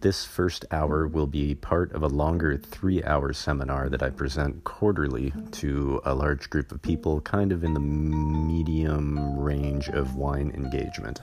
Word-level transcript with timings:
This 0.00 0.24
first 0.24 0.66
hour 0.70 1.08
will 1.08 1.26
be 1.26 1.54
part 1.54 1.92
of 1.92 2.02
a 2.02 2.08
longer 2.08 2.56
three 2.58 3.02
hour 3.02 3.32
seminar 3.32 3.88
that 3.88 4.02
I 4.02 4.10
present 4.10 4.62
quarterly 4.64 5.32
to 5.52 6.00
a 6.04 6.14
large 6.14 6.50
group 6.50 6.70
of 6.70 6.82
people, 6.82 7.20
kind 7.22 7.50
of 7.50 7.64
in 7.64 7.72
the 7.72 7.80
medium 7.80 9.38
range 9.38 9.88
of 9.88 10.16
wine 10.16 10.52
engagement. 10.54 11.22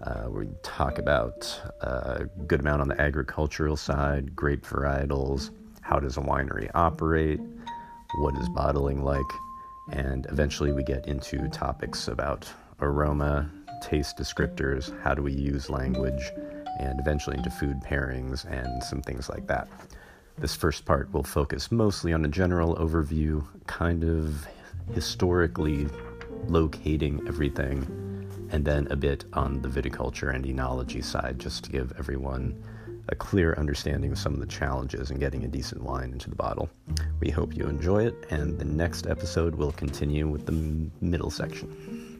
Uh, 0.00 0.28
we 0.30 0.46
talk 0.62 0.98
about 0.98 1.60
a 1.80 2.26
good 2.46 2.60
amount 2.60 2.82
on 2.82 2.88
the 2.88 3.00
agricultural 3.00 3.76
side, 3.76 4.34
grape 4.36 4.64
varietals, 4.64 5.50
how 5.80 5.98
does 5.98 6.16
a 6.16 6.20
winery 6.20 6.70
operate, 6.74 7.40
what 8.20 8.36
is 8.36 8.48
bottling 8.50 9.02
like, 9.02 9.20
and 9.90 10.26
eventually 10.30 10.72
we 10.72 10.84
get 10.84 11.08
into 11.08 11.48
topics 11.48 12.06
about 12.06 12.48
aroma, 12.80 13.50
taste 13.82 14.16
descriptors, 14.16 14.98
how 15.02 15.14
do 15.14 15.22
we 15.22 15.32
use 15.32 15.68
language, 15.68 16.30
and 16.78 17.00
eventually 17.00 17.36
into 17.36 17.50
food 17.50 17.80
pairings 17.80 18.44
and 18.44 18.82
some 18.82 19.02
things 19.02 19.28
like 19.28 19.46
that. 19.46 19.68
This 20.38 20.54
first 20.54 20.84
part 20.84 21.12
will 21.12 21.24
focus 21.24 21.72
mostly 21.72 22.12
on 22.12 22.24
a 22.24 22.28
general 22.28 22.76
overview, 22.76 23.44
kind 23.66 24.04
of 24.04 24.46
historically 24.94 25.88
locating 26.46 27.26
everything, 27.26 27.86
and 28.50 28.64
then 28.64 28.86
a 28.90 28.96
bit 28.96 29.24
on 29.32 29.60
the 29.60 29.68
viticulture 29.68 30.34
and 30.34 30.44
enology 30.44 31.04
side, 31.04 31.38
just 31.38 31.64
to 31.64 31.70
give 31.70 31.92
everyone 31.98 32.62
a 33.10 33.14
clear 33.14 33.54
understanding 33.54 34.12
of 34.12 34.18
some 34.18 34.34
of 34.34 34.40
the 34.40 34.46
challenges 34.46 35.10
in 35.10 35.18
getting 35.18 35.44
a 35.44 35.48
decent 35.48 35.82
wine 35.82 36.12
into 36.12 36.30
the 36.30 36.36
bottle. 36.36 36.68
We 37.20 37.30
hope 37.30 37.56
you 37.56 37.64
enjoy 37.64 38.06
it, 38.06 38.14
and 38.30 38.58
the 38.58 38.64
next 38.64 39.06
episode 39.06 39.54
will 39.54 39.72
continue 39.72 40.28
with 40.28 40.46
the 40.46 40.52
middle 41.00 41.30
section. 41.30 42.18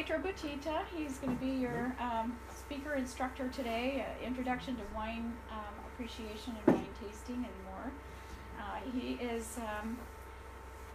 Pietro 0.00 0.18
Buttitta. 0.18 0.80
He's 0.96 1.18
going 1.18 1.36
to 1.36 1.44
be 1.44 1.52
your 1.60 1.94
um, 2.00 2.34
speaker 2.56 2.94
instructor 2.94 3.48
today. 3.48 4.06
Uh, 4.08 4.26
introduction 4.26 4.74
to 4.76 4.82
wine 4.94 5.34
um, 5.52 5.74
appreciation 5.92 6.56
and 6.56 6.74
wine 6.74 6.88
tasting 7.04 7.36
and 7.36 7.56
more. 7.68 7.92
Uh, 8.58 8.80
he 8.94 9.22
is 9.22 9.58
um, 9.58 9.98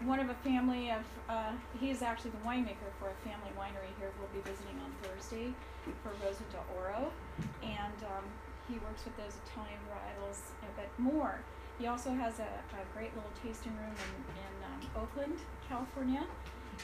one 0.08 0.20
of 0.20 0.32
a 0.32 0.34
family 0.34 0.90
of. 0.90 1.04
Uh, 1.30 1.52
he 1.80 1.92
is 1.92 2.02
actually 2.02 2.32
the 2.32 2.50
winemaker 2.50 2.90
for 2.98 3.10
a 3.10 3.30
family 3.30 3.52
winery 3.56 3.94
here. 4.00 4.10
We'll 4.18 4.34
be 4.34 4.42
visiting 4.50 4.74
on 4.84 4.92
Thursday 5.04 5.54
for 6.02 6.10
Rosa 6.26 6.42
de 6.50 6.58
Oro, 6.76 7.12
and 7.62 7.98
um, 8.10 8.26
he 8.68 8.80
works 8.80 9.06
with 9.06 9.16
those 9.18 9.38
Italian 9.46 9.78
varietals, 9.86 10.40
but 10.76 10.90
more. 10.98 11.38
He 11.78 11.86
also 11.86 12.10
has 12.10 12.40
a, 12.40 12.50
a 12.74 12.98
great 12.98 13.16
little 13.16 13.30
tasting 13.44 13.74
room 13.74 13.94
in, 13.94 14.42
in 14.42 14.54
um, 14.66 15.04
Oakland, 15.04 15.38
California, 15.70 16.24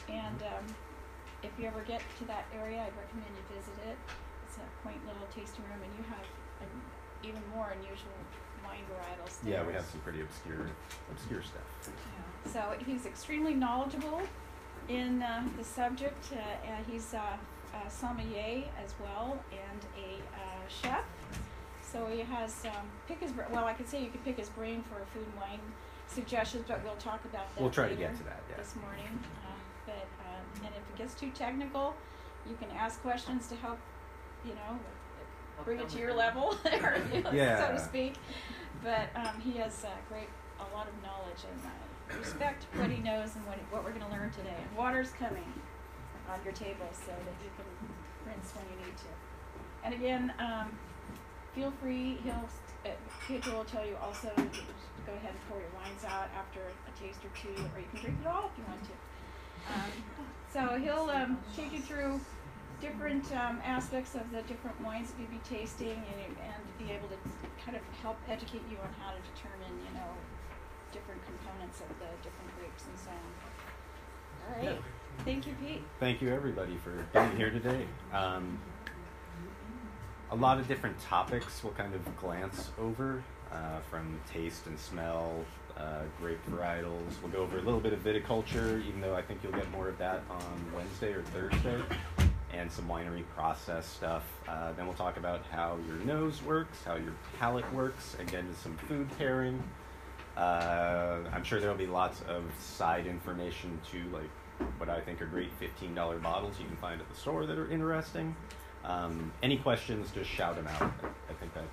and 0.08 0.40
um, 0.42 0.64
if 1.42 1.50
you 1.58 1.66
ever 1.66 1.82
get 1.82 2.00
to 2.18 2.24
that 2.26 2.46
area, 2.54 2.80
I'd 2.80 2.96
recommend 2.96 3.32
you 3.36 3.44
visit 3.54 3.74
it. 3.88 3.96
It's 4.46 4.56
a 4.58 4.66
quaint 4.82 5.00
little 5.06 5.26
tasting 5.34 5.64
room, 5.64 5.82
and 5.82 5.92
you 5.98 6.04
have 6.08 6.26
an 6.60 6.70
even 7.22 7.42
more 7.54 7.74
unusual 7.74 8.14
wine 8.64 8.84
varietals 8.90 9.40
there. 9.42 9.54
Yeah, 9.54 9.66
we 9.66 9.72
have 9.72 9.84
some 9.84 10.00
pretty 10.00 10.20
obscure, 10.20 10.70
obscure 11.10 11.42
stuff. 11.42 11.62
Yeah. 11.86 12.52
So 12.52 12.84
he's 12.84 13.06
extremely 13.06 13.54
knowledgeable 13.54 14.22
in 14.88 15.22
uh, 15.22 15.44
the 15.56 15.64
subject. 15.64 16.32
Uh, 16.32 16.66
and 16.66 16.86
he's 16.86 17.14
uh, 17.14 17.20
a 17.74 17.90
sommelier 17.90 18.64
as 18.82 18.94
well 19.00 19.38
and 19.50 19.80
a 19.96 20.18
uh, 20.36 20.68
chef. 20.68 21.04
So 21.82 22.06
he 22.06 22.20
has 22.20 22.64
um, 22.66 22.86
pick 23.06 23.20
his 23.20 23.32
well. 23.50 23.64
I 23.64 23.74
could 23.74 23.88
say 23.88 24.02
you 24.02 24.10
could 24.10 24.24
pick 24.24 24.38
his 24.38 24.48
brain 24.48 24.82
for 24.82 25.04
food 25.12 25.26
and 25.26 25.36
wine 25.36 25.60
suggestions, 26.06 26.64
but 26.66 26.82
we'll 26.84 26.96
talk 26.96 27.24
about 27.24 27.54
that. 27.54 27.60
We'll 27.60 27.70
try 27.70 27.88
to 27.88 27.94
get 27.94 28.16
to 28.16 28.24
that, 28.24 28.40
yeah. 28.48 28.56
This 28.56 28.74
morning, 28.76 29.18
um, 29.92 29.98
but 30.18 30.26
um, 30.26 30.66
and 30.66 30.74
if 30.74 30.94
it 30.94 30.98
gets 30.98 31.14
too 31.14 31.30
technical, 31.30 31.94
you 32.48 32.56
can 32.56 32.68
ask 32.76 33.00
questions 33.02 33.48
to 33.48 33.56
help. 33.56 33.78
You 34.44 34.54
know, 34.54 34.78
bring 35.64 35.78
it 35.80 35.88
to 35.90 35.98
your 35.98 36.14
level, 36.14 36.56
or, 36.82 36.96
you 37.12 37.22
know, 37.22 37.30
so 37.30 37.72
to 37.74 37.78
speak. 37.80 38.14
But 38.82 39.10
um, 39.14 39.40
he 39.40 39.52
has 39.58 39.84
uh, 39.84 39.88
great 40.08 40.28
a 40.58 40.74
lot 40.74 40.88
of 40.88 40.94
knowledge 41.02 41.42
and 41.50 41.60
uh, 41.66 42.18
respect 42.18 42.66
what 42.74 42.90
he 42.90 42.98
knows 43.02 43.34
and 43.36 43.46
what, 43.46 43.56
he, 43.56 43.62
what 43.70 43.84
we're 43.84 43.90
going 43.92 44.04
to 44.04 44.10
learn 44.10 44.30
today. 44.30 44.56
And 44.58 44.76
water's 44.76 45.12
coming 45.12 45.46
on 46.30 46.38
your 46.44 46.52
table 46.52 46.86
so 46.92 47.12
that 47.12 47.36
you 47.42 47.50
can 47.56 47.66
rinse 48.26 48.52
when 48.54 48.64
you 48.70 48.86
need 48.86 48.96
to. 48.96 49.10
And 49.84 49.94
again, 49.94 50.32
um, 50.38 50.72
feel 51.54 51.72
free. 51.80 52.18
He'll 52.24 52.48
uh, 52.84 52.90
Pedro 53.26 53.58
will 53.58 53.64
tell 53.64 53.86
you 53.86 53.96
also 54.02 54.28
to 54.34 54.42
go 55.06 55.12
ahead 55.14 55.30
and 55.30 55.42
pour 55.48 55.58
your 55.58 55.70
wines 55.78 56.04
out 56.04 56.28
after 56.34 56.60
a 56.62 56.92
taste 56.98 57.20
or 57.24 57.30
two, 57.38 57.54
or 57.74 57.78
you 57.78 57.86
can 57.94 58.00
drink 58.00 58.18
it 58.20 58.26
all 58.26 58.50
if 58.50 58.58
you 58.58 58.64
want 58.66 58.82
to. 58.84 58.94
Um, 59.68 59.90
so 60.52 60.78
he'll 60.78 61.10
um, 61.10 61.38
take 61.56 61.72
you 61.72 61.80
through 61.80 62.20
different 62.80 63.24
um, 63.32 63.60
aspects 63.64 64.14
of 64.14 64.30
the 64.32 64.42
different 64.42 64.78
wines 64.82 65.10
that 65.10 65.20
you'll 65.20 65.30
be 65.30 65.40
tasting 65.48 65.90
and, 65.90 66.36
and 66.42 66.78
be 66.78 66.92
able 66.92 67.08
to 67.08 67.16
kind 67.64 67.76
of 67.76 67.82
help 68.02 68.16
educate 68.28 68.62
you 68.70 68.76
on 68.82 68.92
how 69.00 69.12
to 69.12 69.18
determine, 69.34 69.78
you 69.86 69.94
know, 69.94 70.10
different 70.92 71.20
components 71.24 71.80
of 71.80 71.88
the 72.00 72.10
different 72.22 72.50
grapes 72.58 72.84
and 72.86 72.98
so 72.98 73.10
on. 73.10 73.16
All 74.48 74.56
right. 74.56 74.76
Yeah. 74.76 75.24
Thank 75.24 75.46
you, 75.46 75.54
Pete. 75.62 75.82
Thank 76.00 76.20
you, 76.20 76.32
everybody, 76.34 76.76
for 76.78 77.06
being 77.12 77.36
here 77.36 77.50
today. 77.50 77.86
Um, 78.12 78.58
a 80.30 80.36
lot 80.36 80.58
of 80.58 80.66
different 80.66 80.98
topics 80.98 81.62
we'll 81.62 81.74
kind 81.74 81.94
of 81.94 82.16
glance 82.16 82.70
over, 82.80 83.22
uh, 83.52 83.80
from 83.90 84.18
taste 84.32 84.66
and 84.66 84.78
smell, 84.78 85.44
uh, 85.82 86.02
grape 86.20 86.38
varietals. 86.50 87.10
We'll 87.22 87.32
go 87.32 87.38
over 87.38 87.58
a 87.58 87.62
little 87.62 87.80
bit 87.80 87.92
of 87.92 88.04
viticulture, 88.04 88.84
even 88.86 89.00
though 89.00 89.14
I 89.14 89.22
think 89.22 89.40
you'll 89.42 89.52
get 89.52 89.70
more 89.70 89.88
of 89.88 89.98
that 89.98 90.22
on 90.30 90.72
Wednesday 90.74 91.12
or 91.12 91.22
Thursday, 91.22 91.82
and 92.52 92.70
some 92.70 92.86
winery 92.86 93.24
process 93.34 93.86
stuff. 93.86 94.24
Uh, 94.48 94.72
then 94.72 94.86
we'll 94.86 94.96
talk 94.96 95.16
about 95.16 95.44
how 95.50 95.78
your 95.86 95.96
nose 95.96 96.42
works, 96.42 96.78
how 96.84 96.96
your 96.96 97.14
palate 97.38 97.70
works, 97.74 98.16
again, 98.20 98.46
to 98.48 98.54
some 98.60 98.76
food 98.76 99.08
pairing. 99.18 99.62
Uh, 100.36 101.18
I'm 101.32 101.44
sure 101.44 101.60
there'll 101.60 101.76
be 101.76 101.86
lots 101.86 102.22
of 102.22 102.44
side 102.58 103.06
information 103.06 103.78
to 103.90 103.98
like 104.12 104.30
what 104.78 104.88
I 104.88 105.00
think 105.00 105.20
are 105.20 105.26
great 105.26 105.50
$15 105.60 106.22
bottles 106.22 106.58
you 106.60 106.66
can 106.66 106.76
find 106.76 107.00
at 107.00 107.08
the 107.08 107.16
store 107.16 107.46
that 107.46 107.58
are 107.58 107.70
interesting. 107.70 108.34
Um, 108.84 109.32
any 109.42 109.56
questions, 109.56 110.10
just 110.12 110.28
shout 110.28 110.56
them 110.56 110.66
out. 110.66 110.92
I, 111.30 111.32
think 111.34 111.54
that 111.54 111.64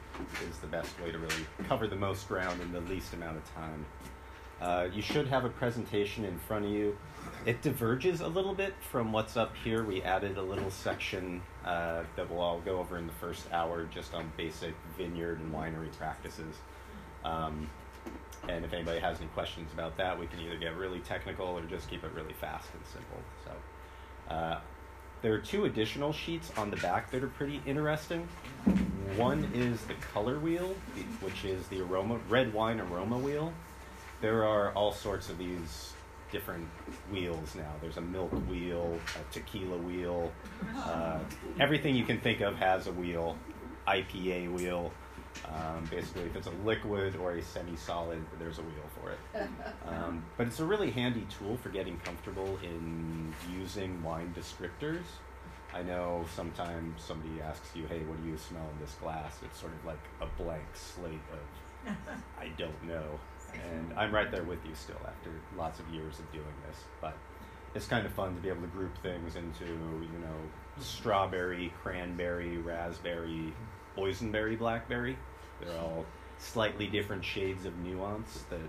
is 0.47 0.59
the 0.59 0.67
best 0.67 0.99
way 1.01 1.11
to 1.11 1.17
really 1.17 1.45
cover 1.67 1.87
the 1.87 1.95
most 1.95 2.27
ground 2.27 2.61
in 2.61 2.71
the 2.71 2.81
least 2.81 3.13
amount 3.13 3.37
of 3.37 3.55
time. 3.55 3.85
Uh, 4.61 4.87
you 4.93 5.01
should 5.01 5.27
have 5.27 5.45
a 5.45 5.49
presentation 5.49 6.25
in 6.25 6.37
front 6.39 6.65
of 6.65 6.71
you. 6.71 6.97
It 7.45 7.61
diverges 7.61 8.21
a 8.21 8.27
little 8.27 8.53
bit 8.53 8.73
from 8.91 9.11
what's 9.11 9.37
up 9.37 9.55
here. 9.63 9.83
We 9.83 10.01
added 10.03 10.37
a 10.37 10.41
little 10.41 10.69
section 10.69 11.41
uh, 11.65 12.03
that 12.15 12.29
we'll 12.29 12.41
all 12.41 12.59
go 12.59 12.79
over 12.79 12.97
in 12.97 13.07
the 13.07 13.13
first 13.13 13.51
hour 13.51 13.85
just 13.85 14.13
on 14.13 14.31
basic 14.35 14.73
vineyard 14.97 15.39
and 15.39 15.53
winery 15.53 15.91
practices. 15.97 16.55
Um, 17.23 17.69
and 18.47 18.65
if 18.65 18.73
anybody 18.73 18.99
has 18.99 19.19
any 19.19 19.27
questions 19.29 19.71
about 19.73 19.97
that, 19.97 20.17
we 20.17 20.27
can 20.27 20.39
either 20.39 20.57
get 20.57 20.75
really 20.75 20.99
technical 20.99 21.47
or 21.47 21.61
just 21.63 21.89
keep 21.89 22.03
it 22.03 22.11
really 22.13 22.33
fast 22.33 22.67
and 22.73 22.85
simple. 22.85 23.19
So, 23.45 24.33
uh, 24.33 24.59
there 25.21 25.33
are 25.33 25.39
two 25.39 25.65
additional 25.65 26.13
sheets 26.13 26.51
on 26.57 26.69
the 26.69 26.77
back 26.77 27.11
that 27.11 27.23
are 27.23 27.27
pretty 27.27 27.61
interesting. 27.65 28.27
One 29.15 29.49
is 29.53 29.81
the 29.81 29.95
color 29.95 30.39
wheel, 30.39 30.75
which 31.21 31.43
is 31.43 31.67
the 31.67 31.81
aroma 31.81 32.19
red 32.29 32.53
wine 32.53 32.79
aroma 32.79 33.17
wheel. 33.17 33.53
There 34.21 34.45
are 34.45 34.71
all 34.73 34.91
sorts 34.91 35.29
of 35.29 35.37
these 35.37 35.93
different 36.31 36.67
wheels 37.11 37.55
now. 37.55 37.71
There's 37.81 37.97
a 37.97 38.01
milk 38.01 38.31
wheel, 38.49 38.97
a 39.15 39.33
tequila 39.33 39.77
wheel, 39.77 40.31
uh, 40.77 41.19
everything 41.59 41.95
you 41.95 42.05
can 42.05 42.19
think 42.19 42.41
of 42.41 42.55
has 42.57 42.87
a 42.87 42.91
wheel. 42.91 43.35
IPA 43.87 44.53
wheel. 44.53 44.91
Um, 45.45 45.85
basically, 45.89 46.23
if 46.23 46.35
it's 46.35 46.47
a 46.47 46.53
liquid 46.65 47.15
or 47.15 47.33
a 47.33 47.41
semi-solid, 47.41 48.23
there's 48.37 48.59
a 48.59 48.61
wheel 48.61 48.89
for 49.01 49.11
it. 49.11 49.19
Um, 49.87 50.23
but 50.37 50.47
it's 50.47 50.59
a 50.59 50.65
really 50.65 50.91
handy 50.91 51.25
tool 51.29 51.57
for 51.57 51.69
getting 51.69 51.97
comfortable 51.99 52.59
in 52.63 53.33
using 53.51 54.01
wine 54.03 54.33
descriptors. 54.37 55.03
I 55.73 55.83
know 55.83 56.25
sometimes 56.35 57.01
somebody 57.01 57.41
asks 57.41 57.75
you, 57.75 57.85
"Hey, 57.87 57.99
what 57.99 58.21
do 58.21 58.27
you 58.27 58.37
smell 58.37 58.67
in 58.73 58.79
this 58.79 58.95
glass?" 58.95 59.39
It's 59.43 59.59
sort 59.59 59.73
of 59.73 59.85
like 59.85 59.99
a 60.21 60.25
blank 60.41 60.65
slate 60.73 61.21
of 61.31 61.39
I 62.39 62.49
don't 62.57 62.83
know, 62.83 63.19
and 63.53 63.93
I'm 63.97 64.13
right 64.13 64.29
there 64.31 64.43
with 64.43 64.59
you 64.65 64.75
still 64.75 64.99
after 65.05 65.31
lots 65.57 65.79
of 65.79 65.87
years 65.89 66.19
of 66.19 66.31
doing 66.31 66.45
this. 66.67 66.77
But 67.01 67.15
it's 67.73 67.87
kind 67.87 68.05
of 68.05 68.13
fun 68.13 68.35
to 68.35 68.41
be 68.41 68.49
able 68.49 68.61
to 68.61 68.67
group 68.67 68.97
things 69.01 69.35
into, 69.35 69.65
you 69.65 70.19
know, 70.19 70.35
strawberry, 70.79 71.73
cranberry, 71.81 72.57
raspberry, 72.57 73.53
boysenberry, 73.99 74.57
blackberry. 74.57 75.17
They're 75.61 75.77
all 75.77 76.05
slightly 76.37 76.87
different 76.87 77.23
shades 77.23 77.65
of 77.65 77.77
nuance 77.79 78.43
that 78.49 78.59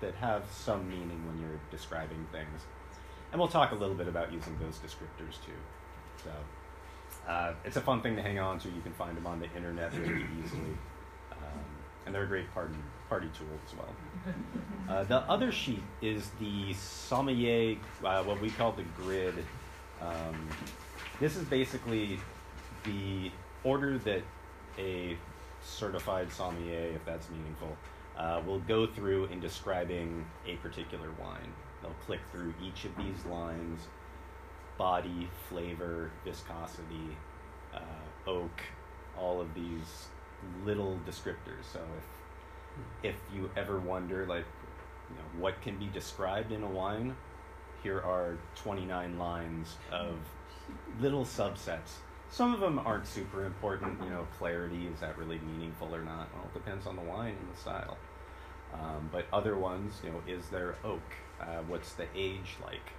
that 0.00 0.14
have 0.16 0.44
some 0.50 0.88
meaning 0.88 1.26
when 1.26 1.40
you're 1.40 1.60
describing 1.70 2.26
things. 2.30 2.62
And 3.32 3.40
we'll 3.40 3.48
talk 3.48 3.72
a 3.72 3.74
little 3.74 3.94
bit 3.94 4.06
about 4.06 4.32
using 4.32 4.56
those 4.58 4.78
descriptors 4.78 5.42
too. 5.44 5.52
So 6.22 6.30
uh, 7.28 7.54
it's 7.64 7.76
a 7.76 7.80
fun 7.80 8.02
thing 8.02 8.16
to 8.16 8.22
hang 8.22 8.38
on 8.38 8.58
to. 8.60 8.68
You 8.68 8.82
can 8.82 8.92
find 8.92 9.16
them 9.16 9.26
on 9.26 9.40
the 9.40 9.50
internet 9.56 9.92
really 9.94 10.26
easily. 10.42 10.76
Um, 11.32 11.64
and 12.06 12.14
they're 12.14 12.24
a 12.24 12.28
great 12.28 12.52
party 12.52 12.74
party 13.08 13.28
tool 13.36 13.46
as 13.66 13.74
well. 13.76 13.94
Uh, 14.88 15.04
the 15.04 15.18
other 15.30 15.50
sheet 15.50 15.82
is 16.02 16.30
the 16.40 16.72
sommelier, 16.74 17.76
uh, 18.04 18.22
what 18.22 18.40
we 18.40 18.50
call 18.50 18.72
the 18.72 18.84
grid. 19.02 19.34
Um, 20.00 20.48
this 21.20 21.36
is 21.36 21.44
basically 21.44 22.18
the 22.84 23.30
order 23.62 23.98
that 23.98 24.22
a 24.78 25.16
certified 25.62 26.32
sommelier, 26.32 26.92
if 26.94 27.04
that's 27.04 27.28
meaningful, 27.30 27.76
uh, 28.18 28.40
will 28.46 28.60
go 28.60 28.86
through 28.86 29.26
in 29.26 29.40
describing 29.40 30.24
a 30.46 30.56
particular 30.56 31.08
wine. 31.20 31.52
They'll 31.82 31.92
click 32.06 32.20
through 32.32 32.54
each 32.62 32.84
of 32.84 32.96
these 32.96 33.24
lines 33.26 33.88
body, 34.76 35.28
flavor, 35.48 36.10
viscosity, 36.24 37.16
uh, 37.72 37.78
oak, 38.26 38.60
all 39.16 39.40
of 39.40 39.54
these 39.54 40.08
little 40.64 40.98
descriptors. 41.06 41.64
So 41.72 41.80
if 43.02 43.14
if 43.14 43.16
you 43.32 43.48
ever 43.56 43.78
wonder 43.78 44.26
like 44.26 44.44
you 45.10 45.16
know 45.16 45.42
what 45.42 45.60
can 45.62 45.78
be 45.78 45.86
described 45.86 46.50
in 46.52 46.62
a 46.62 46.68
wine, 46.68 47.14
here 47.82 48.00
are 48.00 48.36
29 48.56 49.18
lines 49.18 49.76
of 49.92 50.16
little 51.00 51.24
subsets. 51.24 51.98
Some 52.30 52.52
of 52.52 52.60
them 52.60 52.80
aren't 52.80 53.06
super 53.06 53.44
important, 53.44 54.02
you 54.02 54.10
know, 54.10 54.26
clarity, 54.38 54.88
is 54.92 55.00
that 55.00 55.16
really 55.16 55.38
meaningful 55.38 55.94
or 55.94 56.02
not? 56.02 56.28
Well, 56.34 56.44
it 56.52 56.54
depends 56.54 56.86
on 56.86 56.96
the 56.96 57.02
wine 57.02 57.36
and 57.38 57.54
the 57.54 57.60
style. 57.60 57.96
Um, 58.72 59.08
but 59.12 59.26
other 59.32 59.56
ones, 59.56 60.00
you 60.02 60.10
know, 60.10 60.20
is 60.26 60.48
there 60.48 60.74
oak? 60.84 61.02
Uh, 61.40 61.62
what's 61.68 61.92
the 61.92 62.06
age 62.16 62.56
like? 62.64 62.92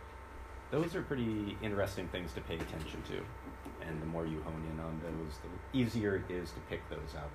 Those 0.72 0.96
are 0.96 1.02
pretty 1.02 1.58
interesting 1.62 2.08
things 2.08 2.34
to 2.34 2.42
pay 2.42 2.56
attention 2.56 3.02
to. 3.10 3.18
And 3.88 4.02
the 4.02 4.06
more 4.06 4.26
you 4.26 4.42
hone 4.44 4.64
in 4.72 4.80
on 4.80 5.02
those, 5.04 5.38
the 5.40 5.78
easier 5.78 6.16
it 6.16 6.34
is 6.34 6.52
to 6.52 6.60
pick 6.70 6.88
those 6.90 7.16
up. 7.16 7.30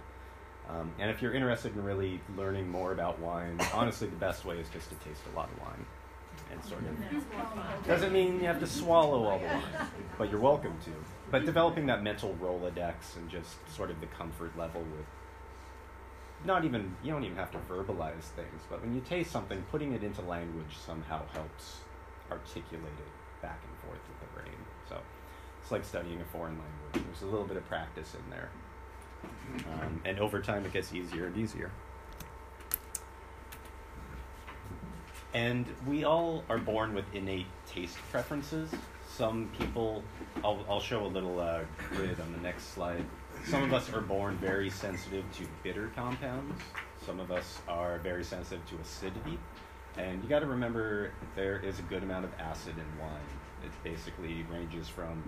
Um, 0.68 0.92
and 0.98 1.10
if 1.10 1.20
you're 1.20 1.34
interested 1.34 1.74
in 1.74 1.82
really 1.84 2.20
learning 2.36 2.68
more 2.68 2.92
about 2.92 3.18
wine, 3.18 3.60
honestly, 3.74 4.08
the 4.08 4.16
best 4.16 4.44
way 4.44 4.58
is 4.58 4.68
just 4.70 4.88
to 4.88 4.94
taste 4.96 5.22
a 5.32 5.36
lot 5.36 5.50
of 5.52 5.60
wine. 5.60 5.86
And 6.52 6.64
sort 6.64 6.82
of 6.82 7.86
doesn't 7.86 8.12
mean 8.12 8.40
you 8.40 8.46
have 8.46 8.60
to 8.60 8.66
swallow 8.66 9.24
all 9.24 9.38
the 9.38 9.46
wine, 9.46 9.62
but 10.16 10.30
you're 10.30 10.40
welcome 10.40 10.74
to. 10.84 10.90
But 11.30 11.44
developing 11.44 11.86
that 11.86 12.02
mental 12.02 12.36
Rolodex 12.40 13.16
and 13.16 13.30
just 13.30 13.56
sort 13.74 13.90
of 13.90 14.00
the 14.00 14.06
comfort 14.06 14.56
level 14.58 14.80
with 14.82 15.06
not 16.44 16.64
even 16.64 16.96
you 17.02 17.12
don't 17.12 17.24
even 17.24 17.36
have 17.36 17.50
to 17.52 17.58
verbalize 17.58 18.22
things, 18.34 18.62
but 18.68 18.82
when 18.82 18.94
you 18.94 19.00
taste 19.02 19.30
something, 19.30 19.62
putting 19.70 19.92
it 19.92 20.02
into 20.02 20.22
language 20.22 20.76
somehow 20.84 21.22
helps 21.32 21.78
articulate 22.30 22.86
it 22.98 23.42
back 23.42 23.60
and 23.62 23.78
forth 23.88 24.00
with 24.08 24.20
the 24.20 24.40
brain. 24.40 24.58
So 24.88 24.98
it's 25.62 25.70
like 25.70 25.84
studying 25.84 26.20
a 26.20 26.24
foreign 26.24 26.58
language. 26.58 27.04
There's 27.06 27.22
a 27.22 27.26
little 27.26 27.46
bit 27.46 27.56
of 27.56 27.66
practice 27.68 28.14
in 28.14 28.30
there. 28.30 28.50
Um, 29.72 30.00
and 30.04 30.18
over 30.18 30.40
time, 30.40 30.64
it 30.64 30.72
gets 30.72 30.94
easier 30.94 31.26
and 31.26 31.36
easier. 31.36 31.70
And 35.34 35.66
we 35.86 36.04
all 36.04 36.44
are 36.48 36.58
born 36.58 36.94
with 36.94 37.04
innate 37.14 37.46
taste 37.66 37.98
preferences. 38.10 38.70
Some 39.20 39.50
people, 39.58 40.02
I'll, 40.42 40.64
I'll 40.66 40.80
show 40.80 41.04
a 41.04 41.06
little 41.06 41.40
uh, 41.40 41.60
grid 41.90 42.18
on 42.20 42.32
the 42.32 42.38
next 42.38 42.72
slide. 42.72 43.04
Some 43.44 43.62
of 43.62 43.74
us 43.74 43.92
are 43.92 44.00
born 44.00 44.38
very 44.38 44.70
sensitive 44.70 45.26
to 45.34 45.46
bitter 45.62 45.90
compounds. 45.94 46.58
Some 47.04 47.20
of 47.20 47.30
us 47.30 47.58
are 47.68 47.98
very 47.98 48.24
sensitive 48.24 48.64
to 48.70 48.78
acidity. 48.78 49.38
And 49.98 50.22
you 50.22 50.28
got 50.30 50.38
to 50.38 50.46
remember 50.46 51.10
there 51.36 51.58
is 51.58 51.78
a 51.80 51.82
good 51.82 52.02
amount 52.02 52.24
of 52.24 52.30
acid 52.38 52.72
in 52.78 52.98
wine. 52.98 53.20
It 53.62 53.72
basically 53.84 54.46
ranges 54.50 54.88
from 54.88 55.22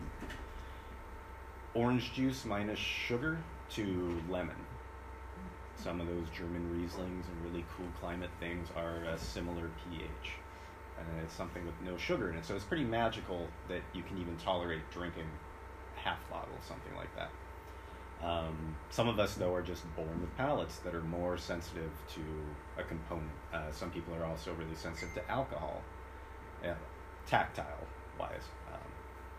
orange 1.74 2.14
juice 2.14 2.46
minus 2.46 2.78
sugar 2.78 3.40
to 3.72 4.22
lemon. 4.30 4.56
Some 5.76 6.00
of 6.00 6.06
those 6.06 6.28
German 6.34 6.62
Rieslings 6.74 7.28
and 7.28 7.44
really 7.44 7.66
cool 7.76 7.88
climate 8.00 8.30
things 8.40 8.68
are 8.74 9.04
a 9.04 9.18
similar 9.18 9.68
pH. 9.84 10.41
And 10.98 11.22
it's 11.24 11.34
something 11.34 11.64
with 11.66 11.74
no 11.84 11.96
sugar 11.96 12.30
in 12.30 12.36
it. 12.36 12.44
So 12.44 12.54
it's 12.54 12.64
pretty 12.64 12.84
magical 12.84 13.48
that 13.68 13.82
you 13.92 14.02
can 14.02 14.18
even 14.18 14.36
tolerate 14.36 14.82
drinking 14.90 15.26
half 15.96 16.18
bottle, 16.30 16.54
something 16.66 16.94
like 16.96 17.14
that. 17.16 17.30
Um, 18.22 18.76
some 18.90 19.08
of 19.08 19.18
us, 19.18 19.34
though, 19.34 19.52
are 19.52 19.62
just 19.62 19.82
born 19.96 20.20
with 20.20 20.36
palates 20.36 20.78
that 20.78 20.94
are 20.94 21.02
more 21.02 21.36
sensitive 21.36 21.90
to 22.14 22.20
a 22.78 22.84
component. 22.84 23.30
Uh, 23.52 23.72
some 23.72 23.90
people 23.90 24.14
are 24.14 24.24
also 24.24 24.54
really 24.54 24.76
sensitive 24.76 25.12
to 25.14 25.30
alcohol, 25.30 25.82
yeah, 26.62 26.74
tactile 27.26 27.86
wise. 28.18 28.46
Um, 28.72 28.88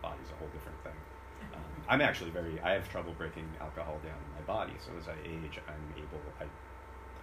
body's 0.02 0.30
a 0.32 0.36
whole 0.38 0.48
different 0.48 0.76
thing. 0.84 0.92
Um, 1.54 1.84
I'm 1.88 2.00
actually 2.02 2.30
very. 2.30 2.60
I 2.60 2.72
have 2.72 2.88
trouble 2.90 3.14
breaking 3.16 3.48
alcohol 3.60 3.98
down 4.02 4.16
in 4.16 4.34
my 4.34 4.42
body. 4.46 4.74
So 4.84 4.92
as 5.00 5.08
I 5.08 5.16
age, 5.24 5.58
I'm 5.66 5.94
able. 5.96 6.20
I, 6.40 6.44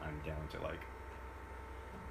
I'm 0.06 0.20
down 0.26 0.48
to 0.54 0.62
like 0.64 0.82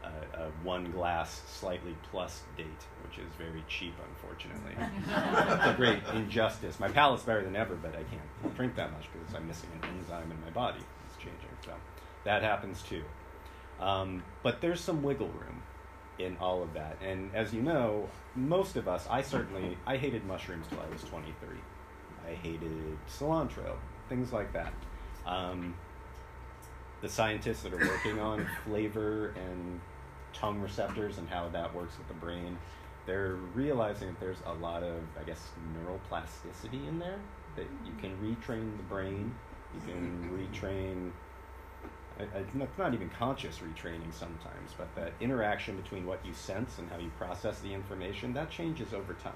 a, 0.05 0.43
a 0.43 0.51
one 0.63 0.91
glass 0.91 1.43
slightly 1.47 1.97
plus 2.11 2.43
date, 2.57 2.67
which 3.05 3.19
is 3.19 3.33
very 3.37 3.65
cheap, 3.69 3.95
unfortunately. 4.09 4.73
it's 4.79 5.67
a 5.67 5.75
great 5.77 6.03
injustice. 6.15 6.81
My 6.81 6.89
palate's 6.89 7.23
better 7.23 7.43
than 7.43 7.57
ever, 7.57 7.77
but 7.77 7.95
I 7.95 8.03
can't 8.05 8.57
drink 8.57 8.77
that 8.77 8.93
much 8.93 9.07
because 9.13 9.35
I'm 9.35 9.47
missing 9.47 9.71
an 9.83 9.89
enzyme 9.99 10.31
in 10.31 10.41
my 10.41 10.51
body. 10.51 10.81
It's 11.07 11.17
changing, 11.17 11.51
so 11.65 11.73
that 12.25 12.43
happens 12.43 12.83
too. 12.83 13.03
Um, 13.81 14.23
but 14.43 14.61
there's 14.61 14.81
some 14.81 15.03
wiggle 15.03 15.29
room 15.29 15.63
in 16.19 16.37
all 16.39 16.63
of 16.63 16.75
that, 16.75 16.99
and 17.03 17.35
as 17.35 17.55
you 17.55 17.63
know, 17.63 18.09
most 18.35 18.77
of 18.77 18.87
us, 18.87 19.07
I 19.09 19.23
certainly, 19.23 19.79
I 19.87 19.97
hated 19.97 20.27
mushrooms 20.27 20.67
till 20.69 20.79
I 20.81 20.93
was 20.93 21.03
23. 21.05 21.49
I 22.29 22.35
hated 22.35 22.99
cilantro, 23.09 23.77
things 24.09 24.33
like 24.33 24.53
that. 24.53 24.73
Um, 25.27 25.75
the 27.01 27.09
scientists 27.09 27.63
that 27.63 27.73
are 27.73 27.79
working 27.79 28.19
on 28.19 28.47
flavor 28.65 29.29
and 29.29 29.81
tongue 30.33 30.61
receptors 30.61 31.19
and 31.19 31.29
how 31.29 31.49
that 31.49 31.75
works 31.75 31.99
with 31.99 32.09
the 32.09 32.15
brain, 32.15 32.59
they're 33.07 33.37
realizing 33.55 34.09
that 34.09 34.21
there's 34.21 34.43
a 34.47 34.55
lot 34.55 34.83
of, 34.83 35.03
I 35.19 35.25
guess, 35.25 35.49
neuroplasticity 35.75 36.89
in 36.89 36.99
there 36.99 37.19
that 37.57 37.67
you 37.85 37.93
can 38.01 38.17
retrain 38.19 38.77
the 38.77 38.83
brain, 38.85 39.35
you 39.75 39.81
can 39.81 40.31
retrain. 40.31 41.11
It's 42.19 42.79
not 42.79 42.93
even 42.93 43.09
conscious 43.09 43.59
retraining 43.59 44.13
sometimes, 44.13 44.73
but 44.77 44.95
that 44.95 45.13
interaction 45.21 45.77
between 45.77 46.07
what 46.07 46.25
you 46.25 46.35
sense 46.35 46.79
and 46.79 46.91
how 46.91 46.99
you 46.99 47.11
process 47.17 47.61
the 47.61 47.73
information 47.73 48.35
that 48.35 48.51
changes 48.51 48.93
over 48.93 49.15
time. 49.15 49.33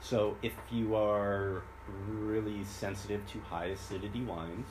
So 0.00 0.36
if 0.42 0.52
you 0.70 0.94
are 0.94 1.62
really 2.08 2.64
sensitive 2.64 3.26
to 3.32 3.40
high 3.40 3.66
acidity 3.66 4.22
wines, 4.22 4.66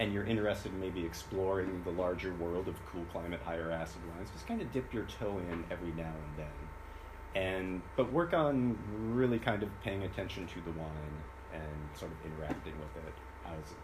and 0.00 0.12
you're 0.12 0.24
interested 0.24 0.72
in 0.72 0.80
maybe 0.80 1.04
exploring 1.04 1.82
the 1.84 1.90
larger 1.90 2.32
world 2.34 2.68
of 2.68 2.74
cool 2.86 3.04
climate, 3.10 3.40
higher 3.44 3.70
acid 3.70 4.00
wines, 4.14 4.30
just 4.30 4.46
kind 4.46 4.62
of 4.62 4.70
dip 4.72 4.92
your 4.92 5.04
toe 5.04 5.40
in 5.50 5.64
every 5.70 5.92
now 5.92 6.12
and 6.26 6.36
then. 6.36 7.42
And 7.42 7.82
but 7.96 8.12
work 8.12 8.32
on 8.32 8.78
really 9.12 9.38
kind 9.38 9.62
of 9.62 9.68
paying 9.82 10.04
attention 10.04 10.46
to 10.46 10.60
the 10.60 10.70
wine 10.72 11.22
and 11.52 11.98
sort 11.98 12.12
of 12.12 12.32
interacting 12.32 12.74
with 12.78 13.04
it. 13.04 13.14
How's 13.44 13.70
it 13.70 13.78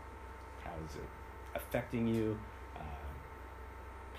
how's 0.63 0.97
it 0.97 1.09
affecting 1.55 2.07
you? 2.07 2.39
Uh, 2.77 3.05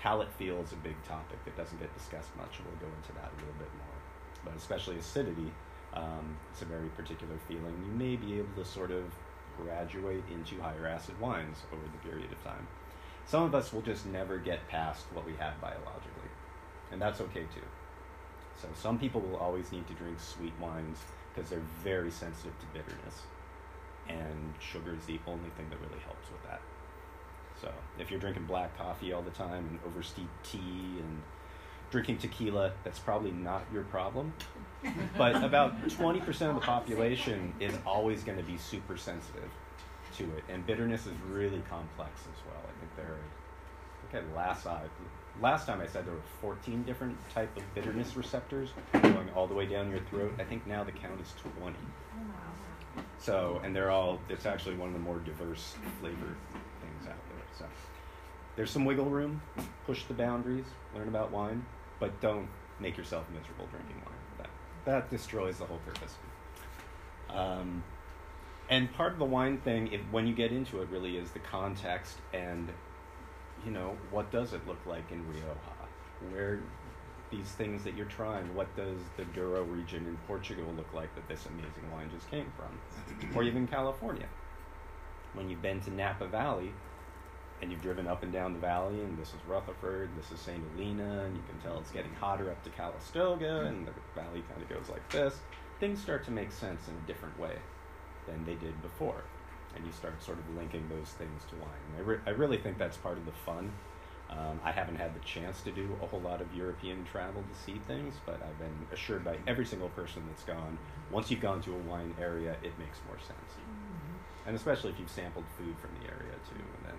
palate 0.00 0.32
feel 0.32 0.60
is 0.60 0.72
a 0.72 0.76
big 0.76 1.02
topic 1.02 1.42
that 1.44 1.56
doesn't 1.56 1.78
get 1.80 1.92
discussed 1.96 2.34
much, 2.36 2.60
we'll 2.64 2.88
go 2.88 2.94
into 2.94 3.12
that 3.14 3.30
a 3.32 3.36
little 3.40 3.58
bit 3.58 3.70
more. 3.78 3.96
But 4.44 4.54
especially 4.56 4.98
acidity, 4.98 5.52
um, 5.94 6.36
it's 6.52 6.62
a 6.62 6.66
very 6.66 6.88
particular 6.90 7.36
feeling. 7.48 7.74
You 7.84 7.92
may 7.92 8.16
be 8.16 8.38
able 8.38 8.54
to 8.62 8.64
sort 8.64 8.90
of 8.90 9.04
graduate 9.62 10.24
into 10.32 10.60
higher 10.60 10.86
acid 10.86 11.18
wines 11.20 11.58
over 11.72 11.82
the 11.82 12.08
period 12.08 12.30
of 12.32 12.42
time. 12.44 12.66
Some 13.26 13.42
of 13.42 13.54
us 13.54 13.72
will 13.72 13.82
just 13.82 14.06
never 14.06 14.38
get 14.38 14.68
past 14.68 15.06
what 15.12 15.26
we 15.26 15.34
have 15.36 15.60
biologically, 15.60 16.30
and 16.92 17.00
that's 17.00 17.20
okay 17.20 17.46
too. 17.54 17.66
So 18.60 18.68
some 18.74 18.98
people 18.98 19.20
will 19.20 19.36
always 19.36 19.72
need 19.72 19.86
to 19.88 19.94
drink 19.94 20.18
sweet 20.20 20.54
wines 20.60 20.98
because 21.34 21.50
they're 21.50 21.60
very 21.82 22.10
sensitive 22.10 22.58
to 22.60 22.66
bitterness, 22.72 23.22
and 24.08 24.54
sugar 24.60 24.94
is 24.94 25.04
the 25.06 25.18
only 25.26 25.50
thing 25.56 25.68
that 25.70 25.80
really 25.80 26.02
helps 26.04 26.30
with 26.30 26.42
that. 26.44 26.60
So 27.60 27.72
if 27.98 28.10
you're 28.10 28.20
drinking 28.20 28.44
black 28.44 28.76
coffee 28.76 29.12
all 29.12 29.22
the 29.22 29.30
time 29.30 29.66
and 29.68 29.78
oversteeped 29.86 30.44
tea 30.44 30.98
and 30.98 31.22
drinking 31.90 32.18
tequila, 32.18 32.72
that's 32.84 32.98
probably 32.98 33.32
not 33.32 33.64
your 33.72 33.84
problem. 33.84 34.32
But 35.16 35.42
about 35.42 35.88
20% 35.88 36.26
of 36.48 36.54
the 36.54 36.60
population 36.60 37.52
is 37.60 37.74
always 37.86 38.22
going 38.22 38.38
to 38.38 38.44
be 38.44 38.56
super 38.56 38.96
sensitive 38.96 39.50
to 40.16 40.24
it. 40.36 40.44
And 40.48 40.66
bitterness 40.66 41.06
is 41.06 41.14
really 41.28 41.62
complex 41.68 42.20
as 42.20 42.44
well. 42.46 42.62
I 42.62 42.78
think 42.78 42.96
there 42.96 44.22
are, 44.22 44.32
I 44.32 44.36
last, 44.36 44.66
uh, 44.66 44.78
last 45.40 45.66
time 45.66 45.80
I 45.80 45.86
said 45.86 46.06
there 46.06 46.14
were 46.14 46.20
14 46.40 46.84
different 46.84 47.16
type 47.30 47.54
of 47.56 47.62
bitterness 47.74 48.16
receptors 48.16 48.70
going 48.92 49.28
all 49.34 49.46
the 49.46 49.54
way 49.54 49.66
down 49.66 49.90
your 49.90 50.00
throat. 50.10 50.34
I 50.38 50.44
think 50.44 50.66
now 50.66 50.84
the 50.84 50.92
count 50.92 51.20
is 51.20 51.32
20. 51.58 51.74
So, 53.18 53.60
and 53.64 53.74
they're 53.74 53.90
all, 53.90 54.20
it's 54.28 54.46
actually 54.46 54.76
one 54.76 54.88
of 54.88 54.94
the 54.94 55.00
more 55.00 55.18
diverse 55.18 55.74
flavor 56.00 56.36
things 56.80 57.06
out 57.08 57.16
there. 57.28 57.44
So 57.58 57.64
there's 58.54 58.70
some 58.70 58.84
wiggle 58.84 59.06
room, 59.06 59.42
push 59.86 60.04
the 60.04 60.14
boundaries, 60.14 60.66
learn 60.94 61.08
about 61.08 61.30
wine 61.30 61.64
but 61.98 62.20
don't 62.20 62.48
make 62.80 62.96
yourself 62.96 63.24
miserable 63.30 63.66
drinking 63.70 63.96
wine. 64.04 64.15
That 64.86 65.10
destroys 65.10 65.58
the 65.58 65.66
whole 65.66 65.80
purpose. 65.84 66.14
Um, 67.28 67.82
and 68.70 68.92
part 68.94 69.12
of 69.12 69.18
the 69.18 69.24
wine 69.24 69.58
thing, 69.58 69.92
if, 69.92 70.00
when 70.10 70.26
you 70.26 70.34
get 70.34 70.52
into 70.52 70.80
it, 70.80 70.88
really 70.88 71.18
is 71.18 71.30
the 71.32 71.40
context 71.40 72.16
and 72.32 72.70
you 73.64 73.72
know, 73.72 73.96
what 74.10 74.30
does 74.30 74.52
it 74.52 74.66
look 74.66 74.78
like 74.86 75.10
in 75.10 75.26
Rioja? 75.28 75.56
Where 76.30 76.60
these 77.30 77.48
things 77.48 77.82
that 77.84 77.96
you're 77.96 78.06
trying, 78.06 78.54
what 78.54 78.74
does 78.76 79.00
the 79.16 79.24
Douro 79.24 79.64
region 79.64 80.06
in 80.06 80.16
Portugal 80.28 80.72
look 80.76 80.92
like 80.94 81.12
that 81.16 81.26
this 81.28 81.46
amazing 81.46 81.90
wine 81.92 82.08
just 82.14 82.30
came 82.30 82.52
from? 82.56 83.36
or 83.36 83.42
even 83.42 83.66
California. 83.66 84.26
When 85.34 85.50
you've 85.50 85.62
been 85.62 85.80
to 85.80 85.90
Napa 85.90 86.28
Valley 86.28 86.72
and 87.60 87.70
you've 87.70 87.82
driven 87.82 88.06
up 88.06 88.22
and 88.22 88.32
down 88.32 88.52
the 88.52 88.58
valley, 88.58 89.00
and 89.00 89.18
this 89.18 89.28
is 89.28 89.40
Rutherford, 89.46 90.10
this 90.16 90.30
is 90.32 90.40
St. 90.40 90.62
Helena, 90.72 91.24
and 91.24 91.36
you 91.36 91.42
can 91.48 91.58
tell 91.60 91.78
it's 91.78 91.90
getting 91.90 92.12
hotter 92.14 92.50
up 92.50 92.62
to 92.64 92.70
Calistoga, 92.70 93.60
and 93.66 93.86
the 93.86 93.92
valley 94.14 94.42
kind 94.48 94.62
of 94.62 94.68
goes 94.68 94.88
like 94.90 95.08
this, 95.10 95.38
things 95.80 96.00
start 96.00 96.24
to 96.24 96.30
make 96.30 96.52
sense 96.52 96.88
in 96.88 96.94
a 96.94 97.06
different 97.06 97.38
way 97.38 97.56
than 98.26 98.44
they 98.44 98.54
did 98.54 98.80
before. 98.82 99.24
And 99.74 99.84
you 99.84 99.92
start 99.92 100.22
sort 100.22 100.38
of 100.38 100.56
linking 100.56 100.88
those 100.88 101.10
things 101.10 101.42
to 101.50 101.56
wine. 101.56 101.82
And 101.90 101.98
I, 101.98 102.08
re- 102.08 102.20
I 102.26 102.30
really 102.30 102.56
think 102.56 102.78
that's 102.78 102.96
part 102.96 103.18
of 103.18 103.26
the 103.26 103.32
fun 103.32 103.72
um, 104.30 104.60
I 104.64 104.72
haven't 104.72 104.96
had 104.96 105.14
the 105.14 105.20
chance 105.20 105.62
to 105.62 105.72
do 105.72 105.96
a 106.02 106.06
whole 106.06 106.20
lot 106.20 106.40
of 106.40 106.52
European 106.54 107.04
travel 107.04 107.42
to 107.42 107.58
see 107.64 107.80
things, 107.86 108.16
but 108.26 108.40
I've 108.42 108.58
been 108.58 108.74
assured 108.92 109.24
by 109.24 109.38
every 109.46 109.64
single 109.64 109.88
person 109.90 110.22
that's 110.28 110.42
gone, 110.42 110.78
once 111.12 111.30
you've 111.30 111.40
gone 111.40 111.62
to 111.62 111.74
a 111.74 111.78
wine 111.78 112.14
area, 112.20 112.56
it 112.62 112.76
makes 112.78 112.98
more 113.06 113.18
sense. 113.18 113.52
Mm-hmm. 113.54 114.48
And 114.48 114.56
especially 114.56 114.90
if 114.90 114.98
you've 114.98 115.10
sampled 115.10 115.44
food 115.56 115.76
from 115.78 115.90
the 116.00 116.06
area 116.06 116.34
too, 116.48 116.58
and 116.58 116.86
then 116.86 116.98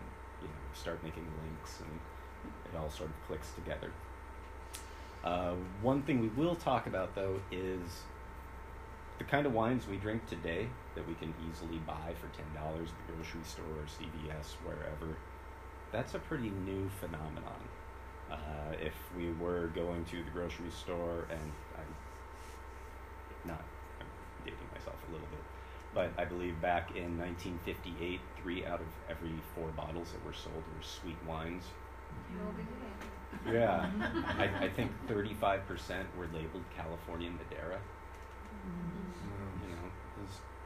start 0.77 1.03
making 1.03 1.25
links, 1.43 1.79
and 1.79 1.99
it 2.71 2.77
all 2.77 2.89
sort 2.89 3.09
of 3.09 3.27
clicks 3.27 3.51
together. 3.53 3.91
Uh, 5.23 5.55
one 5.81 6.01
thing 6.03 6.21
we 6.21 6.29
will 6.29 6.55
talk 6.55 6.87
about 6.87 7.15
though 7.15 7.39
is 7.51 8.03
the 9.17 9.23
kind 9.23 9.45
of 9.45 9.53
wines 9.53 9.87
we 9.87 9.97
drink 9.97 10.25
today 10.27 10.67
that 10.95 11.07
we 11.07 11.15
can 11.15 11.33
easily 11.49 11.79
buy 11.79 12.13
for 12.21 12.27
ten 12.35 12.45
dollars 12.53 12.89
at 12.89 13.07
the 13.07 13.13
grocery 13.13 13.41
store, 13.43 13.65
or 13.65 13.85
CVS, 13.85 14.53
wherever 14.63 15.17
that's 15.91 16.13
a 16.13 16.19
pretty 16.19 16.49
new 16.49 16.89
phenomenon. 16.99 17.61
Uh, 18.31 18.73
if 18.81 18.93
we 19.15 19.31
were 19.33 19.67
going 19.67 20.03
to 20.05 20.23
the 20.23 20.29
grocery 20.31 20.69
store, 20.69 21.25
and 21.29 21.51
I'm 21.77 21.93
not 23.45 23.63
I'm 23.99 24.07
dating 24.43 24.67
myself 24.73 24.95
a 25.07 25.11
little 25.11 25.27
bit, 25.27 25.39
but 25.97 26.11
I 26.15 26.25
believe 26.25 26.61
back 26.61 26.91
in 26.95 27.17
1958, 27.17 28.19
three 28.39 28.63
out 28.63 28.79
of 28.79 28.85
every 29.09 29.33
four 29.55 29.69
bottles 29.69 30.11
that 30.11 30.23
were 30.23 30.31
sold 30.31 30.63
were 30.75 30.83
sweet 30.83 31.17
wines. 31.27 31.63
Yeah, 33.51 33.89
I, 34.37 34.65
I 34.65 34.69
think 34.69 34.91
35% 35.09 36.05
were 36.15 36.27
labeled 36.27 36.63
California 36.75 37.31
Madeira. 37.31 37.79
Mm-hmm. 38.63 39.63
You 39.63 39.75
know, 39.75 39.89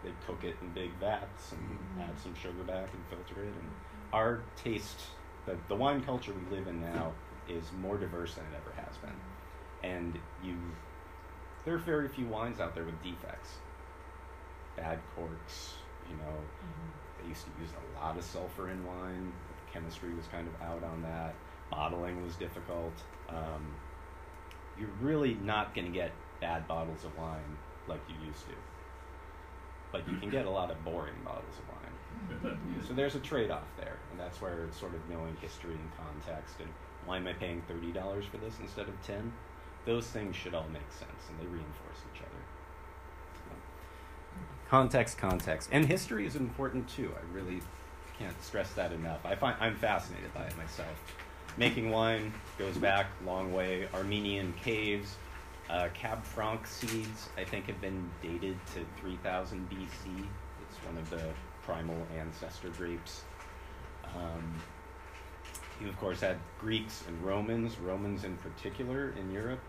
they 0.03 0.11
cook 0.27 0.43
it 0.43 0.57
in 0.61 0.67
big 0.73 0.91
vats 0.99 1.53
and 1.53 1.61
mm-hmm. 1.61 2.01
add 2.01 2.19
some 2.19 2.35
sugar 2.35 2.63
back 2.63 2.89
and 2.93 3.01
filter 3.07 3.41
it, 3.41 3.53
and 3.53 3.71
our 4.11 4.41
taste, 4.57 4.99
the, 5.45 5.55
the 5.69 5.75
wine 5.75 6.03
culture 6.03 6.33
we 6.33 6.57
live 6.57 6.67
in 6.67 6.81
now, 6.81 7.13
is 7.47 7.63
more 7.79 7.97
diverse 7.97 8.33
than 8.33 8.43
it 8.43 8.57
ever 8.57 8.75
has 8.85 8.97
been. 8.97 9.89
And 9.89 10.19
you, 10.43 10.57
there 11.63 11.75
are 11.75 11.77
very 11.77 12.09
few 12.09 12.27
wines 12.27 12.59
out 12.59 12.75
there 12.75 12.83
with 12.83 13.01
defects. 13.01 13.51
Bad 14.75 14.99
corks, 15.15 15.75
you 16.09 16.15
know. 16.17 16.33
Mm-hmm. 16.33 17.21
They 17.21 17.29
used 17.29 17.45
to 17.45 17.51
use 17.61 17.69
a 17.71 17.99
lot 17.99 18.17
of 18.17 18.23
sulfur 18.23 18.69
in 18.69 18.85
wine. 18.85 19.31
The 19.47 19.73
chemistry 19.73 20.13
was 20.13 20.25
kind 20.27 20.47
of 20.47 20.61
out 20.61 20.83
on 20.83 21.01
that. 21.03 21.35
Bottling 21.69 22.23
was 22.23 22.35
difficult. 22.35 22.93
Um, 23.29 23.73
you're 24.77 24.89
really 25.01 25.35
not 25.35 25.75
going 25.75 25.85
to 25.85 25.93
get 25.93 26.11
bad 26.39 26.67
bottles 26.67 27.05
of 27.05 27.17
wine 27.17 27.57
like 27.87 28.01
you 28.09 28.15
used 28.25 28.45
to. 28.47 28.55
But 29.91 30.07
you 30.09 30.17
can 30.17 30.29
get 30.29 30.45
a 30.45 30.49
lot 30.49 30.71
of 30.71 30.83
boring 30.83 31.15
bottles 31.23 31.55
of 31.59 31.67
wine 31.67 31.81
so 32.87 32.93
there's 32.93 33.15
a 33.15 33.19
trade-off 33.19 33.67
there, 33.77 33.97
and 34.11 34.19
that's 34.19 34.41
where 34.41 34.67
sort 34.71 34.93
of 34.93 35.01
knowing 35.09 35.35
history 35.41 35.73
and 35.73 35.91
context 35.97 36.55
and 36.59 36.69
why 37.05 37.17
am 37.17 37.27
I 37.27 37.33
paying 37.33 37.61
thirty 37.67 37.91
dollars 37.91 38.25
for 38.25 38.37
this 38.37 38.59
instead 38.61 38.87
of 38.87 39.01
ten? 39.01 39.33
Those 39.85 40.05
things 40.05 40.35
should 40.35 40.53
all 40.53 40.67
make 40.71 40.91
sense, 40.91 41.29
and 41.29 41.39
they 41.39 41.45
reinforce 41.45 41.97
each 42.10 42.10
other. 42.10 42.10
Context, 44.71 45.17
context, 45.17 45.67
and 45.73 45.85
history 45.85 46.25
is 46.25 46.37
important 46.37 46.87
too. 46.87 47.11
I 47.13 47.35
really 47.35 47.61
can't 48.17 48.41
stress 48.41 48.71
that 48.71 48.93
enough. 48.93 49.19
I 49.25 49.35
find 49.35 49.57
I'm 49.59 49.75
fascinated 49.75 50.33
by 50.33 50.45
it 50.45 50.57
myself. 50.57 50.97
Making 51.57 51.89
wine 51.89 52.31
goes 52.57 52.77
back 52.77 53.07
a 53.21 53.25
long 53.25 53.51
way. 53.51 53.89
Armenian 53.93 54.53
caves, 54.63 55.17
uh, 55.69 55.89
Cab 55.93 56.23
Franc 56.23 56.65
seeds, 56.65 57.27
I 57.37 57.43
think, 57.43 57.65
have 57.65 57.81
been 57.81 58.09
dated 58.23 58.55
to 58.67 58.85
3000 59.01 59.69
BC. 59.69 60.25
It's 60.61 60.77
one 60.85 60.97
of 60.97 61.09
the 61.09 61.25
primal 61.63 62.07
ancestor 62.17 62.69
grapes. 62.69 63.23
Um, 64.15 64.55
you, 65.81 65.89
of 65.89 65.99
course, 65.99 66.21
had 66.21 66.37
Greeks 66.61 67.03
and 67.09 67.21
Romans, 67.21 67.77
Romans 67.77 68.23
in 68.23 68.37
particular 68.37 69.13
in 69.19 69.33
Europe, 69.33 69.59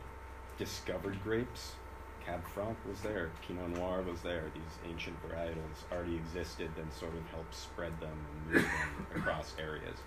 discovered 0.58 1.20
grapes. 1.24 1.72
Cab 2.24 2.46
Franc 2.46 2.76
was 2.88 3.00
there, 3.00 3.30
Pinot 3.46 3.70
Noir 3.70 4.02
was 4.02 4.20
there. 4.22 4.44
These 4.54 4.90
ancient 4.90 5.16
varietals 5.22 5.90
already 5.90 6.16
existed 6.16 6.70
and 6.78 6.92
sort 6.92 7.14
of 7.14 7.26
helped 7.30 7.54
spread 7.54 7.98
them 8.00 8.10
and 8.10 8.54
move 8.54 8.62
them 8.62 9.06
across 9.16 9.54
areas. 9.58 9.98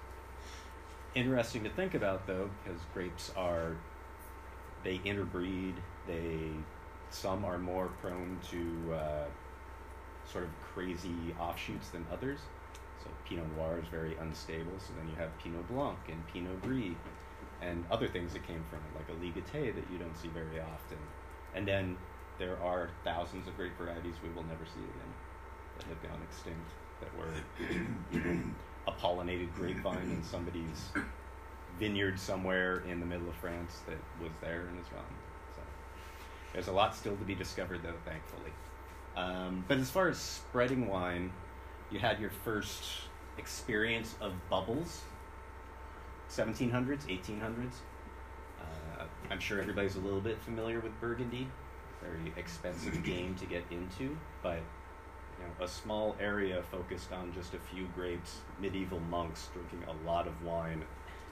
Interesting 1.13 1.63
to 1.63 1.69
think 1.69 1.93
about, 1.93 2.27
though, 2.27 2.50
because 2.63 2.81
grapes 2.93 3.31
are, 3.38 3.77
they 4.84 5.00
interbreed, 5.05 5.75
they, 6.07 6.50
some 7.10 7.45
are 7.45 7.57
more 7.57 7.88
prone 8.01 8.38
to 8.51 8.93
uh, 8.93 9.25
sort 10.29 10.43
of 10.43 10.50
crazy 10.62 11.36
offshoots 11.39 11.89
than 11.89 12.05
others. 12.12 12.39
So 13.03 13.10
Pinot 13.27 13.45
Noir 13.55 13.79
is 13.81 13.88
very 13.89 14.15
unstable. 14.17 14.74
So 14.79 14.93
then 14.98 15.07
you 15.10 15.15
have 15.15 15.38
Pinot 15.39 15.67
Blanc 15.67 16.00
and 16.10 16.25
Pinot 16.27 16.62
Gris 16.62 16.95
and 17.62 17.86
other 17.91 18.07
things 18.07 18.34
that 18.34 18.45
came 18.45 18.63
from 18.69 18.79
it, 18.79 18.95
like 18.95 19.07
Aligoté 19.10 19.74
that 19.74 19.86
you 19.91 19.98
don't 19.98 20.15
see 20.17 20.27
very 20.27 20.60
often. 20.60 20.98
And 21.55 21.67
then 21.67 21.97
there 22.38 22.62
are 22.62 22.89
thousands 23.03 23.47
of 23.47 23.55
grape 23.55 23.77
varieties 23.77 24.15
we 24.21 24.29
will 24.29 24.43
never 24.43 24.65
see 24.65 24.81
again 24.81 25.13
that 25.77 25.88
have 25.88 26.03
gone 26.03 26.21
extinct, 26.21 26.69
that 27.00 27.17
were 27.17 27.33
a 28.88 28.91
pollinated 28.91 29.53
grapevine 29.55 30.12
in 30.12 30.24
somebody's 30.24 30.89
vineyard 31.79 32.19
somewhere 32.19 32.83
in 32.88 33.00
the 33.00 33.05
middle 33.05 33.27
of 33.27 33.35
France 33.35 33.79
that 33.88 33.97
was 34.21 34.31
there 34.41 34.67
and 34.67 34.79
is 34.79 34.88
gone. 34.88 35.03
So 35.55 35.62
there's 36.53 36.67
a 36.67 36.71
lot 36.71 36.95
still 36.95 37.15
to 37.15 37.24
be 37.24 37.35
discovered, 37.35 37.81
though, 37.83 37.95
thankfully. 38.05 38.51
Um, 39.15 39.63
but 39.67 39.77
as 39.77 39.89
far 39.89 40.09
as 40.09 40.17
spreading 40.17 40.88
wine, 40.88 41.31
you 41.89 42.00
had 42.00 42.19
your 42.19 42.31
first 42.43 42.83
experience 43.38 44.15
of 44.19 44.33
bubbles, 44.50 45.03
1700s, 46.29 47.05
1800s. 47.07 47.75
Uh, 48.98 49.04
I'm 49.30 49.40
sure 49.40 49.60
everybody's 49.60 49.96
a 49.96 50.00
little 50.00 50.22
bit 50.22 50.42
familiar 50.44 50.80
with 50.80 51.00
Burgundy. 51.00 51.48
Very 52.02 52.34
expensive 52.38 53.04
game 53.04 53.36
to 53.36 53.46
get 53.46 53.64
into, 53.72 54.18
but 54.42 54.60
you 55.38 55.46
know, 55.46 55.66
a 55.66 55.68
small 55.68 56.16
area 56.20 56.62
focused 56.72 57.12
on 57.12 57.34
just 57.34 57.54
a 57.54 57.60
few 57.60 57.88
grapes, 57.96 58.40
medieval 58.60 59.00
monks 59.00 59.50
drinking 59.54 59.84
a 59.90 60.08
lot 60.08 60.28
of 60.28 60.44
wine, 60.44 60.84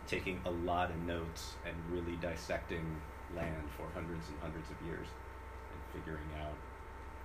taking 0.07 0.41
a 0.45 0.51
lot 0.51 0.89
of 0.89 0.97
notes, 1.03 1.53
and 1.65 1.75
really 1.89 2.17
dissecting 2.17 3.01
land 3.35 3.69
for 3.77 3.87
hundreds 3.93 4.27
and 4.29 4.37
hundreds 4.41 4.69
of 4.69 4.77
years 4.85 5.07
and 5.71 6.01
figuring 6.01 6.27
out 6.41 6.53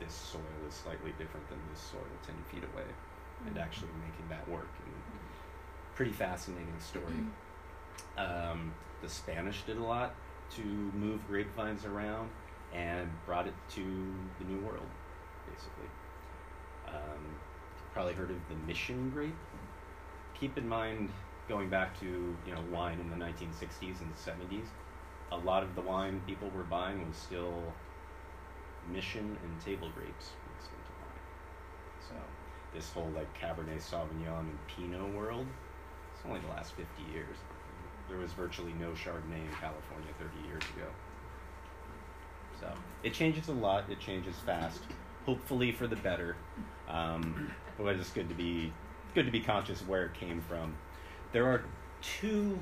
this 0.01 0.15
soil 0.15 0.43
is 0.67 0.75
slightly 0.75 1.11
different 1.19 1.47
than 1.49 1.59
this 1.71 1.81
soil 1.81 2.01
10 2.25 2.35
feet 2.51 2.69
away 2.73 2.85
mm-hmm. 2.85 3.49
and 3.49 3.59
actually 3.59 3.89
making 4.01 4.29
that 4.29 4.49
work. 4.49 4.69
And 4.85 4.95
pretty 5.95 6.13
fascinating 6.13 6.79
story. 6.79 7.05
Mm-hmm. 8.17 8.51
Um, 8.53 8.73
the 9.03 9.09
Spanish 9.09 9.63
did 9.63 9.77
a 9.77 9.83
lot 9.83 10.15
to 10.57 10.63
move 10.63 11.27
grapevines 11.27 11.85
around 11.85 12.31
and 12.75 13.09
brought 13.27 13.47
it 13.47 13.55
to 13.71 13.83
the 14.39 14.45
New 14.45 14.61
World, 14.61 14.87
basically. 15.49 15.89
Um, 16.87 17.37
probably 17.93 18.15
heard 18.15 18.31
of 18.31 18.37
the 18.49 18.55
mission 18.67 19.11
grape. 19.11 19.35
Keep 20.39 20.59
in 20.59 20.69
mind, 20.69 21.11
going 21.49 21.69
back 21.69 21.99
to 22.01 22.07
you 22.07 22.55
know 22.55 22.63
wine 22.71 22.99
in 23.01 23.11
the 23.11 23.17
1960s 23.17 24.01
and 24.01 24.15
70s, 24.15 24.67
a 25.33 25.37
lot 25.37 25.63
of 25.63 25.75
the 25.75 25.81
wine 25.81 26.21
people 26.27 26.51
were 26.55 26.63
buying 26.65 27.07
was 27.07 27.17
still 27.17 27.63
mission 28.91 29.37
and 29.43 29.61
table 29.61 29.91
grapes. 29.95 30.31
So 32.09 32.15
this 32.75 32.91
whole 32.93 33.11
like 33.15 33.29
Cabernet 33.39 33.81
Sauvignon 33.81 34.41
and 34.41 34.59
Pinot 34.67 35.15
world, 35.15 35.47
it's 36.15 36.25
only 36.27 36.41
the 36.41 36.49
last 36.49 36.73
50 36.73 36.87
years. 37.13 37.37
There 38.09 38.19
was 38.19 38.33
virtually 38.33 38.73
no 38.79 38.91
Chardonnay 38.91 39.41
in 39.41 39.55
California 39.61 40.09
30 40.19 40.49
years 40.49 40.63
ago. 40.77 40.89
So 42.61 42.73
it 43.03 43.13
changes 43.13 43.49
a 43.49 43.53
lot. 43.53 43.85
It 43.91 44.01
changes 44.01 44.37
fast. 44.45 44.81
Hopefully 45.27 45.73
for 45.73 45.87
the 45.87 45.97
better. 45.97 46.37
Um, 46.89 47.53
but 47.77 47.97
it's 47.97 48.11
good 48.11 48.29
to 48.29 48.35
be 48.35 48.73
good 49.15 49.27
to 49.27 49.33
be 49.33 49.41
conscious 49.41 49.81
of 49.81 49.89
where 49.89 50.07
it 50.07 50.15
came 50.15 50.41
from. 50.41 50.75
There 51.33 51.47
are 51.47 51.65
two 52.03 52.59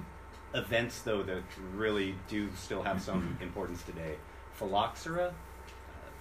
events 0.54 1.02
though 1.02 1.22
that 1.22 1.42
really 1.74 2.14
do 2.28 2.48
still 2.56 2.82
have 2.82 3.00
some 3.00 3.38
importance 3.42 3.82
today. 3.82 4.16
Phylloxera 4.54 5.32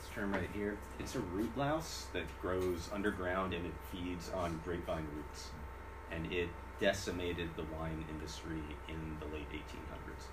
this 0.06 0.14
term 0.14 0.34
right 0.34 0.50
here. 0.54 0.78
It's 1.00 1.16
a 1.16 1.20
root 1.20 1.52
louse 1.58 2.08
that 2.14 2.24
grows 2.42 2.90
underground 2.94 3.54
and 3.54 3.66
it 3.66 3.74
feeds 3.92 4.30
on 4.34 4.60
grapevine 4.64 5.08
roots. 5.16 5.50
and 6.12 6.32
it 6.32 6.50
decimated 6.80 7.50
the 7.56 7.64
wine 7.78 8.06
industry 8.10 8.62
in 8.88 9.18
the 9.20 9.26
late 9.34 9.50
1800s. 9.52 10.26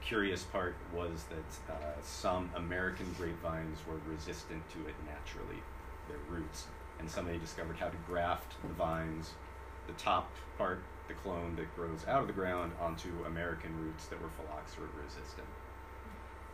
Curious 0.00 0.42
part 0.44 0.76
was 0.92 1.24
that 1.30 1.72
uh, 1.72 1.76
some 2.02 2.50
American 2.54 3.14
grapevines 3.18 3.78
were 3.88 3.98
resistant 4.06 4.62
to 4.70 4.80
it 4.86 4.94
naturally, 5.06 5.62
their 6.08 6.18
roots, 6.28 6.66
and 6.98 7.10
somebody 7.10 7.38
discovered 7.38 7.76
how 7.76 7.88
to 7.88 7.96
graft 8.06 8.54
the 8.62 8.74
vines, 8.74 9.30
the 9.86 9.94
top 9.94 10.30
part, 10.58 10.82
the 11.08 11.14
clone 11.14 11.56
that 11.56 11.74
grows 11.74 12.06
out 12.06 12.20
of 12.20 12.26
the 12.26 12.32
ground, 12.32 12.72
onto 12.80 13.08
American 13.26 13.76
roots 13.80 14.06
that 14.06 14.20
were 14.22 14.28
phylloxera 14.30 14.88
resistant. 15.02 15.48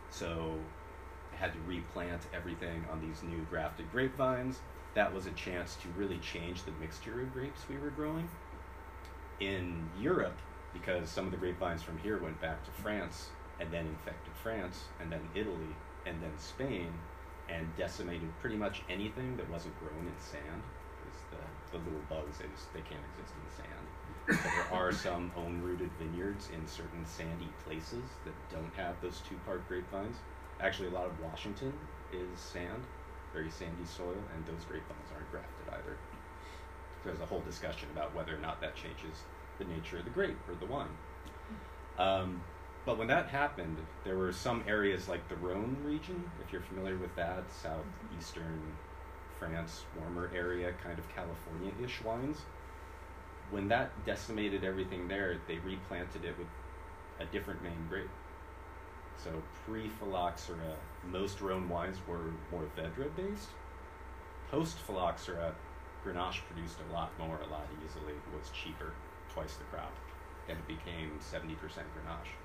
So, 0.09 0.57
had 1.33 1.53
to 1.53 1.59
replant 1.65 2.21
everything 2.33 2.85
on 2.91 3.01
these 3.01 3.23
new 3.23 3.45
grafted 3.49 3.91
grapevines 3.91 4.59
that 4.93 5.13
was 5.13 5.25
a 5.25 5.31
chance 5.31 5.75
to 5.75 5.87
really 5.97 6.17
change 6.17 6.63
the 6.63 6.71
mixture 6.79 7.21
of 7.21 7.33
grapes 7.33 7.61
we 7.69 7.77
were 7.77 7.91
growing. 7.91 8.27
In 9.39 9.89
Europe, 9.99 10.37
because 10.73 11.09
some 11.09 11.25
of 11.25 11.31
the 11.31 11.37
grapevines 11.37 11.81
from 11.81 11.97
here 11.99 12.21
went 12.21 12.39
back 12.41 12.63
to 12.65 12.71
France 12.71 13.29
and 13.59 13.71
then 13.71 13.87
infected 13.87 14.33
France 14.43 14.85
and 14.99 15.11
then 15.11 15.21
Italy 15.35 15.75
and 16.05 16.21
then 16.21 16.37
Spain 16.37 16.91
and 17.49 17.67
decimated 17.75 18.29
pretty 18.39 18.55
much 18.55 18.81
anything 18.89 19.37
that 19.37 19.49
wasn't 19.49 19.77
grown 19.79 20.05
in 20.05 20.19
sand. 20.19 20.61
The, 21.31 21.77
the 21.77 21.83
little 21.83 22.01
bugs, 22.09 22.37
they, 22.37 22.45
just, 22.53 22.73
they 22.73 22.81
can't 22.81 23.01
exist 23.11 23.33
in 23.35 23.63
sand. 23.63 23.85
But 24.27 24.51
there 24.51 24.79
are 24.79 24.91
some 24.91 25.31
own 25.35 25.61
rooted 25.61 25.89
vineyards 25.99 26.49
in 26.53 26.67
certain 26.67 27.05
sandy 27.05 27.49
places 27.65 28.03
that 28.25 28.33
don't 28.51 28.73
have 28.75 28.95
those 29.01 29.21
two 29.27 29.35
part 29.45 29.67
grapevines. 29.67 30.17
Actually, 30.59 30.89
a 30.89 30.91
lot 30.91 31.05
of 31.05 31.19
Washington 31.21 31.73
is 32.13 32.39
sand 32.39 32.83
very 33.33 33.49
sandy 33.49 33.85
soil, 33.85 34.17
and 34.35 34.45
those 34.45 34.65
grapevines 34.65 35.09
aren't 35.13 35.29
grafted 35.31 35.67
either. 35.73 35.97
There's 37.03 37.19
a 37.19 37.25
whole 37.25 37.41
discussion 37.41 37.89
about 37.93 38.13
whether 38.15 38.35
or 38.35 38.39
not 38.39 38.61
that 38.61 38.75
changes 38.75 39.23
the 39.57 39.65
nature 39.65 39.97
of 39.97 40.05
the 40.05 40.11
grape 40.11 40.37
or 40.47 40.55
the 40.55 40.65
wine. 40.65 40.95
Um, 41.97 42.41
but 42.85 42.97
when 42.97 43.07
that 43.07 43.27
happened, 43.27 43.77
there 44.03 44.17
were 44.17 44.31
some 44.31 44.63
areas 44.67 45.07
like 45.07 45.27
the 45.29 45.35
Rhone 45.35 45.77
region, 45.83 46.23
if 46.43 46.51
you're 46.51 46.61
familiar 46.61 46.97
with 46.97 47.15
that, 47.15 47.43
southeastern 47.51 48.61
France, 49.37 49.85
warmer 49.99 50.31
area, 50.35 50.73
kind 50.83 50.97
of 50.97 51.07
California 51.09 51.71
ish 51.83 52.03
wines. 52.03 52.37
When 53.49 53.67
that 53.67 53.91
decimated 54.05 54.63
everything 54.63 55.07
there, 55.07 55.37
they 55.47 55.57
replanted 55.57 56.25
it 56.25 56.37
with 56.37 56.47
a 57.19 57.25
different 57.31 57.61
main 57.61 57.85
grape. 57.89 58.09
So 59.17 59.31
pre-phylloxera, 59.65 60.75
most 61.11 61.41
Rhone 61.41 61.69
wines 61.69 61.97
were 62.07 62.33
Mourvedre 62.51 63.15
based. 63.15 63.49
Post-phylloxera, 64.49 65.53
Grenache 66.03 66.41
produced 66.47 66.77
a 66.89 66.93
lot 66.93 67.11
more, 67.19 67.39
a 67.39 67.47
lot 67.51 67.67
easily, 67.85 68.13
was 68.35 68.49
cheaper, 68.49 68.93
twice 69.31 69.55
the 69.55 69.63
crop, 69.65 69.93
and 70.49 70.57
it 70.57 70.67
became 70.67 71.11
70% 71.19 71.55
Grenache. 71.55 72.35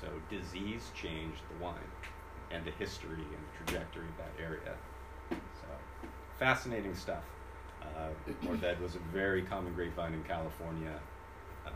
So 0.00 0.08
disease 0.28 0.90
changed 0.94 1.40
the 1.48 1.64
wine 1.64 1.76
and 2.50 2.64
the 2.64 2.72
history 2.72 3.22
and 3.22 3.30
the 3.30 3.64
trajectory 3.64 4.06
of 4.06 4.16
that 4.18 4.42
area. 4.42 4.74
So 5.30 6.08
fascinating 6.38 6.94
stuff. 6.94 7.22
Uh, 7.82 8.08
Mourvedre 8.44 8.80
was 8.80 8.96
a 8.96 9.00
very 9.12 9.42
common 9.42 9.72
grapevine 9.74 10.14
in 10.14 10.22
California 10.24 10.98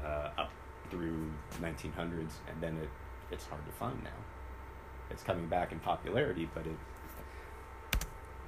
uh, 0.05 0.31
up 0.39 0.51
through 0.91 1.31
1900s, 1.61 2.33
and 2.49 2.61
then 2.61 2.77
it 2.77 2.89
it's 3.31 3.47
hard 3.47 3.65
to 3.67 3.73
find 3.73 4.03
now. 4.03 4.11
It's 5.11 5.23
coming 5.23 5.47
back 5.47 5.73
in 5.73 5.79
popularity, 5.79 6.49
but 6.55 6.67
it 6.67 6.77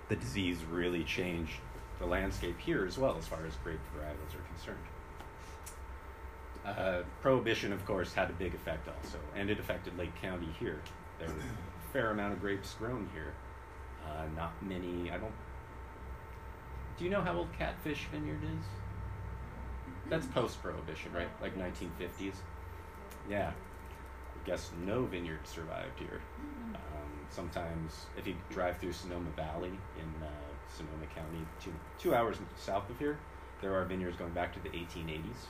the 0.08 0.16
disease 0.16 0.64
really 0.70 1.04
changed 1.04 1.60
the 1.98 2.06
landscape 2.06 2.58
here 2.58 2.86
as 2.86 2.98
well 2.98 3.16
as 3.18 3.26
far 3.26 3.44
as 3.46 3.54
grape 3.62 3.80
varietals 3.94 4.34
are 4.34 4.46
concerned. 4.48 4.78
Uh, 6.64 7.02
prohibition, 7.22 7.72
of 7.72 7.84
course, 7.86 8.12
had 8.12 8.30
a 8.30 8.32
big 8.34 8.54
effect 8.54 8.88
also, 8.88 9.18
and 9.36 9.50
it 9.50 9.58
affected 9.58 9.96
Lake 9.98 10.14
County 10.20 10.48
here. 10.58 10.80
There 11.18 11.28
was 11.28 11.44
a 11.44 11.92
fair 11.92 12.10
amount 12.10 12.34
of 12.34 12.40
grapes 12.40 12.74
grown 12.74 13.08
here. 13.14 13.34
Uh, 14.06 14.24
not 14.36 14.52
many. 14.62 15.10
I 15.10 15.18
don't. 15.18 15.32
Do 16.98 17.04
you 17.04 17.10
know 17.10 17.20
how 17.20 17.34
old 17.34 17.48
Catfish 17.56 18.06
Vineyard 18.10 18.42
is? 18.42 18.64
That's 20.08 20.26
post-prohibition, 20.26 21.12
right? 21.12 21.28
Like 21.40 21.56
1950s. 21.56 22.34
Yeah, 23.28 23.52
guess 24.48 24.70
no 24.86 25.04
vineyard 25.04 25.46
survived 25.46 25.98
here. 25.98 26.20
Mm-hmm. 26.40 26.74
Um, 26.74 27.12
sometimes, 27.28 28.06
if 28.16 28.26
you 28.26 28.34
drive 28.48 28.78
through 28.78 28.92
Sonoma 28.92 29.28
Valley 29.36 29.72
in 29.98 30.22
uh, 30.22 30.30
Sonoma 30.74 31.04
County, 31.14 31.44
two, 31.62 31.72
two 31.98 32.14
hours 32.14 32.38
south 32.56 32.88
of 32.88 32.98
here, 32.98 33.18
there 33.60 33.74
are 33.74 33.84
vineyards 33.84 34.16
going 34.16 34.32
back 34.32 34.54
to 34.54 34.60
the 34.60 34.70
1880s 34.70 35.44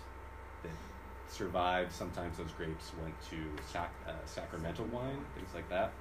that 0.64 0.72
survived. 1.28 1.92
Sometimes 1.92 2.38
those 2.38 2.50
grapes 2.56 2.90
went 3.00 3.14
to 3.30 3.36
sac- 3.72 3.94
uh, 4.04 4.12
sacramental 4.26 4.86
wine, 4.86 5.24
things 5.36 5.50
like 5.54 5.68
that. 5.70 5.92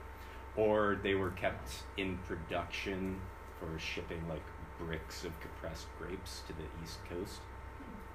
Or 0.56 0.98
they 1.04 1.14
were 1.14 1.32
kept 1.32 1.84
in 1.98 2.18
production 2.26 3.22
for 3.60 3.78
shipping 3.78 4.28
like 4.28 4.42
bricks 4.80 5.24
of 5.24 5.40
compressed 5.40 5.86
grapes 6.00 6.42
to 6.48 6.54
the 6.54 6.64
East 6.84 6.98
Coast 7.08 7.42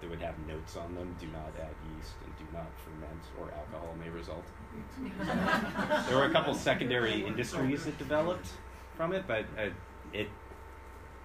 that 0.03 0.11
would 0.11 0.21
have 0.21 0.35
notes 0.49 0.77
on 0.77 0.95
them 0.97 1.15
do 1.21 1.29
not 1.29 1.53
add 1.61 1.75
yeast 1.97 2.15
and 2.25 2.37
do 2.37 2.45
not 2.53 2.67
ferment 2.85 3.23
or 3.39 3.53
alcohol 3.57 3.95
may 4.03 4.11
result. 4.11 4.45
there 6.09 6.17
were 6.17 6.25
a 6.25 6.33
couple 6.33 6.53
secondary 6.55 7.25
industries 7.25 7.85
that 7.85 7.97
developed 7.99 8.49
from 8.97 9.13
it, 9.13 9.25
but 9.29 9.47
uh, 9.57 9.69
it 10.13 10.29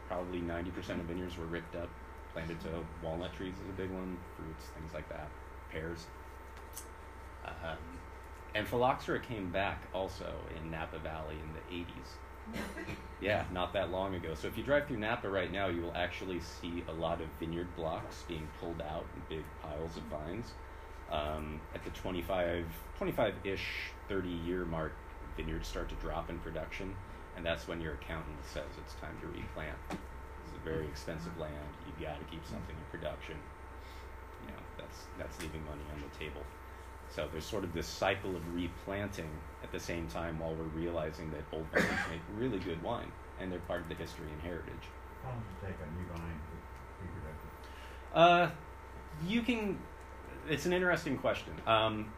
probably 0.08 0.40
90% 0.40 0.78
of 0.92 1.06
vineyards 1.06 1.38
were 1.38 1.48
ripped 1.48 1.76
up, 1.76 1.90
planted 2.34 2.60
to 2.62 2.70
walnut 3.04 3.34
trees 3.34 3.56
is 3.56 3.70
a 3.70 3.74
big 3.74 3.90
one, 3.90 4.16
fruits, 4.38 4.66
things 4.80 4.94
like 4.94 5.10
that, 5.10 5.30
pears. 5.72 6.06
Um, 7.46 7.78
and 8.54 8.68
phylloxera 8.68 9.20
came 9.20 9.50
back 9.50 9.88
also 9.94 10.34
in 10.56 10.70
Napa 10.70 11.00
Valley 11.00 11.36
in 11.36 11.54
the 11.54 11.84
80s 11.84 12.18
yeah, 13.22 13.46
not 13.52 13.74
that 13.74 13.92
long 13.92 14.16
ago. 14.16 14.34
So 14.36 14.48
if 14.48 14.58
you 14.58 14.64
drive 14.64 14.88
through 14.88 14.98
Napa 14.98 15.30
right 15.30 15.52
now, 15.52 15.68
you 15.68 15.82
will 15.82 15.96
actually 15.96 16.40
see 16.40 16.84
a 16.88 16.94
lot 16.94 17.22
of 17.22 17.28
vineyard 17.40 17.68
blocks 17.76 18.24
being 18.28 18.48
pulled 18.60 18.82
out 18.82 19.06
in 19.16 19.38
big 19.38 19.46
piles 19.62 19.98
of 19.98 20.04
vines. 20.04 20.52
Um, 21.12 21.60
at 21.74 21.84
the 21.84 21.90
25, 21.92 22.66
25-ish, 23.00 23.66
30-year 24.10 24.66
mark, 24.66 24.92
vineyards 25.38 25.68
start 25.68 25.90
to 25.90 25.96
drop 25.96 26.30
in 26.30 26.38
production, 26.40 26.94
and 27.38 27.46
that's 27.46 27.68
when 27.68 27.80
your 27.80 27.94
accountant 27.94 28.38
says 28.44 28.66
it's 28.78 28.94
time 28.96 29.16
to 29.22 29.28
replant. 29.28 29.78
It's 29.90 30.54
a 30.56 30.70
very 30.70 30.86
expensive 30.86 31.38
land. 31.40 31.54
You've 31.86 32.02
got 32.02 32.20
to 32.20 32.26
keep 32.26 32.46
something 32.46 32.76
in 32.76 33.00
production. 33.00 33.36
You 34.44 34.52
know, 34.52 34.62
that's 34.78 35.06
that's 35.18 35.40
leaving 35.42 35.64
money 35.66 35.84
on 35.94 36.02
the 36.02 36.12
table. 36.18 36.42
So 37.14 37.28
there's 37.32 37.46
sort 37.46 37.64
of 37.64 37.74
this 37.74 37.88
cycle 37.88 38.36
of 38.36 38.54
replanting 38.54 39.30
at 39.64 39.72
the 39.72 39.80
same 39.80 40.08
time 40.08 40.40
while 40.40 40.54
we're 40.54 40.64
realizing 40.66 41.32
that 41.32 41.44
old 41.52 41.66
vines 41.74 41.86
make 42.10 42.22
really 42.36 42.60
good 42.60 42.82
wine 42.84 43.12
and 43.40 43.52
they're 43.52 43.60
part 43.60 43.82
of 43.82 43.90
the 43.90 43.96
history 43.96 44.28
and 44.32 44.42
heritage. 44.42 44.74
How 45.24 45.30
long 45.30 45.42
does 45.42 45.70
it 45.70 45.74
take 45.74 45.88
a 45.88 46.00
new 46.00 46.08
vine 46.08 46.40
to 46.40 47.04
be 47.04 47.10
productive? 47.14 47.50
Uh, 48.14 48.50
you 49.28 49.42
can. 49.42 49.80
It's 50.50 50.66
an 50.66 50.74
interesting 50.74 51.18
question. 51.18 51.54
Um, 51.66 52.14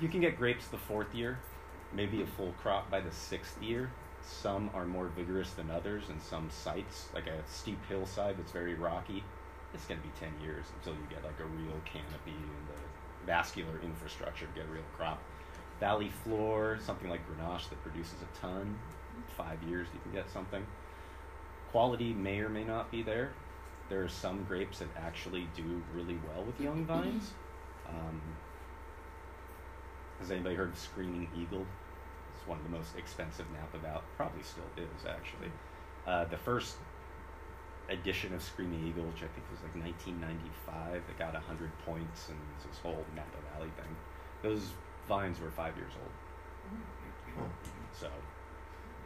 you 0.00 0.08
can 0.08 0.20
get 0.20 0.38
grapes 0.38 0.68
the 0.68 0.78
fourth 0.78 1.14
year, 1.14 1.38
maybe 1.92 2.22
a 2.22 2.26
full 2.26 2.52
crop 2.60 2.90
by 2.90 3.00
the 3.00 3.12
sixth 3.12 3.60
year. 3.62 3.90
Some 4.22 4.70
are 4.72 4.86
more 4.86 5.08
vigorous 5.08 5.50
than 5.50 5.70
others, 5.70 6.04
and 6.08 6.20
some 6.22 6.48
sites, 6.50 7.08
like 7.12 7.26
a 7.26 7.42
steep 7.46 7.78
hillside 7.88 8.38
that's 8.38 8.52
very 8.52 8.74
rocky, 8.74 9.22
it's 9.74 9.84
going 9.84 10.00
to 10.00 10.06
be 10.06 10.12
10 10.18 10.30
years 10.40 10.66
until 10.78 10.94
you 10.94 11.06
get 11.10 11.22
like 11.24 11.38
a 11.40 11.44
real 11.44 11.76
canopy 11.84 12.38
and 12.38 12.64
the 12.70 12.80
vascular 13.26 13.80
infrastructure 13.82 14.46
to 14.46 14.52
get 14.52 14.68
a 14.68 14.72
real 14.72 14.82
crop. 14.96 15.22
Valley 15.80 16.10
floor, 16.22 16.78
something 16.80 17.08
like 17.08 17.20
Grenache 17.28 17.68
that 17.68 17.82
produces 17.82 18.14
a 18.22 18.40
ton, 18.40 18.78
five 19.36 19.62
years 19.64 19.88
you 19.92 20.00
can 20.00 20.12
get 20.12 20.30
something. 20.30 20.64
Quality 21.70 22.12
may 22.12 22.38
or 22.40 22.48
may 22.48 22.64
not 22.64 22.90
be 22.90 23.02
there. 23.02 23.32
There 23.88 24.02
are 24.02 24.08
some 24.08 24.44
grapes 24.44 24.78
that 24.78 24.88
actually 24.96 25.48
do 25.54 25.82
really 25.94 26.18
well 26.28 26.44
with 26.44 26.60
young 26.60 26.84
vines. 26.86 27.32
Um, 27.88 28.20
has 30.20 30.30
anybody 30.30 30.54
heard 30.54 30.70
of 30.70 30.78
Screaming 30.78 31.28
Eagle? 31.36 31.66
It's 32.34 32.46
one 32.46 32.58
of 32.58 32.64
the 32.64 32.70
most 32.70 32.96
expensive 32.96 33.46
Napa 33.52 33.78
Valley, 33.78 34.02
probably 34.16 34.42
still 34.42 34.64
is 34.76 35.06
actually. 35.06 35.50
Uh, 36.06 36.24
the 36.26 36.36
first 36.36 36.76
edition 37.88 38.34
of 38.34 38.42
Screaming 38.42 38.86
Eagle, 38.86 39.04
which 39.04 39.22
I 39.22 39.28
think 39.34 39.44
was 39.50 39.60
like 39.62 39.74
1995, 39.84 41.02
that 41.06 41.18
got 41.18 41.34
100 41.34 41.70
points 41.84 42.28
and 42.28 42.38
this 42.68 42.78
whole 42.78 43.04
Napa 43.14 43.38
Valley 43.54 43.70
thing. 43.76 43.94
Those 44.42 44.70
vines 45.08 45.40
were 45.40 45.50
five 45.50 45.76
years 45.76 45.92
old. 46.00 46.10
So, 47.92 48.08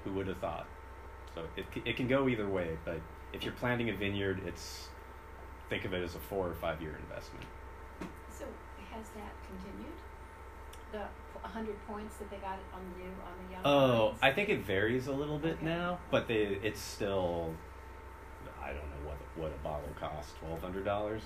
who 0.04 0.12
would 0.12 0.28
have 0.28 0.38
thought? 0.38 0.66
So 1.34 1.42
it, 1.56 1.66
it 1.84 1.96
can 1.96 2.08
go 2.08 2.28
either 2.28 2.48
way, 2.48 2.78
but 2.84 3.00
if 3.32 3.42
you're 3.44 3.52
planting 3.52 3.90
a 3.90 3.94
vineyard, 3.94 4.42
it's 4.46 4.88
think 5.68 5.84
of 5.84 5.92
it 5.92 6.02
as 6.02 6.14
a 6.14 6.18
four 6.18 6.48
or 6.48 6.54
five 6.54 6.80
year 6.80 6.98
investment. 7.02 7.44
So 8.30 8.44
has 8.92 9.04
that 9.16 9.32
continued? 9.46 9.92
The 10.92 11.04
100 11.42 11.76
points 11.86 12.16
that 12.16 12.30
they 12.30 12.38
got 12.38 12.58
on 12.74 12.80
the 12.92 12.98
new 13.04 13.10
on 13.10 13.46
the 13.46 13.52
young. 13.52 13.62
Oh, 13.64 14.08
vines? 14.08 14.18
I 14.22 14.32
think 14.32 14.48
it 14.48 14.64
varies 14.64 15.06
a 15.06 15.12
little 15.12 15.38
bit 15.38 15.56
Okay. 15.56 15.66
now, 15.66 15.98
but 16.10 16.26
they, 16.28 16.58
it's 16.62 16.80
still 16.80 17.54
I 18.68 18.72
don't 18.72 18.82
know 18.82 19.08
what 19.08 19.16
what 19.36 19.52
a 19.52 19.64
bottle 19.64 19.88
costs 19.98 20.32
twelve 20.40 20.60
hundred 20.60 20.84
dollars. 20.84 21.22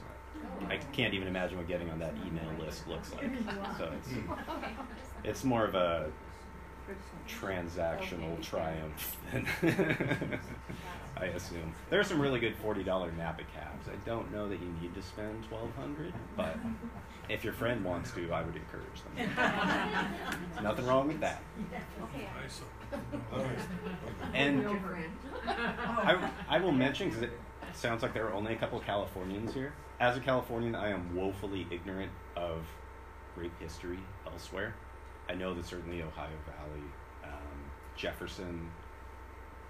I 0.69 0.77
can't 0.93 1.13
even 1.15 1.29
imagine 1.29 1.59
what 1.59 1.69
getting 1.69 1.91
on 1.91 1.99
that 1.99 2.15
email 2.27 2.51
list 2.59 2.87
looks 2.89 3.13
like. 3.13 3.31
So 3.79 3.91
it's 3.99 4.09
hmm. 4.11 4.33
it's 5.25 5.45
more 5.45 5.65
of 5.65 5.75
a 5.75 6.11
transactional 7.29 8.41
triumph 8.43 9.17
than 9.33 9.47
I 11.17 11.27
assume. 11.27 11.75
There 11.91 12.01
are 12.01 12.05
some 12.05 12.21
really 12.21 12.41
good 12.41 12.57
forty 12.57 12.83
dollar 12.83 13.11
Napa 13.13 13.43
cabs. 13.55 13.89
I 13.89 13.97
don't 14.07 14.33
know 14.33 14.49
that 14.49 14.61
you 14.61 14.75
need 14.81 14.95
to 14.95 15.03
spend 15.03 15.45
twelve 15.49 15.75
hundred, 15.77 16.13
but 16.37 16.57
if 17.29 17.45
your 17.45 17.53
friend 17.53 17.85
wants 17.85 18.13
to, 18.13 18.33
I 18.33 18.43
would 18.43 18.57
encourage 18.57 19.03
them. 19.05 19.31
There's 20.53 20.63
nothing 20.63 20.87
wrong 20.87 21.09
with 21.09 21.21
that. 21.21 21.43
Okay. 22.03 22.29
And 24.35 24.67
I, 25.47 26.15
I 26.15 26.21
will 26.63 26.73
mention 26.73 27.09
because 27.09 27.23
it 27.23 27.33
sounds 27.73 28.03
like 28.03 28.15
there 28.15 28.27
are 28.27 28.35
only 28.35 28.55
a 28.55 28.57
couple 28.57 28.79
Californians 28.81 29.53
here. 29.53 29.73
As 30.01 30.17
a 30.17 30.21
Californian, 30.21 30.75
I 30.75 30.91
am 30.91 31.15
woefully 31.15 31.67
ignorant 31.71 32.13
of 32.37 32.67
grape 33.35 33.59
history 33.61 33.99
elsewhere. 34.27 34.75
I 35.29 35.35
know 35.35 35.55
that 35.55 35.65
certainly 35.65 36.03
Ohio 36.03 36.37
Valley, 36.47 36.87
um, 37.25 37.71
Jefferson 37.97 38.71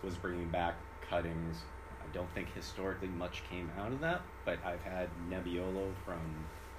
was 0.03 0.15
bringing 0.17 0.49
back 0.49 0.75
cuttings. 1.09 1.59
I 2.01 2.15
don't 2.15 2.31
think 2.35 2.53
historically 2.55 3.09
much 3.09 3.43
came 3.49 3.71
out 3.79 3.93
of 3.93 4.01
that, 4.01 4.23
but 4.45 4.59
I've 4.65 4.83
had 4.83 5.09
Nebbiolo 5.31 5.93
from 6.05 6.21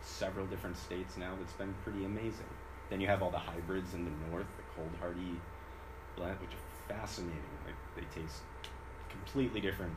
several 0.01 0.45
different 0.47 0.77
states 0.77 1.15
now 1.17 1.33
that's 1.39 1.53
been 1.53 1.73
pretty 1.83 2.05
amazing. 2.05 2.49
Then 2.89 2.99
you 2.99 3.07
have 3.07 3.23
all 3.23 3.31
the 3.31 3.37
hybrids 3.37 3.93
in 3.93 4.03
the 4.03 4.11
north, 4.29 4.47
the 4.57 4.63
cold 4.75 4.91
hardy 4.99 5.39
blend, 6.17 6.39
which 6.41 6.51
are 6.51 6.93
fascinating. 6.93 7.39
Like 7.65 7.75
they 7.95 8.21
taste 8.21 8.41
completely 9.13 9.61
different 9.61 9.93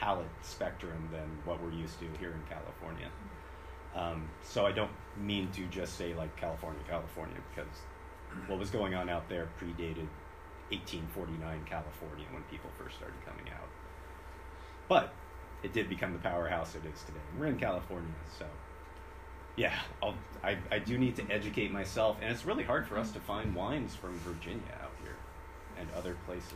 palette 0.00 0.26
spectrum 0.42 1.08
than 1.12 1.28
what 1.44 1.62
we're 1.62 1.72
used 1.72 1.98
to 2.00 2.06
here 2.18 2.32
in 2.32 2.42
California. 2.48 3.08
Um, 3.94 4.28
so 4.42 4.66
I 4.66 4.72
don't 4.72 4.90
mean 5.16 5.50
to 5.52 5.66
just 5.66 5.96
say 5.96 6.14
like 6.14 6.36
California, 6.36 6.80
California, 6.88 7.36
because 7.54 7.72
what 8.46 8.58
was 8.58 8.70
going 8.70 8.94
on 8.94 9.08
out 9.08 9.28
there 9.28 9.48
predated 9.60 10.08
1849 10.70 11.64
California 11.64 12.26
when 12.30 12.42
people 12.44 12.70
first 12.78 12.96
started 12.96 13.16
coming 13.26 13.50
out. 13.52 13.68
But 14.88 15.12
it 15.62 15.72
did 15.72 15.88
become 15.88 16.12
the 16.12 16.18
powerhouse 16.18 16.74
it 16.74 16.82
is 16.86 17.02
today. 17.02 17.18
We're 17.38 17.46
in 17.46 17.58
California, 17.58 18.12
so 18.38 18.46
yeah, 19.56 19.74
I'll, 20.02 20.14
I, 20.44 20.56
I 20.70 20.78
do 20.78 20.98
need 20.98 21.16
to 21.16 21.28
educate 21.30 21.72
myself, 21.72 22.18
and 22.22 22.30
it's 22.30 22.44
really 22.44 22.62
hard 22.62 22.86
for 22.86 22.96
us 22.96 23.10
to 23.12 23.20
find 23.20 23.54
wines 23.54 23.94
from 23.96 24.16
Virginia 24.20 24.62
out 24.80 24.92
here 25.02 25.16
and 25.78 25.88
other 25.96 26.16
places. 26.26 26.52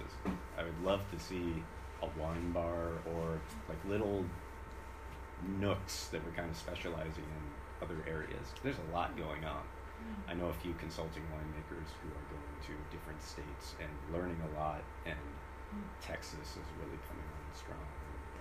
I 0.57 0.63
would 0.63 0.85
love 0.85 1.01
to 1.11 1.19
see 1.19 1.63
a 2.03 2.21
wine 2.21 2.53
bar 2.53 2.99
or 3.15 3.41
like 3.69 3.79
little 3.89 4.25
nooks 5.59 6.09
that 6.09 6.25
were 6.25 6.33
kind 6.33 6.51
of 6.51 6.57
specializing 6.57 7.25
in 7.25 7.43
other 7.83 7.97
areas. 8.07 8.55
There's 8.63 8.79
a 8.91 8.95
lot 8.95 9.17
going 9.17 9.45
on. 9.45 9.63
Mm-hmm. 9.63 10.31
I 10.31 10.35
know 10.35 10.47
a 10.49 10.59
few 10.63 10.75
consulting 10.75 11.23
winemakers 11.35 11.91
who 12.03 12.09
are 12.11 12.27
going 12.31 12.55
to 12.67 12.97
different 12.97 13.23
states 13.23 13.75
and 13.81 13.91
learning 14.15 14.39
a 14.53 14.59
lot, 14.59 14.83
and 15.07 15.15
mm. 15.75 15.83
Texas 16.01 16.59
is 16.59 16.69
really 16.79 16.99
coming 17.09 17.27
on 17.27 17.43
strong. 17.55 17.87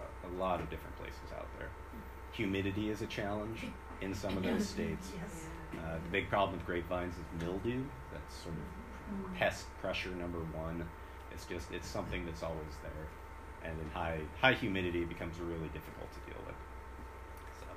A, 0.02 0.28
a 0.28 0.34
lot 0.38 0.60
of 0.60 0.69
different 0.69 0.95
places 0.97 1.34
out 1.36 1.47
there. 1.58 1.67
Mm. 1.67 2.36
Humidity 2.36 2.89
is 2.89 3.02
a 3.02 3.08
challenge 3.08 3.65
in 4.02 4.13
some 4.13 4.38
of 4.38 4.43
those 4.43 4.67
states. 4.76 5.12
Uh, 5.74 5.95
the 5.95 6.10
big 6.12 6.30
problem 6.30 6.58
with 6.58 6.65
grapevines 6.65 7.15
is 7.15 7.43
mildew. 7.43 7.84
That's 8.12 8.36
sort 8.36 8.56
of 8.56 8.62
mm-hmm. 8.62 9.36
pest 9.36 9.65
pressure 9.80 10.12
number 10.12 10.39
one. 10.39 10.88
It's 11.32 11.45
just 11.45 11.71
it's 11.71 11.88
something 11.88 12.26
that's 12.26 12.43
always 12.43 12.76
there, 12.84 13.08
and 13.65 13.80
in 13.80 13.89
high 13.89 14.19
high 14.39 14.54
humidity 14.54 15.02
it 15.02 15.10
becomes 15.10 15.39
really 15.39 15.69
difficult 15.69 16.12
to 16.13 16.19
deal 16.32 16.41
with. 16.45 16.56
So, 17.60 17.67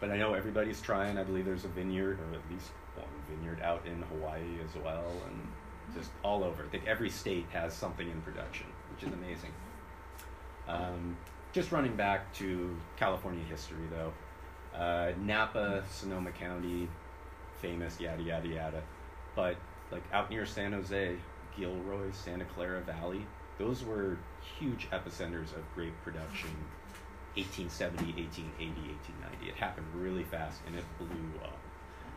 but 0.00 0.10
I 0.10 0.16
know 0.16 0.34
everybody's 0.34 0.80
trying. 0.80 1.18
I 1.18 1.24
believe 1.24 1.44
there's 1.44 1.64
a 1.64 1.68
vineyard, 1.68 2.18
or 2.20 2.34
at 2.34 2.50
least 2.50 2.70
one 2.96 3.06
vineyard 3.28 3.62
out 3.62 3.86
in 3.86 4.02
Hawaii 4.02 4.58
as 4.64 4.74
well, 4.82 5.12
and 5.26 5.48
just 5.94 6.10
all 6.22 6.44
over. 6.44 6.64
I 6.64 6.68
think 6.68 6.86
every 6.86 7.10
state 7.10 7.46
has 7.52 7.74
something 7.74 8.08
in 8.08 8.20
production, 8.22 8.66
which 8.92 9.06
is 9.06 9.12
amazing. 9.12 9.52
Um, 10.68 11.16
just 11.52 11.72
running 11.72 11.96
back 11.96 12.32
to 12.34 12.76
California 12.96 13.44
history, 13.44 13.86
though. 13.90 14.12
Uh, 14.76 15.12
Napa, 15.20 15.82
Sonoma 15.90 16.30
County, 16.30 16.88
famous, 17.60 17.98
yada 18.00 18.22
yada 18.22 18.48
yada. 18.48 18.82
But 19.34 19.56
like 19.90 20.04
out 20.12 20.30
near 20.30 20.46
San 20.46 20.72
Jose, 20.72 21.16
Gilroy, 21.56 22.12
Santa 22.12 22.44
Clara 22.44 22.80
Valley, 22.80 23.26
those 23.58 23.84
were 23.84 24.18
huge 24.58 24.88
epicenters 24.90 25.54
of 25.56 25.62
grape 25.74 25.94
production. 26.02 26.50
1870, 27.38 28.26
1880, 28.58 28.90
1890. 29.38 29.48
It 29.48 29.56
happened 29.56 29.86
really 29.94 30.24
fast 30.24 30.60
and 30.66 30.74
it 30.74 30.84
blew 30.98 31.30
up. 31.46 31.62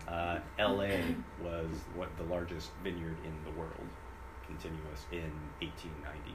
Uh, 0.10 0.40
LA 0.58 1.06
was 1.46 1.70
what 1.96 2.10
the 2.18 2.26
largest 2.26 2.72
vineyard 2.84 3.18
in 3.24 3.36
the 3.46 3.54
world, 3.54 3.88
continuous 4.48 5.06
in 5.12 5.32
1890. 5.62 6.34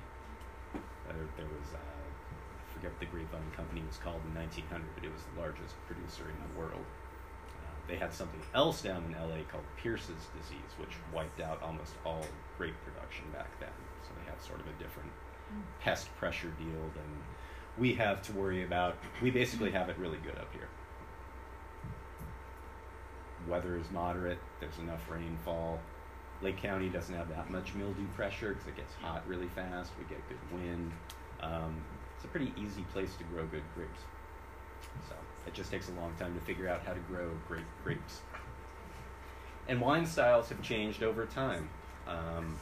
Uh, 0.73 1.27
there 1.37 1.51
was, 1.51 1.75
uh, 1.75 1.83
I 1.83 2.65
forget 2.73 2.95
what 2.95 3.01
the 3.01 3.11
grapevine 3.11 3.51
company 3.57 3.83
was 3.83 3.99
called 3.99 4.23
in 4.31 4.35
1900, 4.39 4.87
but 4.95 5.03
it 5.03 5.13
was 5.13 5.27
the 5.35 5.43
largest 5.43 5.75
producer 5.91 6.31
in 6.31 6.39
the 6.39 6.53
world. 6.55 6.87
Uh, 7.59 7.75
they 7.91 7.97
had 7.97 8.15
something 8.15 8.41
else 8.55 8.81
down 8.81 9.03
in 9.11 9.19
LA 9.19 9.43
called 9.51 9.67
Pierce's 9.77 10.31
disease, 10.39 10.73
which 10.79 10.95
wiped 11.13 11.41
out 11.41 11.61
almost 11.67 11.99
all 12.07 12.23
grape 12.57 12.79
production 12.87 13.27
back 13.35 13.51
then. 13.59 13.75
So 14.07 14.15
they 14.15 14.31
had 14.31 14.39
sort 14.39 14.61
of 14.63 14.71
a 14.71 14.77
different 14.79 15.11
pest 15.81 16.15
pressure 16.17 16.53
deal 16.59 16.91
than 16.95 17.23
we 17.77 17.95
have 17.95 18.23
to 18.23 18.33
worry 18.33 18.65
about. 18.65 18.97
We 19.23 19.31
basically 19.31 19.71
have 19.71 19.89
it 19.89 19.99
really 19.99 20.19
good 20.19 20.37
up 20.37 20.53
here. 20.53 20.69
Weather 23.49 23.79
is 23.79 23.91
moderate, 23.91 24.39
there's 24.61 24.79
enough 24.79 25.09
rainfall. 25.11 25.81
Lake 26.43 26.57
County 26.59 26.89
doesn't 26.89 27.15
have 27.15 27.29
that 27.31 27.51
much 27.51 27.75
mildew 27.75 28.07
pressure 28.15 28.51
because 28.51 28.69
it 28.69 28.77
gets 28.77 28.95
hot 28.95 29.27
really 29.27 29.49
fast. 29.49 29.91
We 29.99 30.05
get 30.05 30.21
good 30.29 30.61
wind. 30.61 30.93
Um, 31.41 31.83
it's 32.15 32.25
a 32.25 32.29
pretty 32.29 32.53
easy 32.57 32.83
place 32.93 33.15
to 33.17 33.25
grow 33.25 33.47
good 33.47 33.63
grapes. 33.75 34.01
So 35.09 35.15
it 35.47 35.55
just 35.55 35.71
takes 35.71 35.89
a 35.89 35.93
long 35.93 36.13
time 36.19 36.35
to 36.35 36.41
figure 36.41 36.69
out 36.69 36.83
how 36.85 36.93
to 36.93 37.01
grow 37.01 37.31
great 37.49 37.65
grapes. 37.83 38.21
And 39.69 39.81
wine 39.81 40.07
styles 40.07 40.49
have 40.49 40.63
changed 40.63 41.03
over 41.03 41.27
time. 41.27 41.69
Um, 42.07 42.57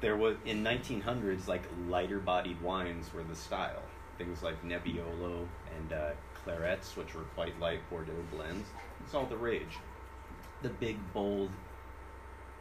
there 0.00 0.16
was 0.16 0.36
in 0.44 0.62
1900s 0.62 1.48
like 1.48 1.62
lighter 1.88 2.18
bodied 2.18 2.60
wines 2.60 3.12
were 3.12 3.22
the 3.22 3.34
style. 3.34 3.82
Things 4.16 4.42
like 4.42 4.62
Nebbiolo 4.64 5.46
and 5.76 5.92
uh, 5.92 6.10
clarets, 6.44 6.96
which 6.96 7.14
were 7.14 7.22
quite 7.34 7.58
light 7.60 7.80
Bordeaux 7.90 8.12
blends. 8.32 8.68
It's 9.04 9.14
all 9.14 9.26
the 9.26 9.36
rage. 9.36 9.78
The 10.62 10.70
big, 10.70 10.96
bold, 11.12 11.50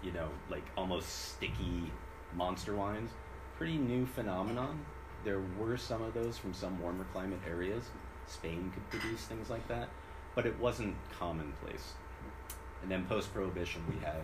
you 0.03 0.11
know, 0.11 0.29
like 0.49 0.63
almost 0.77 1.33
sticky 1.33 1.91
monster 2.35 2.75
wines, 2.75 3.11
pretty 3.57 3.77
new 3.77 4.05
phenomenon. 4.05 4.85
There 5.23 5.41
were 5.59 5.77
some 5.77 6.03
of 6.03 6.13
those 6.13 6.37
from 6.37 6.53
some 6.53 6.79
warmer 6.79 7.05
climate 7.11 7.39
areas. 7.47 7.85
Spain 8.27 8.71
could 8.73 8.87
produce 8.89 9.21
things 9.21 9.49
like 9.49 9.67
that, 9.67 9.89
but 10.35 10.45
it 10.45 10.59
wasn't 10.59 10.95
commonplace. 11.17 11.93
And 12.83 12.91
then 12.91 13.05
post 13.05 13.33
prohibition, 13.33 13.81
we 13.89 13.99
had 14.05 14.21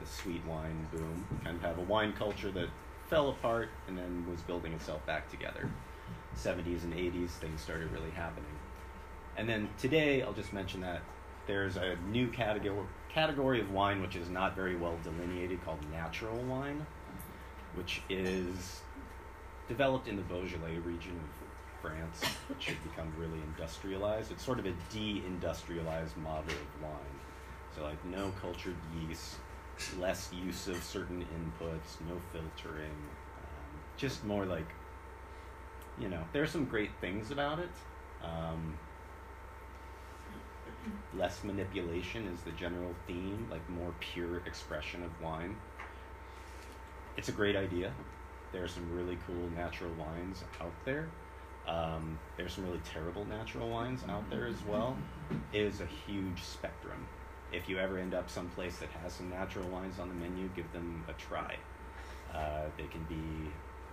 the 0.00 0.06
sweet 0.06 0.44
wine 0.46 0.86
boom. 0.92 1.26
Of 1.46 1.60
have 1.62 1.78
a 1.78 1.82
wine 1.82 2.12
culture 2.12 2.50
that 2.52 2.68
fell 3.08 3.30
apart 3.30 3.68
and 3.88 3.96
then 3.96 4.26
was 4.30 4.40
building 4.42 4.72
itself 4.72 5.04
back 5.06 5.30
together. 5.30 5.70
70s 6.36 6.82
and 6.82 6.92
80s, 6.92 7.30
things 7.30 7.60
started 7.60 7.90
really 7.92 8.10
happening. 8.10 8.50
And 9.36 9.48
then 9.48 9.68
today, 9.78 10.22
I'll 10.22 10.32
just 10.32 10.52
mention 10.52 10.80
that 10.82 11.00
there's 11.46 11.76
a 11.76 11.96
new 12.10 12.28
category 12.28 12.86
category 13.10 13.60
of 13.60 13.70
wine 13.70 14.02
which 14.02 14.16
is 14.16 14.28
not 14.28 14.56
very 14.56 14.74
well 14.74 14.96
delineated 15.04 15.64
called 15.64 15.78
natural 15.92 16.36
wine, 16.42 16.84
which 17.74 18.02
is 18.08 18.80
developed 19.68 20.08
in 20.08 20.16
the 20.16 20.22
Beaujolais 20.22 20.78
region 20.78 21.12
of 21.12 21.80
France, 21.80 22.24
which 22.48 22.66
had 22.66 22.82
become 22.82 23.12
really 23.16 23.40
industrialized. 23.42 24.32
It's 24.32 24.44
sort 24.44 24.58
of 24.58 24.66
a 24.66 24.72
de-industrialized 24.92 26.16
model 26.16 26.50
of 26.50 26.82
wine. 26.82 27.20
So 27.76 27.82
like 27.82 28.04
no 28.04 28.32
cultured 28.40 28.76
yeast, 28.98 29.36
less 29.98 30.30
use 30.32 30.68
of 30.68 30.82
certain 30.82 31.20
inputs, 31.22 32.00
no 32.08 32.20
filtering, 32.32 32.90
um, 32.90 33.80
just 33.96 34.24
more 34.24 34.44
like, 34.44 34.68
you 35.98 36.08
know, 36.08 36.22
there's 36.32 36.50
some 36.50 36.64
great 36.64 36.90
things 37.00 37.30
about 37.30 37.58
it. 37.58 37.70
Um, 38.22 38.78
less 41.16 41.44
manipulation 41.44 42.26
is 42.26 42.40
the 42.42 42.52
general 42.52 42.94
theme, 43.06 43.46
like 43.50 43.68
more 43.70 43.94
pure 44.00 44.38
expression 44.46 45.02
of 45.02 45.20
wine. 45.20 45.56
It's 47.16 47.28
a 47.28 47.32
great 47.32 47.56
idea. 47.56 47.92
There 48.52 48.64
are 48.64 48.68
some 48.68 48.90
really 48.92 49.18
cool 49.26 49.50
natural 49.56 49.92
wines 49.94 50.44
out 50.60 50.74
there. 50.84 51.08
Um, 51.66 52.18
there's 52.36 52.52
some 52.52 52.64
really 52.64 52.80
terrible 52.84 53.24
natural 53.24 53.70
wines 53.70 54.02
out 54.08 54.28
there 54.30 54.46
as 54.46 54.62
well. 54.66 54.96
It 55.52 55.62
is 55.62 55.80
a 55.80 55.86
huge 55.86 56.42
spectrum. 56.42 57.06
If 57.54 57.68
you 57.68 57.78
ever 57.78 57.98
end 57.98 58.14
up 58.14 58.28
someplace 58.28 58.78
that 58.78 58.90
has 59.02 59.12
some 59.12 59.30
natural 59.30 59.68
wines 59.68 60.00
on 60.00 60.08
the 60.08 60.14
menu, 60.14 60.48
give 60.56 60.70
them 60.72 61.04
a 61.08 61.12
try. 61.12 61.56
Uh, 62.34 62.62
they 62.76 62.86
can 62.88 63.04
be 63.04 63.48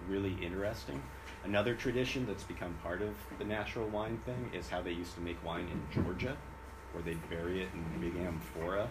really 0.07 0.35
interesting. 0.43 1.01
Another 1.43 1.75
tradition 1.75 2.25
that's 2.25 2.43
become 2.43 2.73
part 2.81 3.03
of 3.03 3.13
the 3.37 3.45
natural 3.45 3.87
wine 3.87 4.19
thing 4.25 4.49
is 4.51 4.67
how 4.67 4.81
they 4.81 4.91
used 4.91 5.13
to 5.15 5.21
make 5.21 5.43
wine 5.45 5.67
in 5.71 6.03
Georgia, 6.03 6.35
where 6.91 7.03
they'd 7.03 7.29
bury 7.29 7.61
it 7.61 7.69
in 7.73 8.01
big 8.01 8.19
amphora 8.19 8.89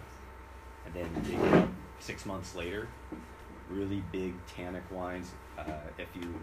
and 0.85 0.93
then 0.93 1.23
dig 1.23 1.39
it 1.39 1.53
up 1.53 1.69
six 1.99 2.25
months 2.25 2.55
later. 2.55 2.87
Really 3.69 4.01
big 4.11 4.33
tannic 4.47 4.83
wines. 4.89 5.31
Uh, 5.57 5.71
if 5.97 6.07
you 6.15 6.33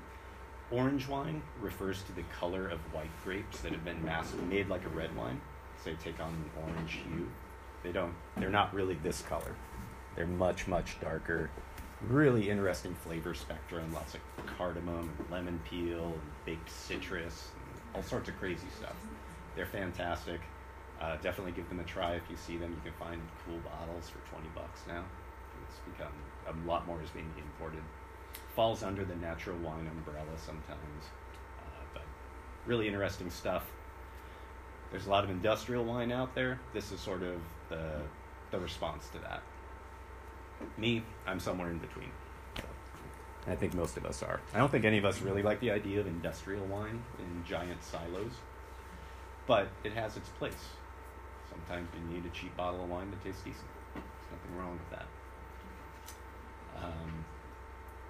orange 0.70 1.08
wine 1.08 1.42
refers 1.60 2.02
to 2.02 2.12
the 2.12 2.22
color 2.38 2.68
of 2.68 2.78
white 2.92 3.10
grapes 3.24 3.60
that 3.62 3.72
have 3.72 3.84
been 3.86 4.04
massively 4.04 4.44
made 4.44 4.68
like 4.68 4.84
a 4.84 4.88
red 4.90 5.14
wine, 5.16 5.40
so 5.82 5.90
they 5.90 5.96
take 5.96 6.20
on 6.20 6.28
an 6.28 6.50
orange 6.62 6.98
hue. 7.08 7.26
They 7.82 7.92
don't. 7.92 8.14
They're 8.36 8.50
not 8.50 8.74
really 8.74 8.94
this 9.02 9.22
color. 9.22 9.54
They're 10.16 10.26
much 10.26 10.66
much 10.66 11.00
darker. 11.00 11.50
Really 12.08 12.50
interesting 12.50 12.94
flavor 12.94 13.34
spectrum. 13.34 13.92
Lots 13.92 14.14
of 14.14 14.20
cardamom, 14.46 15.10
and 15.18 15.30
lemon 15.30 15.60
peel, 15.68 16.04
and 16.04 16.20
baked 16.44 16.70
citrus, 16.70 17.48
and 17.54 17.80
all 17.94 18.02
sorts 18.02 18.28
of 18.28 18.38
crazy 18.38 18.66
stuff. 18.76 18.96
They're 19.56 19.66
fantastic. 19.66 20.40
Uh, 21.00 21.16
definitely 21.22 21.52
give 21.52 21.68
them 21.68 21.78
a 21.80 21.84
try 21.84 22.14
if 22.14 22.22
you 22.28 22.36
see 22.36 22.56
them. 22.56 22.72
You 22.72 22.90
can 22.90 22.98
find 22.98 23.20
cool 23.46 23.58
bottles 23.58 24.08
for 24.08 24.18
20 24.30 24.48
bucks 24.54 24.82
now. 24.88 25.04
It's 25.68 25.78
become 25.96 26.12
a 26.46 26.68
lot 26.68 26.86
more 26.86 27.00
is 27.02 27.10
being 27.10 27.30
imported. 27.36 27.82
Falls 28.54 28.82
under 28.82 29.04
the 29.04 29.16
natural 29.16 29.56
wine 29.58 29.86
umbrella 29.86 30.36
sometimes, 30.36 31.04
uh, 31.60 31.84
but 31.94 32.02
really 32.66 32.88
interesting 32.88 33.30
stuff. 33.30 33.64
There's 34.90 35.06
a 35.06 35.10
lot 35.10 35.24
of 35.24 35.30
industrial 35.30 35.84
wine 35.84 36.10
out 36.10 36.34
there. 36.34 36.58
This 36.72 36.90
is 36.92 37.00
sort 37.00 37.22
of 37.22 37.40
the 37.68 38.00
the 38.50 38.58
response 38.58 39.08
to 39.10 39.18
that. 39.18 39.42
Me, 40.76 41.02
I'm 41.26 41.40
somewhere 41.40 41.70
in 41.70 41.78
between. 41.78 42.10
I 43.46 43.54
think 43.54 43.74
most 43.74 43.96
of 43.96 44.04
us 44.04 44.22
are. 44.22 44.40
I 44.52 44.58
don't 44.58 44.70
think 44.70 44.84
any 44.84 44.98
of 44.98 45.04
us 45.04 45.22
really 45.22 45.42
like 45.42 45.60
the 45.60 45.70
idea 45.70 46.00
of 46.00 46.06
industrial 46.06 46.66
wine 46.66 47.02
in 47.18 47.44
giant 47.46 47.82
silos, 47.82 48.32
but 49.46 49.68
it 49.84 49.92
has 49.92 50.16
its 50.16 50.28
place. 50.30 50.68
Sometimes 51.50 51.88
you 51.94 52.14
need 52.14 52.26
a 52.26 52.30
cheap 52.30 52.54
bottle 52.56 52.82
of 52.82 52.90
wine 52.90 53.10
to 53.10 53.16
taste 53.16 53.44
decent. 53.44 53.64
There's 53.94 54.04
nothing 54.32 54.56
wrong 54.58 54.72
with 54.72 54.90
that. 54.90 55.06
Um, 56.84 57.24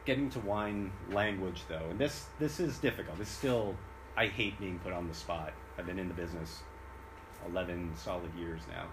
getting 0.04 0.28
to 0.30 0.40
wine 0.40 0.92
language, 1.10 1.62
though, 1.68 1.86
and 1.90 1.98
this 1.98 2.26
this 2.38 2.58
is 2.58 2.78
difficult. 2.78 3.20
It's 3.20 3.30
still 3.30 3.76
I 4.16 4.26
hate 4.26 4.58
being 4.58 4.78
put 4.80 4.92
on 4.92 5.06
the 5.06 5.14
spot. 5.14 5.52
I've 5.78 5.86
been 5.86 5.98
in 5.98 6.08
the 6.08 6.14
business 6.14 6.62
eleven 7.48 7.92
solid 7.94 8.34
years 8.34 8.62
now, 8.68 8.86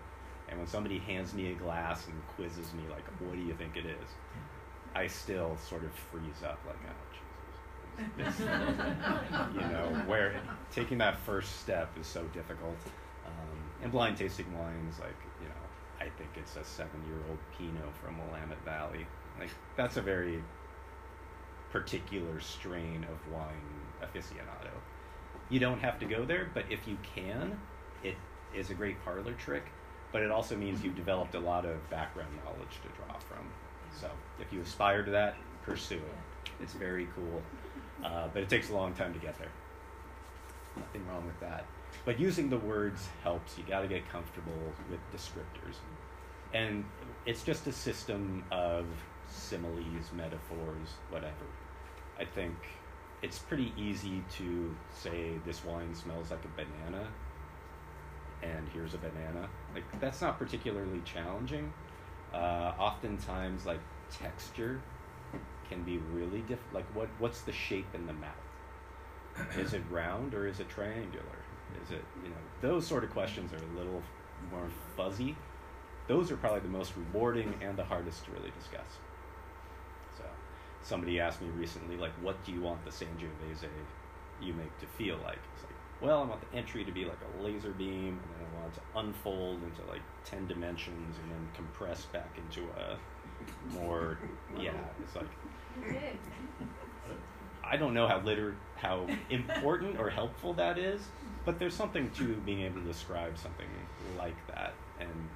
and 0.50 0.60
when 0.60 0.68
somebody 0.68 1.00
hands 1.00 1.34
me 1.34 1.52
a 1.52 1.56
glass 1.56 2.08
and 2.08 2.28
quizzes 2.36 2.74
me 2.74 2.84
like, 2.90 3.06
"What 3.20 3.34
do 3.34 3.42
you 3.42 3.54
think 3.54 3.78
it 3.78 3.86
is?" 3.86 4.10
I 4.94 5.08
still 5.08 5.58
sort 5.58 5.84
of 5.84 5.92
freeze 5.94 6.44
up, 6.44 6.60
like, 6.66 6.78
"Oh 6.88 7.06
Jesus." 7.12 7.26
This, 8.18 8.40
you 9.54 9.68
know, 9.70 10.04
where 10.06 10.40
taking 10.72 10.98
that 11.00 11.18
first 11.20 11.62
step 11.62 11.90
is 12.00 12.08
so 12.08 12.24
difficult. 12.34 12.78
Um, 13.26 13.58
and 13.82 13.92
blind 13.92 14.18
tasting 14.18 14.52
wines, 14.58 15.00
like, 15.00 15.16
you 15.42 15.48
know, 15.48 15.56
I 16.00 16.10
think 16.18 16.30
it's 16.36 16.56
a 16.56 16.64
seven 16.64 17.02
year 17.08 17.18
old 17.30 17.40
Pinot 17.58 17.96
from 18.04 18.18
Willamette 18.18 18.64
Valley. 18.64 19.08
Like, 19.40 19.50
that's 19.76 19.98
a 19.98 20.02
very 20.02 20.44
particular 21.72 22.40
strain 22.40 23.06
of 23.06 23.34
wine 23.34 23.52
aficionado. 24.02 24.72
You 25.50 25.60
don't 25.60 25.80
have 25.80 26.00
to 26.00 26.06
go 26.06 26.26
there, 26.26 26.50
but 26.54 26.66
if 26.70 26.88
you 26.88 26.98
can, 27.16 27.60
it 28.04 28.16
is 28.56 28.70
a 28.70 28.74
great 28.74 29.04
parlor 29.04 29.34
trick. 29.34 29.64
But 30.16 30.24
it 30.24 30.32
also 30.32 30.56
means 30.56 30.82
you've 30.82 30.96
developed 30.96 31.36
a 31.36 31.42
lot 31.42 31.66
of 31.66 31.90
background 31.90 32.30
knowledge 32.42 32.80
to 32.84 32.88
draw 32.96 33.20
from. 33.20 33.46
So 34.00 34.10
if 34.40 34.54
you 34.54 34.62
aspire 34.62 35.04
to 35.04 35.12
that, 35.12 35.36
pursue 35.64 35.96
it. 35.96 36.52
It's 36.62 36.72
very 36.72 37.10
cool, 37.14 37.42
uh, 38.02 38.30
but 38.34 38.42
it 38.42 38.48
takes 38.48 38.70
a 38.70 38.74
long 38.74 38.94
time 38.94 39.14
to 39.14 39.20
get 39.20 39.38
there. 39.38 39.52
Nothing 40.78 41.06
wrong 41.06 41.26
with 41.26 41.38
that. 41.42 41.66
But 42.06 42.18
using 42.18 42.50
the 42.50 42.60
words 42.60 43.10
helps. 43.24 43.58
You 43.58 43.66
got 43.66 43.82
to 43.82 43.90
get 43.90 44.08
comfortable 44.10 44.54
with 44.90 45.02
descriptors. 45.14 45.76
And 46.54 46.86
it's 47.26 47.44
just 47.44 47.68
a 47.68 47.74
system 47.74 48.46
of 48.52 48.86
similes, 49.28 50.14
metaphors, 50.16 50.94
whatever. 51.10 51.46
I 52.18 52.24
think 52.24 52.56
it's 53.22 53.40
pretty 53.40 53.74
easy 53.76 54.24
to 54.38 54.74
say 54.98 55.32
this 55.46 55.66
wine 55.66 55.94
smells 55.94 56.32
like 56.32 56.46
a 56.46 56.56
banana 56.56 57.06
and 58.44 58.68
here's 58.74 58.94
a 58.94 58.98
banana. 58.98 59.50
Like 59.74 59.84
that's 60.00 60.22
not 60.22 60.38
particularly 60.38 61.02
challenging. 61.06 61.74
Uh, 62.34 62.74
oftentimes, 62.80 63.66
like 63.66 63.80
texture 64.12 64.82
can 65.70 65.84
be 65.84 65.98
really 66.14 66.42
different. 66.42 66.74
Like 66.74 66.96
what 66.96 67.10
what's 67.20 67.42
the 67.42 67.54
shape 67.54 67.94
in 67.94 68.06
the 68.08 68.14
mouth? 68.14 68.32
Is 69.58 69.74
it 69.74 69.84
round 69.90 70.34
or 70.34 70.48
is 70.48 70.60
it 70.60 70.70
triangular? 70.70 71.40
Is 71.84 71.92
it 71.92 72.04
you 72.24 72.30
know 72.30 72.36
those 72.62 72.86
sort 72.88 73.04
of 73.04 73.12
questions 73.12 73.52
are 73.54 73.58
a 73.58 73.78
little 73.78 74.02
more 74.52 74.68
fuzzy. 74.96 75.36
Those 76.08 76.32
are 76.32 76.38
probably 76.38 76.60
the 76.62 76.68
most 76.68 76.94
rewarding 76.96 77.54
and 77.62 77.78
the 77.78 77.84
hardest 77.84 78.26
to 78.26 78.32
really 78.32 78.52
discuss. 78.60 79.00
So, 80.18 80.24
somebody 80.84 81.20
asked 81.20 81.42
me 81.42 81.48
recently, 81.58 81.98
like, 81.98 82.12
what 82.22 82.44
do 82.46 82.52
you 82.52 82.62
want 82.62 82.84
the 82.86 82.92
Sangiovese 82.92 83.68
you 84.42 84.54
make 84.54 84.78
to 84.80 84.86
feel 84.86 85.18
like? 85.24 85.40
It's 85.56 85.64
like, 85.64 85.75
well, 86.06 86.22
I 86.22 86.26
want 86.26 86.52
the 86.52 86.58
entry 86.58 86.86
to 86.86 86.92
be 86.92 87.06
like 87.06 87.18
a 87.40 87.44
laser 87.44 87.72
beam, 87.72 88.20
and 88.22 88.30
then 88.36 88.48
I 88.54 88.60
want 88.62 88.74
it 88.74 88.76
to 88.76 89.00
unfold 89.00 89.64
into 89.64 89.82
like 89.90 90.02
10 90.26 90.48
dimensions 90.48 91.18
and 91.22 91.32
then 91.32 91.48
compress 91.56 92.06
back 92.06 92.38
into 92.38 92.68
a 92.80 92.98
more, 93.74 94.18
yeah, 94.60 94.72
it's 95.02 95.16
like, 95.16 95.28
I 97.64 97.78
don't 97.78 97.94
know 97.94 98.08
how 98.08 98.20
liter- 98.20 98.56
how 98.76 99.08
important 99.30 100.00
or 100.00 100.10
helpful 100.10 100.54
that 100.54 100.78
is, 100.78 101.02
but 101.44 101.58
there's 101.60 101.74
something 101.74 102.12
to 102.12 102.36
being 102.46 102.62
able 102.62 102.82
to 102.82 102.88
describe 102.88 103.38
something 103.38 103.68
like 104.18 104.36
that. 104.48 104.74
And 105.00 105.30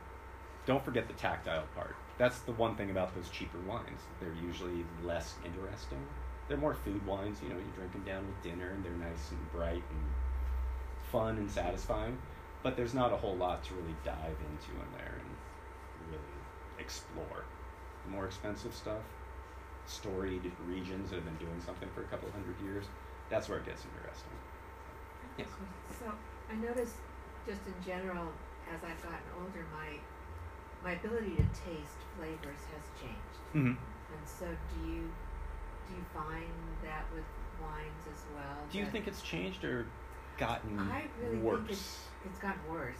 don't 0.65 0.83
forget 0.85 1.07
the 1.07 1.13
tactile 1.13 1.65
part. 1.75 1.95
That's 2.17 2.39
the 2.41 2.51
one 2.53 2.75
thing 2.75 2.91
about 2.91 3.15
those 3.15 3.29
cheaper 3.29 3.59
wines. 3.67 4.01
They're 4.19 4.33
usually 4.33 4.85
less 5.03 5.35
interesting. 5.43 6.05
They're 6.47 6.57
more 6.57 6.75
food 6.75 7.05
wines, 7.05 7.39
you 7.41 7.49
know, 7.49 7.55
you 7.55 7.71
drink 7.75 7.91
them 7.91 8.03
down 8.03 8.25
with 8.27 8.41
dinner 8.43 8.69
and 8.69 8.83
they're 8.83 8.91
nice 8.93 9.31
and 9.31 9.51
bright 9.51 9.83
and 9.89 10.03
fun 11.11 11.37
and 11.37 11.49
satisfying. 11.49 12.17
But 12.61 12.75
there's 12.75 12.93
not 12.93 13.13
a 13.13 13.17
whole 13.17 13.35
lot 13.35 13.63
to 13.65 13.73
really 13.73 13.95
dive 14.03 14.35
into 14.51 14.71
in 14.71 14.91
there 14.97 15.15
and 15.19 16.11
really 16.11 16.35
explore. 16.77 17.45
The 18.05 18.11
more 18.11 18.25
expensive 18.25 18.73
stuff, 18.73 19.03
storied 19.85 20.51
regions 20.67 21.09
that 21.09 21.15
have 21.15 21.25
been 21.25 21.37
doing 21.37 21.61
something 21.65 21.89
for 21.95 22.01
a 22.01 22.05
couple 22.05 22.29
hundred 22.31 22.59
years, 22.61 22.85
that's 23.29 23.47
where 23.47 23.59
it 23.59 23.65
gets 23.65 23.85
interesting. 23.85 24.31
Yes. 25.37 25.47
So 25.99 26.11
I 26.51 26.55
notice 26.55 26.95
just 27.47 27.61
in 27.65 27.73
general, 27.85 28.27
as 28.67 28.83
I've 28.83 29.01
gotten 29.01 29.29
older, 29.39 29.65
my 29.71 29.97
my 30.83 30.93
ability 30.93 31.35
to 31.35 31.43
taste 31.59 31.99
flavors 32.17 32.61
has 32.71 32.85
changed. 32.99 33.35
Mm-hmm. 33.55 33.75
And 33.75 34.23
so 34.25 34.45
do 34.45 34.89
you 34.89 35.11
do 35.87 35.95
you 35.95 36.05
find 36.13 36.53
that 36.83 37.05
with 37.13 37.25
wines 37.61 38.05
as 38.13 38.23
well? 38.35 38.57
Do 38.71 38.77
you 38.79 38.85
think 38.85 39.07
it's 39.07 39.21
changed 39.21 39.63
or 39.63 39.85
gotten 40.39 40.79
I 40.79 41.03
really 41.21 41.37
worse? 41.37 41.59
think 41.59 41.71
it's 41.71 41.99
it's 42.25 42.39
gotten 42.39 42.61
worse. 42.69 42.95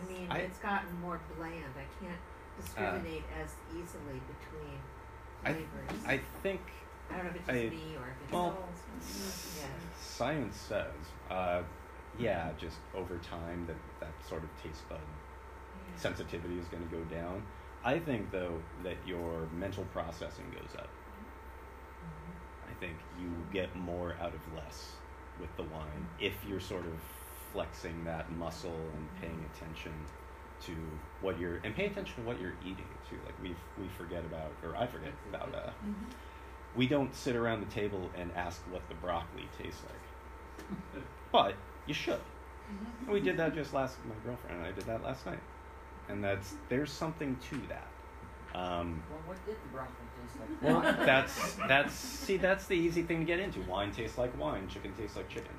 I 0.00 0.12
mean, 0.12 0.26
I- 0.30 0.38
it's 0.38 0.58
gotten 0.58 0.92
more 1.00 1.20
bland. 1.36 1.74
I 1.76 2.04
can't 2.04 2.18
discriminate 2.60 3.24
as 3.42 3.54
easily 3.70 4.20
between 4.28 4.78
I- 5.44 5.52
flavors. 5.52 6.04
I 6.06 6.18
think 6.42 6.60
I 7.10 7.16
don't 7.16 7.24
know 7.24 7.30
if 7.30 7.36
it's 7.36 7.46
just 7.46 7.58
I- 7.58 7.70
me 7.70 7.96
or 7.96 8.08
if 8.08 8.22
it's 8.22 8.32
well, 8.32 8.68
yeah. 9.58 9.66
science 10.00 10.56
says, 10.56 10.94
uh, 11.30 11.62
yeah, 12.18 12.50
just 12.58 12.78
over 12.94 13.18
time 13.18 13.66
that 13.66 13.76
that 14.00 14.12
sort 14.28 14.42
of 14.44 14.50
taste 14.62 14.88
bud 14.88 14.98
yeah. 15.00 15.96
sensitivity 15.96 16.58
is 16.58 16.66
going 16.68 16.82
to 16.88 16.94
go 16.96 17.02
down. 17.04 17.42
I 17.84 17.98
think 17.98 18.30
though 18.30 18.60
that 18.84 18.96
your 19.06 19.46
mental 19.52 19.84
processing 19.92 20.44
goes 20.50 20.74
up. 20.78 20.88
Mhm. 22.04 22.70
I 22.70 22.74
think 22.74 22.96
you 23.18 23.30
get 23.52 23.74
more 23.76 24.14
out 24.20 24.34
of 24.34 24.54
less 24.54 24.96
with 25.40 25.54
the 25.56 25.62
wine 25.64 26.06
if 26.20 26.34
you're 26.48 26.60
sort 26.60 26.84
of 26.84 26.92
flexing 27.52 28.04
that 28.04 28.30
muscle 28.32 28.76
and 28.96 29.08
paying 29.20 29.44
attention 29.54 29.92
to 30.62 30.72
what 31.20 31.38
you're 31.38 31.56
and 31.64 31.74
pay 31.74 31.86
attention 31.86 32.14
to 32.16 32.22
what 32.22 32.40
you're 32.40 32.54
eating 32.62 32.86
too. 33.08 33.16
Like 33.24 33.34
we 33.42 33.54
we 33.80 33.88
forget 33.96 34.24
about 34.24 34.52
or 34.62 34.76
I 34.76 34.86
forget 34.86 35.12
about 35.28 35.54
uh, 35.54 35.70
we 36.76 36.86
don't 36.86 37.14
sit 37.14 37.34
around 37.34 37.60
the 37.60 37.72
table 37.74 38.10
and 38.16 38.30
ask 38.36 38.60
what 38.70 38.86
the 38.88 38.94
broccoli 38.96 39.48
tastes 39.60 39.80
like, 39.84 41.02
but 41.32 41.54
you 41.86 41.94
should. 41.94 42.20
And 43.00 43.08
we 43.12 43.20
did 43.20 43.36
that 43.38 43.54
just 43.54 43.72
last. 43.74 43.96
My 44.06 44.14
girlfriend 44.24 44.58
and 44.58 44.66
I 44.66 44.72
did 44.72 44.84
that 44.84 45.02
last 45.02 45.26
night, 45.26 45.40
and 46.08 46.22
that's 46.22 46.54
there's 46.68 46.92
something 46.92 47.36
to 47.50 47.56
that. 47.68 47.88
Um, 48.54 49.02
Well, 49.10 49.20
what 49.26 49.46
did 49.46 49.56
the 49.56 49.68
broccoli 49.72 49.94
taste 49.96 50.09
like? 50.40 50.62
well, 50.62 50.80
that's 51.04 51.54
that's 51.68 51.92
see 51.94 52.36
that's 52.36 52.66
the 52.66 52.74
easy 52.74 53.02
thing 53.02 53.20
to 53.20 53.24
get 53.24 53.40
into. 53.40 53.60
Wine 53.62 53.92
tastes 53.92 54.18
like 54.18 54.38
wine. 54.38 54.68
Chicken 54.68 54.92
tastes 54.98 55.16
like 55.16 55.28
chicken. 55.28 55.54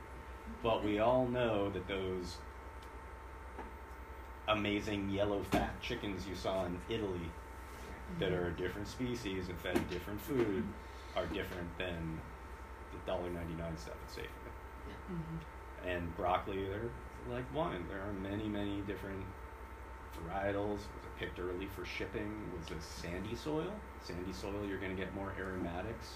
But 0.63 0.83
we 0.83 0.99
all 0.99 1.27
know 1.27 1.69
that 1.71 1.87
those 1.87 2.37
amazing 4.47 5.09
yellow 5.09 5.43
fat 5.51 5.79
chickens 5.81 6.27
you 6.27 6.35
saw 6.35 6.65
in 6.65 6.79
Italy 6.89 7.31
that 8.19 8.31
are 8.31 8.47
a 8.47 8.51
different 8.51 8.87
species 8.87 9.47
and 9.49 9.57
fed 9.59 9.79
different 9.89 10.19
food 10.19 10.63
are 11.15 11.25
different 11.27 11.77
than 11.77 12.19
the 12.91 13.11
dollar 13.11 13.29
ninety 13.29 13.53
nine 13.53 13.77
stuff 13.77 13.95
at 14.05 14.11
Safeway. 14.11 14.51
Mm-hmm. 15.11 15.87
And 15.87 16.15
broccoli, 16.15 16.65
they're 16.65 16.89
like 17.29 17.53
wine. 17.53 17.85
There 17.89 18.01
are 18.01 18.13
many, 18.13 18.47
many 18.47 18.81
different 18.81 19.23
varietals. 20.27 20.69
Was 20.69 21.03
it 21.05 21.19
picked 21.19 21.39
early 21.39 21.67
for 21.67 21.85
shipping? 21.85 22.33
Was 22.57 22.71
it 22.71 22.83
sandy 22.83 23.35
soil? 23.35 23.71
Sandy 24.03 24.33
soil, 24.33 24.65
you're 24.67 24.79
going 24.79 24.95
to 24.95 25.01
get 25.01 25.13
more 25.15 25.33
aromatics, 25.39 26.15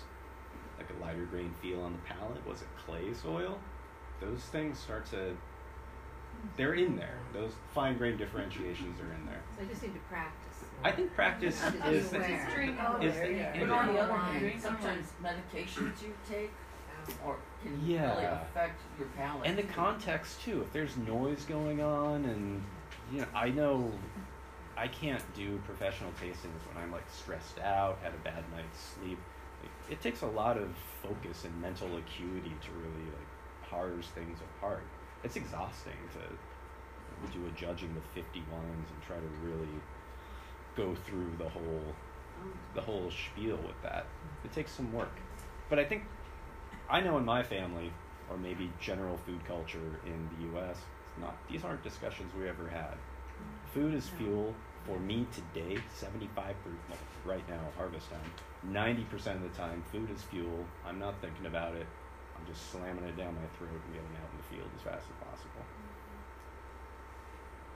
like 0.78 0.88
a 0.90 1.04
lighter 1.04 1.26
grain 1.26 1.54
feel 1.62 1.82
on 1.82 1.94
the 1.94 2.00
palate. 2.00 2.46
Was 2.48 2.62
it 2.62 2.68
clay 2.86 3.14
soil? 3.14 3.58
Those 4.22 4.42
things 4.42 4.80
start 4.80 5.06
to. 5.12 5.36
They're 6.58 6.74
in 6.74 6.96
there. 6.96 7.18
Those 7.34 7.52
fine 7.74 7.98
grain 7.98 8.18
differentiations 8.18 9.00
are 9.00 9.14
in 9.14 9.26
there. 9.26 9.42
So 9.58 9.64
I 9.64 9.68
just 9.68 9.82
need 9.82 9.94
to 9.94 10.00
practice. 10.02 10.64
I 10.84 10.92
think 10.92 11.14
practice 11.16 11.60
Just 11.62 11.76
is 11.86 12.10
the, 12.12 12.18
aware. 12.18 12.30
Just 12.30 12.54
drink 12.54 12.78
is 13.02 13.14
the 13.16 13.28
you 13.28 13.34
go. 13.36 13.40
answer. 13.40 13.66
But 13.68 13.70
on 13.72 13.94
the 13.94 14.00
other 14.00 14.14
hand, 14.14 14.62
someone- 14.62 14.82
sometimes 14.82 15.14
medications 15.24 16.02
you 16.04 16.14
take 16.28 16.52
Um, 17.08 17.14
or 17.26 17.38
can 17.64 17.72
really 17.82 17.94
Yeah. 17.94 18.42
affect 18.42 18.80
your 19.00 19.08
palate. 19.10 19.48
and 19.48 19.58
the 19.58 19.64
context 19.64 20.42
too. 20.42 20.62
If 20.62 20.74
there's 20.74 20.98
noise 20.98 21.46
going 21.46 21.82
on, 21.82 22.26
and 22.26 22.64
you 23.12 23.22
know, 23.22 23.28
I 23.34 23.50
know 23.50 23.92
I 24.78 24.88
can't 24.88 25.24
do 25.34 25.58
professional 25.66 26.12
tastings 26.12 26.60
when 26.68 26.84
I'm 26.84 26.92
like 26.92 27.10
stressed 27.10 27.60
out, 27.60 28.00
had 28.04 28.14
a 28.14 28.18
bad 28.18 28.44
night's 28.54 28.80
sleep. 28.80 29.20
Like, 29.62 29.72
it 29.90 30.02
takes 30.02 30.22
a 30.22 30.28
lot 30.28 30.58
of 30.58 30.70
focus 31.02 31.46
and 31.46 31.62
mental 31.62 31.88
acuity 31.98 32.56
to 32.62 32.72
really 32.72 33.06
like 33.06 33.70
parse 33.70 34.08
things 34.08 34.40
apart. 34.58 34.84
It's 35.24 35.38
exhausting 35.38 35.94
to 36.14 36.20
do 37.32 37.46
a 37.48 37.52
judging 37.52 37.94
with 37.96 38.04
50 38.14 38.44
wines 38.52 38.90
and 38.92 39.02
try 39.02 39.16
to 39.16 39.48
really 39.48 39.82
go 40.76 40.94
through 40.94 41.32
the 41.38 41.50
whole 41.50 41.96
the 42.74 42.82
whole 42.82 43.10
spiel 43.10 43.58
with 43.58 43.82
that. 43.82 44.06
It 44.44 44.52
takes 44.52 44.72
some 44.72 44.92
work. 44.92 45.18
But 45.70 45.80
I 45.80 45.86
think 45.86 46.04
I 46.90 47.00
know 47.00 47.18
in 47.18 47.26
my 47.26 47.44
family, 47.44 47.92
or 48.30 48.38
maybe 48.38 48.70
general 48.80 49.18
food 49.18 49.44
culture 49.48 50.00
in 50.06 50.30
the 50.36 50.58
U.S., 50.58 50.78
it's 50.78 51.22
not. 51.22 51.38
These 51.50 51.64
aren't 51.64 51.82
discussions 51.82 52.34
we 52.38 52.50
ever 52.50 52.68
had. 52.68 52.96
Food 53.74 53.94
is 53.94 54.08
fuel 54.08 54.54
for 54.86 55.00
me 55.00 55.26
today. 55.34 55.78
Seventy-five 55.94 56.56
per 56.64 56.72
well, 56.90 56.98
right 57.26 57.48
now, 57.50 57.62
harvest 57.78 58.10
time. 58.10 58.32
Ninety 58.64 59.04
percent 59.04 59.38
of 59.38 59.44
the 59.44 59.58
time, 59.58 59.84
food 59.92 60.10
is 60.12 60.22
fuel. 60.24 60.66
I'm 60.86 61.00
not 61.00 61.20
thinking 61.22 61.46
about 61.46 61.76
it. 61.76 61.88
I'm 62.38 62.46
just 62.46 62.72
slamming 62.72 63.04
it 63.06 63.18
down 63.18 63.36
my 63.36 63.48
throat 63.58 63.72
and 63.72 63.94
getting 63.94 64.16
out 64.22 64.30
in 64.32 64.38
the 64.38 64.44
field 64.56 64.70
as 64.76 64.82
fast 64.82 65.06
as 65.10 65.28
possible. 65.28 65.62
Mm-hmm. 65.62 66.06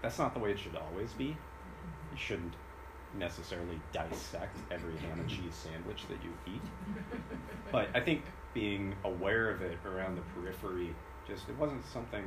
That's 0.02 0.19
not 0.19 0.34
the 0.34 0.39
way 0.39 0.52
it 0.52 0.60
should 0.60 0.76
always 0.76 1.13
be. 1.13 1.26
You 2.12 2.17
shouldn't 2.17 2.54
necessarily 3.17 3.80
dissect 3.91 4.58
every 4.72 4.95
ham 4.98 5.19
and 5.19 5.30
cheese 5.30 5.54
sandwich 5.54 6.06
that 6.10 6.17
you 6.24 6.32
eat. 6.54 6.62
But 7.72 7.89
I 7.93 8.00
think 8.00 8.24
being 8.54 8.95
aware 9.04 9.52
of 9.52 9.62
it 9.62 9.78
around 9.86 10.15
the 10.15 10.22
periphery, 10.34 10.95
just 11.30 11.48
it 11.48 11.58
wasn't 11.58 11.86
something, 11.86 12.24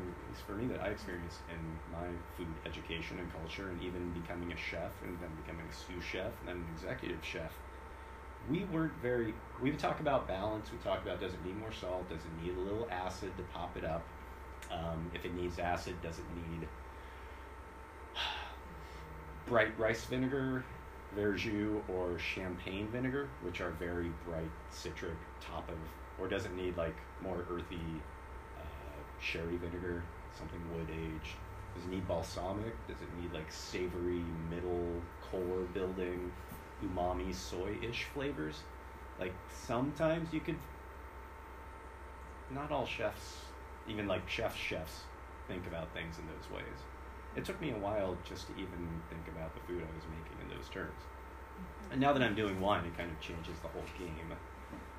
for 0.46 0.52
me, 0.52 0.66
that 0.68 0.80
I 0.80 0.88
experienced 0.88 1.40
in 1.50 1.58
my 1.92 2.06
food 2.36 2.46
education 2.64 3.18
and 3.18 3.30
culture, 3.32 3.68
and 3.70 3.82
even 3.82 4.12
becoming 4.12 4.52
a 4.52 4.56
chef, 4.56 4.92
and 5.02 5.18
then 5.20 5.30
becoming 5.44 5.66
a 5.68 5.74
sous 5.74 6.04
chef, 6.04 6.32
and 6.40 6.48
then 6.48 6.56
an 6.56 6.66
executive 6.74 7.22
chef. 7.24 7.52
We 8.48 8.64
weren't 8.64 8.94
very. 9.02 9.34
We 9.60 9.70
would 9.70 9.78
talk 9.78 10.00
about 10.00 10.26
balance. 10.26 10.70
We 10.72 10.78
talk 10.78 11.02
about 11.02 11.20
does 11.20 11.34
it 11.34 11.44
need 11.44 11.58
more 11.58 11.72
salt? 11.72 12.08
Does 12.08 12.20
it 12.20 12.44
need 12.44 12.56
a 12.56 12.60
little 12.60 12.88
acid 12.90 13.36
to 13.36 13.42
pop 13.54 13.76
it 13.76 13.84
up? 13.84 14.02
Um, 14.70 15.10
if 15.14 15.24
it 15.24 15.34
needs 15.34 15.58
acid, 15.58 15.94
does 16.02 16.18
it 16.18 16.24
need 16.34 16.66
bright 19.46 19.78
rice 19.78 20.04
vinegar, 20.04 20.64
verjus, 21.16 21.82
or 21.88 22.18
champagne 22.18 22.88
vinegar, 22.88 23.28
which 23.42 23.60
are 23.60 23.70
very 23.70 24.10
bright 24.24 24.50
citric 24.70 25.16
top 25.40 25.68
of, 25.68 25.76
or 26.18 26.28
does 26.28 26.44
it 26.44 26.54
need 26.54 26.76
like 26.76 26.96
more 27.22 27.44
earthy 27.50 28.00
sherry 29.22 29.56
vinegar, 29.56 30.02
something 30.36 30.60
wood 30.74 30.88
aged? 30.90 31.36
Does 31.74 31.84
it 31.84 31.90
need 31.90 32.06
balsamic? 32.06 32.74
Does 32.86 33.00
it 33.00 33.08
need 33.22 33.32
like 33.32 33.50
savory 33.50 34.22
middle 34.50 35.00
core 35.30 35.62
building, 35.72 36.30
umami 36.84 37.34
soy 37.34 37.76
ish 37.82 38.04
flavors? 38.12 38.60
Like 39.18 39.34
sometimes 39.54 40.32
you 40.32 40.40
could. 40.40 40.58
Not 42.50 42.70
all 42.70 42.84
chefs, 42.84 43.46
even 43.88 44.06
like 44.06 44.28
chef 44.28 44.54
chefs, 44.54 45.04
think 45.48 45.66
about 45.66 45.92
things 45.94 46.18
in 46.18 46.26
those 46.26 46.50
ways 46.54 46.78
it 47.36 47.44
took 47.44 47.60
me 47.60 47.70
a 47.70 47.78
while 47.78 48.16
just 48.24 48.46
to 48.48 48.52
even 48.54 48.88
think 49.08 49.26
about 49.28 49.54
the 49.54 49.60
food 49.66 49.82
I 49.82 49.94
was 49.96 50.04
making 50.10 50.36
in 50.42 50.56
those 50.56 50.68
terms. 50.68 51.00
And 51.90 52.00
now 52.00 52.12
that 52.12 52.22
I'm 52.22 52.34
doing 52.34 52.60
wine, 52.60 52.84
it 52.84 52.96
kind 52.96 53.10
of 53.10 53.18
changes 53.20 53.58
the 53.60 53.68
whole 53.68 53.84
game 53.98 54.32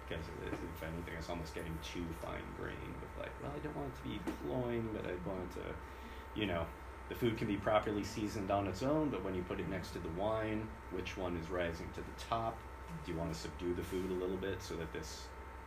because 0.08 0.26
if 0.46 0.84
anything, 0.84 1.14
it's 1.18 1.30
almost 1.30 1.56
getting 1.56 1.78
too 1.84 2.06
fine 2.22 2.44
grained 2.58 2.96
with 3.00 3.14
like, 3.20 3.32
well, 3.42 3.52
I 3.56 3.60
don't 3.60 3.76
want 3.76 3.92
it 3.94 3.98
to 3.98 4.10
be 4.10 4.20
cloying, 4.46 4.90
but 4.94 5.06
I 5.06 5.14
want 5.28 5.42
it 5.52 5.62
to, 5.62 6.40
you 6.40 6.46
know, 6.46 6.66
the 7.10 7.16
food 7.16 7.38
can 7.38 7.48
be 7.48 7.58
properly 7.58 8.04
seasoned 8.04 8.50
on 8.50 8.68
its 8.68 8.82
own, 8.82 9.10
but 9.10 9.24
when 9.24 9.36
you 9.36 9.44
put 9.44 9.60
it 9.60 9.70
next 9.70 9.92
to 9.92 10.00
the 10.00 10.10
wine, 10.10 10.68
which 10.92 11.18
one 11.18 11.36
is 11.38 11.50
rising 11.50 11.88
to 11.96 12.02
the 12.02 12.26
top? 12.30 12.58
Do 13.06 13.12
you 13.12 13.18
want 13.18 13.34
to 13.34 13.40
subdue 13.40 13.74
the 13.74 13.84
food 13.84 14.10
a 14.10 14.14
little 14.14 14.38
bit 14.38 14.62
so 14.62 14.76
that 14.76 14.92
this 14.94 15.24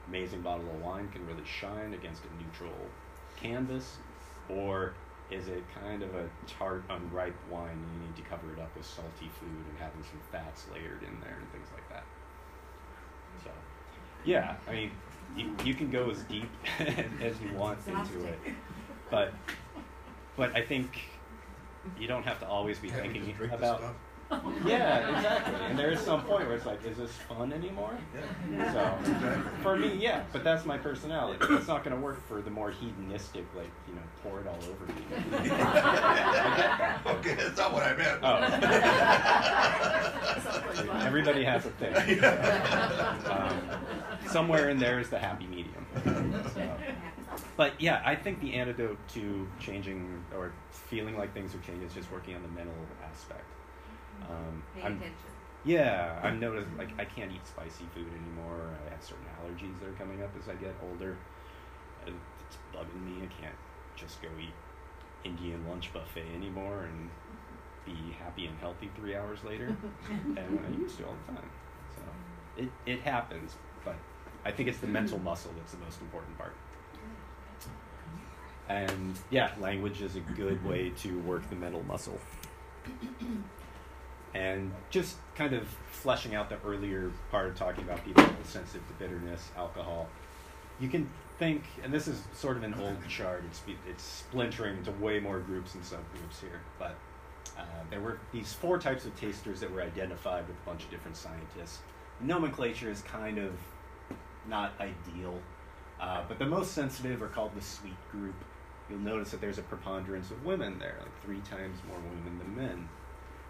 amazing 0.09 0.40
bottle 0.40 0.68
of 0.70 0.81
wine 0.83 1.09
can 1.09 1.27
really 1.27 1.44
shine 1.44 1.94
against 1.94 2.22
a 2.25 2.42
neutral 2.42 2.77
canvas? 3.37 3.96
Or 4.49 4.94
is 5.31 5.49
it 5.49 5.64
kind 5.75 6.03
of 6.03 6.14
a 6.14 6.29
tart, 6.46 6.85
unripe 6.88 7.35
wine 7.51 7.72
and 7.72 7.94
you 7.94 8.07
need 8.07 8.16
to 8.16 8.22
cover 8.22 8.53
it 8.53 8.61
up 8.61 8.75
with 8.77 8.87
salty 8.87 9.29
food 9.40 9.64
and 9.68 9.79
having 9.79 10.03
some 10.05 10.20
fats 10.31 10.66
layered 10.72 11.03
in 11.03 11.20
there 11.20 11.37
and 11.40 11.51
things 11.51 11.66
like 11.75 11.88
that? 11.90 12.05
So, 13.42 13.51
yeah, 14.26 14.56
I 14.68 14.72
mean, 14.72 14.90
you, 15.36 15.54
you 15.64 15.74
can 15.74 15.90
go 15.90 16.10
as 16.10 16.22
deep 16.24 16.50
as 17.22 17.40
you 17.40 17.52
want 17.56 17.78
into 17.86 18.24
it, 18.26 18.38
but 19.10 19.32
but 20.36 20.54
I 20.54 20.60
think 20.62 21.00
you 21.98 22.06
don't 22.08 22.24
have 22.24 22.38
to 22.40 22.46
always 22.48 22.78
be 22.78 22.88
Can't 22.90 23.00
thinking 23.02 23.24
just 23.24 23.36
drink 23.38 23.52
this 23.52 23.60
about. 23.60 23.78
stuff? 23.78 23.94
Yeah, 24.66 25.16
exactly. 25.16 25.54
And 25.66 25.78
there 25.78 25.92
is 25.92 26.00
some 26.00 26.22
point 26.24 26.48
where 26.48 26.56
it's 26.56 26.66
like, 26.66 26.84
is 26.84 26.96
this 26.96 27.12
fun 27.28 27.52
anymore? 27.52 27.96
Yeah. 28.52 28.72
So, 28.72 28.98
Exactly. 29.12 29.52
for 29.62 29.76
me, 29.76 29.94
yeah, 30.00 30.24
but 30.32 30.42
that's 30.42 30.64
my 30.66 30.76
personality. 30.76 31.38
It's 31.54 31.68
not 31.68 31.84
going 31.84 31.94
to 31.94 32.02
work 32.02 32.20
for 32.26 32.42
the 32.42 32.50
more 32.50 32.72
hedonistic, 32.72 33.44
like, 33.56 33.70
you 33.86 33.94
know, 33.94 34.02
pour 34.24 34.40
it 34.40 34.48
all 34.48 34.58
over 34.68 34.84
me. 34.86 34.94
okay, 37.20 37.34
that's 37.36 37.56
not 37.56 37.72
what 37.72 37.84
I 37.84 37.94
meant. 37.96 38.18
Oh. 38.24 38.40
Everybody 41.06 41.44
has 41.44 41.64
a 41.66 41.70
thing. 41.70 41.94
Um, 43.30 43.60
somewhere 44.28 44.68
in 44.70 44.78
there 44.78 44.98
is 45.00 45.08
the 45.10 45.18
happy 45.18 45.46
medium. 45.46 45.86
So. 46.54 46.68
But 47.56 47.80
yeah, 47.80 48.02
I 48.04 48.14
think 48.14 48.40
the 48.40 48.54
antidote 48.54 48.98
to 49.14 49.46
changing 49.58 50.22
or 50.34 50.52
feeling 50.70 51.18
like 51.18 51.34
things 51.34 51.54
are 51.54 51.58
changing 51.58 51.86
is 51.86 51.92
just 51.94 52.10
working 52.12 52.34
on 52.34 52.42
the 52.42 52.48
mental 52.48 52.74
aspect. 53.04 53.44
Um, 54.28 54.62
Pay 54.74 54.82
I'm- 54.82 54.92
attention. 54.96 55.30
Yeah, 55.64 56.20
I've 56.22 56.38
noticed 56.38 56.68
like 56.78 56.90
I 56.98 57.04
can't 57.04 57.32
eat 57.32 57.44
spicy 57.46 57.84
food 57.92 58.06
anymore. 58.12 58.70
I 58.86 58.90
have 58.90 59.02
certain 59.02 59.24
allergies 59.42 59.78
that 59.80 59.88
are 59.88 59.92
coming 59.98 60.22
up 60.22 60.30
as 60.40 60.48
I 60.48 60.54
get 60.54 60.74
older. 60.90 61.16
It's 62.06 62.56
bugging 62.72 63.04
me. 63.04 63.24
I 63.24 63.42
can't 63.42 63.54
just 63.96 64.22
go 64.22 64.28
eat 64.40 64.54
Indian 65.24 65.66
lunch 65.68 65.92
buffet 65.92 66.26
anymore 66.36 66.84
and 66.84 67.10
be 67.84 68.12
happy 68.22 68.46
and 68.46 68.56
healthy 68.60 68.90
three 68.96 69.16
hours 69.16 69.42
later. 69.44 69.76
and 70.08 70.38
I 70.38 70.78
used 70.80 70.98
to 70.98 71.06
all 71.06 71.16
the 71.26 71.32
time. 71.32 71.50
So 71.96 72.62
it 72.62 72.68
it 72.86 73.00
happens, 73.00 73.56
I 74.46 74.52
think 74.52 74.68
it's 74.68 74.78
the 74.78 74.87
mental 74.87 75.18
muscle 75.18 75.50
that's 75.59 75.72
the 75.72 75.85
most 75.85 76.00
important 76.00 76.38
part. 76.38 76.54
And 78.68 79.16
yeah, 79.30 79.52
language 79.61 80.02
is 80.02 80.16
a 80.16 80.20
good 80.20 80.64
way 80.64 80.90
to 81.02 81.18
work 81.20 81.48
the 81.50 81.56
mental 81.56 81.82
muscle 81.85 82.18
and 84.37 84.72
just 84.90 85.16
kind 85.35 85.54
of 85.54 85.66
fleshing 85.90 86.35
out 86.35 86.48
the 86.48 86.59
earlier 86.64 87.11
part 87.30 87.48
of 87.48 87.56
talking 87.56 87.85
about 87.85 88.04
people 88.04 88.24
sensitive 88.44 88.86
to 88.86 88.94
bitterness, 88.94 89.51
alcohol. 89.57 90.09
You 90.78 90.88
can 90.88 91.09
think, 91.38 91.64
and 91.82 91.92
this 91.92 92.07
is 92.07 92.22
sort 92.34 92.57
of 92.57 92.62
an 92.62 92.74
old 92.74 92.97
chart. 93.09 93.44
It's 93.47 93.62
it's 93.88 94.03
splintering 94.03 94.78
into 94.78 94.90
way 94.92 95.20
more 95.20 95.40
groups 95.40 95.74
and 95.74 95.82
subgroups 95.82 96.40
here, 96.40 96.61
but 96.78 96.97
uh, 97.59 97.62
there 97.90 98.01
were 98.01 98.18
these 98.32 98.53
four 98.53 98.78
types 98.78 99.07
of 99.07 99.18
tasters 99.18 99.61
that 99.61 99.72
were 99.72 99.82
identified 99.82 100.47
with 100.47 100.57
a 100.57 100.68
bunch 100.68 100.84
of 100.84 100.90
different 100.90 101.16
scientists. 101.16 101.78
Nomenclature 102.20 102.90
is 102.90 103.03
kind 103.03 103.38
of 103.38 103.53
not 104.49 104.72
ideal, 104.80 105.40
uh, 106.01 106.22
but 106.28 106.38
the 106.38 106.47
most 106.47 106.72
sensitive 106.72 107.22
are 107.22 107.28
called 107.28 107.55
the 107.55 107.62
sweet 107.62 107.97
group. 108.11 108.34
You'll 108.88 109.01
notice 109.01 109.30
that 109.32 109.40
there's 109.40 109.59
a 109.59 109.62
preponderance 109.62 110.30
of 110.30 110.44
women 110.44 110.78
there, 110.78 110.97
like 111.01 111.22
three 111.24 111.40
times 111.40 111.78
more 111.88 111.99
women 111.99 112.38
than 112.38 112.57
men. 112.57 112.88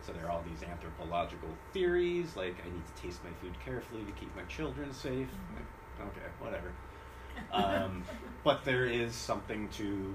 So 0.05 0.13
there 0.13 0.27
are 0.27 0.31
all 0.31 0.45
these 0.49 0.63
anthropological 0.63 1.49
theories, 1.73 2.37
like 2.37 2.57
I 2.65 2.73
need 2.73 2.85
to 2.95 3.03
taste 3.03 3.21
my 3.25 3.31
food 3.41 3.59
carefully 3.65 4.05
to 4.05 4.13
keep 4.13 4.35
my 4.37 4.43
children 4.43 4.93
safe. 4.93 5.29
Like, 5.55 6.09
okay, 6.09 6.27
whatever. 6.39 6.73
Um, 7.53 8.05
but 8.45 8.65
there 8.65 8.87
is 8.87 9.15
something 9.15 9.69
to 9.71 10.15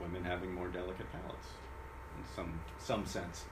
women 0.00 0.24
having 0.24 0.52
more 0.52 0.68
delicate 0.68 1.06
palates 1.12 1.48
in 2.16 2.24
some 2.34 2.60
some 2.78 3.06
sense. 3.06 3.44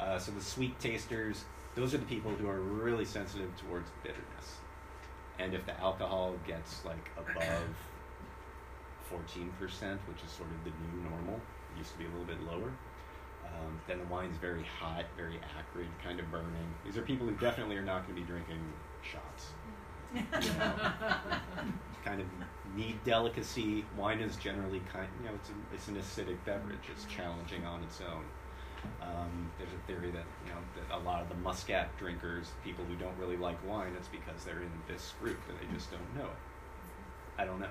Uh, 0.00 0.18
so 0.18 0.32
the 0.32 0.40
sweet 0.40 0.78
tasters, 0.78 1.44
those 1.74 1.94
are 1.94 1.98
the 1.98 2.06
people 2.06 2.30
who 2.32 2.48
are 2.48 2.60
really 2.60 3.04
sensitive 3.04 3.50
towards 3.56 3.90
bitterness. 4.02 4.58
And 5.38 5.54
if 5.54 5.66
the 5.66 5.78
alcohol 5.80 6.34
gets 6.46 6.84
like 6.84 7.10
above 7.18 7.68
14%, 9.12 9.98
which 10.08 10.22
is 10.24 10.30
sort 10.30 10.48
of 10.50 10.64
the 10.64 10.70
new 10.70 11.02
normal, 11.10 11.36
it 11.36 11.78
used 11.78 11.92
to 11.92 11.98
be 11.98 12.04
a 12.04 12.08
little 12.08 12.24
bit 12.24 12.42
lower, 12.42 12.72
um, 13.44 13.80
then 13.86 13.98
the 13.98 14.06
wine's 14.06 14.36
very 14.38 14.64
hot, 14.64 15.04
very 15.16 15.38
acrid, 15.58 15.88
kind 16.02 16.18
of 16.20 16.30
burning. 16.30 16.74
These 16.84 16.96
are 16.96 17.02
people 17.02 17.26
who 17.26 17.34
definitely 17.34 17.76
are 17.76 17.84
not 17.84 18.06
going 18.06 18.16
to 18.16 18.22
be 18.22 18.26
drinking 18.26 18.60
shots. 19.02 19.52
You 20.14 20.22
know, 20.58 20.72
kind 22.04 22.20
of 22.20 22.26
need 22.74 23.02
delicacy. 23.04 23.84
Wine 23.96 24.20
is 24.20 24.36
generally 24.36 24.80
kind, 24.92 25.08
you 25.20 25.28
know, 25.28 25.34
it's, 25.34 25.50
a, 25.50 25.74
it's 25.74 25.88
an 25.88 25.96
acidic 25.96 26.38
beverage. 26.44 26.88
It's 26.90 27.04
challenging 27.04 27.64
on 27.64 27.82
its 27.82 28.00
own. 28.00 28.24
Um, 29.02 29.50
there's 29.58 29.72
a 29.72 29.86
theory 29.86 30.10
that 30.10 30.24
you 30.44 30.52
know 30.52 30.60
that 30.74 30.96
a 30.96 31.00
lot 31.04 31.22
of 31.22 31.28
the 31.28 31.34
muscat 31.36 31.96
drinkers, 31.98 32.48
people 32.64 32.84
who 32.84 32.96
don't 32.96 33.16
really 33.18 33.36
like 33.36 33.56
wine, 33.68 33.92
it's 33.96 34.08
because 34.08 34.44
they're 34.44 34.62
in 34.62 34.70
this 34.88 35.14
group 35.20 35.38
and 35.48 35.58
they 35.58 35.74
just 35.74 35.90
don't 35.90 36.16
know 36.16 36.30
it. 36.30 36.38
I 37.38 37.44
don't 37.44 37.60
know. 37.60 37.68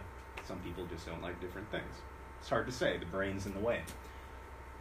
Some 0.47 0.59
people 0.59 0.85
just 0.85 1.05
don't 1.05 1.21
like 1.21 1.39
different 1.41 1.69
things. 1.71 1.95
It's 2.39 2.49
hard 2.49 2.67
to 2.67 2.71
say. 2.71 2.97
The 2.97 3.05
brain's 3.05 3.45
in 3.45 3.53
the 3.53 3.59
way. 3.59 3.81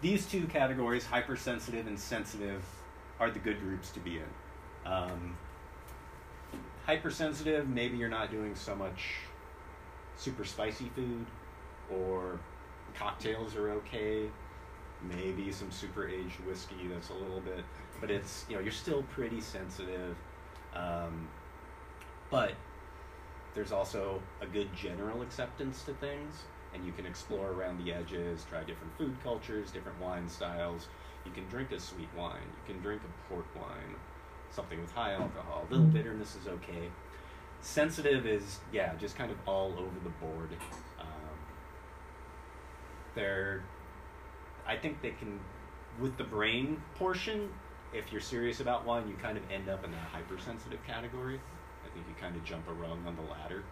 These 0.00 0.26
two 0.26 0.46
categories, 0.46 1.06
hypersensitive 1.06 1.86
and 1.86 1.98
sensitive, 1.98 2.62
are 3.18 3.30
the 3.30 3.38
good 3.38 3.60
groups 3.60 3.90
to 3.92 4.00
be 4.00 4.18
in. 4.18 4.92
Um, 4.92 5.36
hypersensitive, 6.84 7.68
maybe 7.68 7.96
you're 7.96 8.08
not 8.08 8.30
doing 8.30 8.54
so 8.54 8.74
much 8.74 9.16
super 10.16 10.44
spicy 10.44 10.90
food, 10.94 11.24
or 11.90 12.38
cocktails 12.94 13.56
are 13.56 13.70
okay. 13.70 14.28
Maybe 15.08 15.52
some 15.52 15.70
super 15.70 16.08
aged 16.08 16.40
whiskey 16.46 16.88
that's 16.90 17.10
a 17.10 17.14
little 17.14 17.40
bit, 17.40 17.64
but 18.00 18.10
it's 18.10 18.46
you 18.48 18.56
know 18.56 18.62
you're 18.62 18.72
still 18.72 19.02
pretty 19.04 19.40
sensitive. 19.40 20.16
Um, 20.74 21.28
but 22.30 22.54
there's 23.54 23.72
also 23.72 24.20
a 24.40 24.46
good 24.46 24.74
general 24.74 25.22
acceptance 25.22 25.82
to 25.84 25.94
things, 25.94 26.42
and 26.74 26.84
you 26.84 26.92
can 26.92 27.06
explore 27.06 27.50
around 27.52 27.84
the 27.84 27.92
edges, 27.92 28.44
try 28.48 28.64
different 28.64 28.96
food 28.98 29.16
cultures, 29.22 29.70
different 29.70 30.00
wine 30.00 30.28
styles. 30.28 30.88
You 31.24 31.32
can 31.32 31.46
drink 31.48 31.72
a 31.72 31.80
sweet 31.80 32.08
wine, 32.16 32.42
you 32.42 32.74
can 32.74 32.82
drink 32.82 33.02
a 33.02 33.32
port 33.32 33.46
wine, 33.54 33.94
something 34.50 34.80
with 34.80 34.92
high 34.92 35.12
alcohol. 35.12 35.66
A 35.68 35.72
little 35.72 35.86
bitterness 35.86 36.36
is 36.40 36.48
okay. 36.48 36.90
Sensitive 37.60 38.26
is, 38.26 38.58
yeah, 38.72 38.94
just 38.96 39.16
kind 39.16 39.30
of 39.30 39.38
all 39.46 39.72
over 39.72 39.98
the 40.02 40.10
board. 40.10 40.50
Um, 41.00 41.06
they're, 43.14 43.62
I 44.66 44.76
think 44.76 45.02
they 45.02 45.10
can, 45.10 45.40
with 46.00 46.16
the 46.16 46.24
brain 46.24 46.80
portion, 46.96 47.50
if 47.92 48.10
you're 48.10 48.20
serious 48.20 48.60
about 48.60 48.84
wine, 48.84 49.08
you 49.08 49.14
kind 49.14 49.36
of 49.38 49.44
end 49.50 49.68
up 49.68 49.84
in 49.84 49.92
that 49.92 50.08
hypersensitive 50.12 50.84
category. 50.86 51.40
I 51.84 51.88
think 51.94 52.06
you 52.08 52.14
kind 52.20 52.34
of 52.36 52.44
jump 52.44 52.68
a 52.68 52.72
rung 52.72 53.04
on 53.06 53.16
the 53.16 53.22
ladder. 53.22 53.62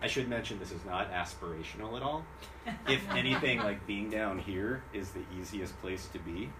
I 0.00 0.06
should 0.06 0.28
mention 0.28 0.58
this 0.58 0.72
is 0.72 0.84
not 0.84 1.10
aspirational 1.12 1.96
at 1.96 2.02
all. 2.02 2.24
If 2.88 3.08
anything, 3.10 3.58
like 3.60 3.86
being 3.86 4.10
down 4.10 4.38
here 4.38 4.82
is 4.92 5.10
the 5.10 5.22
easiest 5.38 5.80
place 5.80 6.08
to 6.12 6.18
be. 6.18 6.50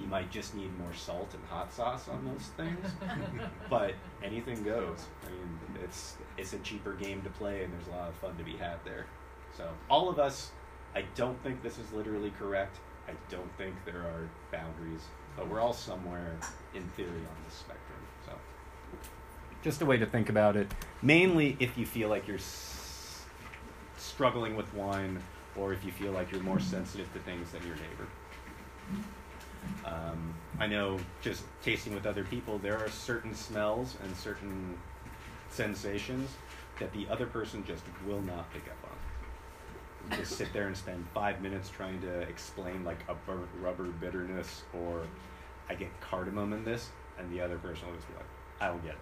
You 0.00 0.06
might 0.06 0.30
just 0.30 0.54
need 0.54 0.76
more 0.78 0.92
salt 0.94 1.34
and 1.34 1.44
hot 1.44 1.72
sauce 1.72 2.08
on 2.08 2.24
those 2.24 2.48
things, 2.56 2.90
but 3.70 3.94
anything 4.22 4.62
goes. 4.62 5.06
I 5.26 5.30
mean, 5.30 5.58
it's 5.84 6.16
it's 6.38 6.54
a 6.54 6.58
cheaper 6.58 6.94
game 6.94 7.20
to 7.22 7.30
play, 7.30 7.62
and 7.62 7.72
there's 7.72 7.86
a 7.86 7.90
lot 7.90 8.08
of 8.08 8.14
fun 8.16 8.36
to 8.38 8.44
be 8.44 8.56
had 8.56 8.78
there. 8.84 9.06
So 9.56 9.68
all 9.90 10.08
of 10.08 10.18
us, 10.18 10.50
I 10.94 11.04
don't 11.14 11.40
think 11.42 11.62
this 11.62 11.78
is 11.78 11.92
literally 11.92 12.32
correct. 12.38 12.78
I 13.08 13.12
don't 13.30 13.50
think 13.56 13.74
there 13.84 14.00
are 14.00 14.28
boundaries, 14.50 15.02
but 15.36 15.48
we're 15.48 15.60
all 15.60 15.72
somewhere 15.72 16.36
in 16.74 16.82
theory 16.96 17.08
on 17.08 17.36
this 17.44 17.54
spectrum. 17.54 17.98
So 18.26 18.32
just 19.62 19.82
a 19.82 19.86
way 19.86 19.96
to 19.98 20.06
think 20.06 20.28
about 20.28 20.56
it. 20.56 20.70
Mainly 21.02 21.56
if 21.60 21.76
you 21.76 21.86
feel 21.86 22.08
like 22.08 22.26
you're 22.26 22.36
s- 22.36 23.24
struggling 23.96 24.56
with 24.56 24.72
wine, 24.74 25.22
or 25.56 25.72
if 25.72 25.84
you 25.84 25.92
feel 25.92 26.12
like 26.12 26.32
you're 26.32 26.42
more 26.42 26.60
sensitive 26.60 27.12
to 27.12 27.18
things 27.20 27.50
than 27.52 27.64
your 27.66 27.76
neighbor. 27.76 28.06
Um, 29.84 30.34
I 30.58 30.66
know 30.66 30.98
just 31.22 31.44
tasting 31.62 31.94
with 31.94 32.06
other 32.06 32.24
people, 32.24 32.58
there 32.58 32.78
are 32.78 32.88
certain 32.88 33.34
smells 33.34 33.96
and 34.02 34.16
certain 34.16 34.78
sensations 35.50 36.30
that 36.80 36.92
the 36.92 37.06
other 37.08 37.26
person 37.26 37.64
just 37.64 37.82
will 38.06 38.20
not 38.22 38.52
pick 38.52 38.64
up 38.68 38.90
on. 38.90 38.96
Just 40.10 40.36
sit 40.36 40.52
there 40.52 40.66
and 40.66 40.76
spend 40.76 41.06
five 41.14 41.40
minutes 41.40 41.68
trying 41.68 42.00
to 42.02 42.20
explain 42.20 42.84
like 42.84 42.98
a 43.08 43.14
burnt 43.14 43.48
rubber 43.60 43.84
bitterness 43.84 44.62
or 44.72 45.06
I 45.68 45.74
get 45.74 45.88
cardamom 46.00 46.52
in 46.52 46.64
this, 46.64 46.90
and 47.18 47.30
the 47.32 47.40
other 47.40 47.56
person 47.56 47.88
will 47.88 47.96
just 47.96 48.08
be 48.08 48.14
like, 48.14 48.26
I 48.60 48.68
don't 48.68 48.82
get 48.82 48.92
it. 48.92 48.98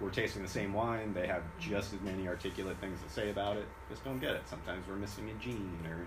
We're 0.00 0.10
tasting 0.10 0.42
the 0.42 0.48
same 0.48 0.72
wine, 0.72 1.12
they 1.12 1.26
have 1.26 1.42
just 1.58 1.92
as 1.92 2.00
many 2.00 2.28
articulate 2.28 2.78
things 2.78 3.00
to 3.02 3.12
say 3.12 3.30
about 3.30 3.56
it, 3.56 3.66
just 3.88 4.04
don't 4.04 4.20
get 4.20 4.32
it. 4.32 4.48
Sometimes 4.48 4.86
we're 4.86 4.96
missing 4.96 5.28
a 5.30 5.34
gene 5.42 5.80
or 5.88 6.06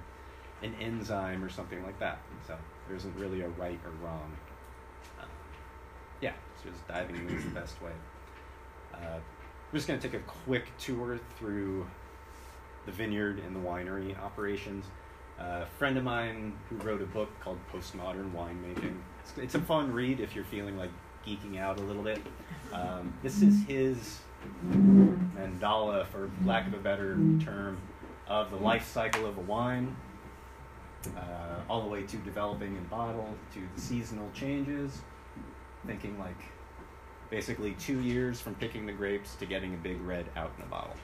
an 0.65 0.75
enzyme 0.79 1.43
or 1.43 1.49
something 1.49 1.83
like 1.83 1.99
that. 1.99 2.19
So 2.47 2.57
there 2.87 2.95
isn't 2.95 3.15
really 3.17 3.41
a 3.41 3.49
right 3.49 3.79
or 3.85 3.91
wrong. 4.05 4.31
Um, 5.21 5.27
yeah, 6.21 6.33
so 6.61 6.69
just 6.69 6.87
diving 6.87 7.15
in 7.15 7.29
is 7.29 7.43
the 7.43 7.49
best 7.51 7.81
way. 7.81 7.91
Uh, 8.93 9.19
we're 9.71 9.77
just 9.77 9.87
going 9.87 9.99
to 9.99 10.07
take 10.07 10.19
a 10.19 10.23
quick 10.23 10.65
tour 10.77 11.19
through 11.37 11.85
the 12.85 12.91
vineyard 12.91 13.39
and 13.45 13.55
the 13.55 13.59
winery 13.59 14.17
operations. 14.21 14.85
Uh, 15.39 15.63
a 15.63 15.65
friend 15.77 15.97
of 15.97 16.03
mine 16.03 16.53
who 16.69 16.75
wrote 16.77 17.01
a 17.01 17.05
book 17.05 17.29
called 17.39 17.57
Postmodern 17.71 18.31
Winemaking. 18.31 18.97
It's, 19.21 19.37
it's 19.37 19.55
a 19.55 19.61
fun 19.61 19.91
read 19.91 20.19
if 20.19 20.35
you're 20.35 20.45
feeling 20.45 20.77
like 20.77 20.91
geeking 21.25 21.59
out 21.59 21.79
a 21.79 21.83
little 21.83 22.03
bit. 22.03 22.21
Um, 22.73 23.13
this 23.23 23.41
is 23.41 23.63
his 23.65 24.19
mandala, 24.69 26.05
for 26.07 26.29
lack 26.45 26.67
of 26.67 26.73
a 26.73 26.77
better 26.77 27.15
term, 27.43 27.79
of 28.27 28.51
the 28.51 28.57
life 28.57 28.87
cycle 28.87 29.25
of 29.25 29.37
a 29.37 29.41
wine 29.41 29.95
uh, 31.17 31.59
all 31.69 31.81
the 31.81 31.89
way 31.89 32.03
to 32.03 32.17
developing 32.17 32.75
in 32.75 32.83
bottle 32.85 33.35
to 33.53 33.59
the 33.75 33.81
seasonal 33.81 34.29
changes. 34.33 35.01
Thinking 35.85 36.19
like 36.19 36.37
basically 37.29 37.73
two 37.73 37.99
years 38.01 38.39
from 38.39 38.55
picking 38.55 38.85
the 38.85 38.93
grapes 38.93 39.35
to 39.35 39.45
getting 39.45 39.73
a 39.73 39.77
big 39.77 39.99
red 40.01 40.25
out 40.35 40.51
in 40.57 40.63
a 40.63 40.67
bottle. 40.67 40.95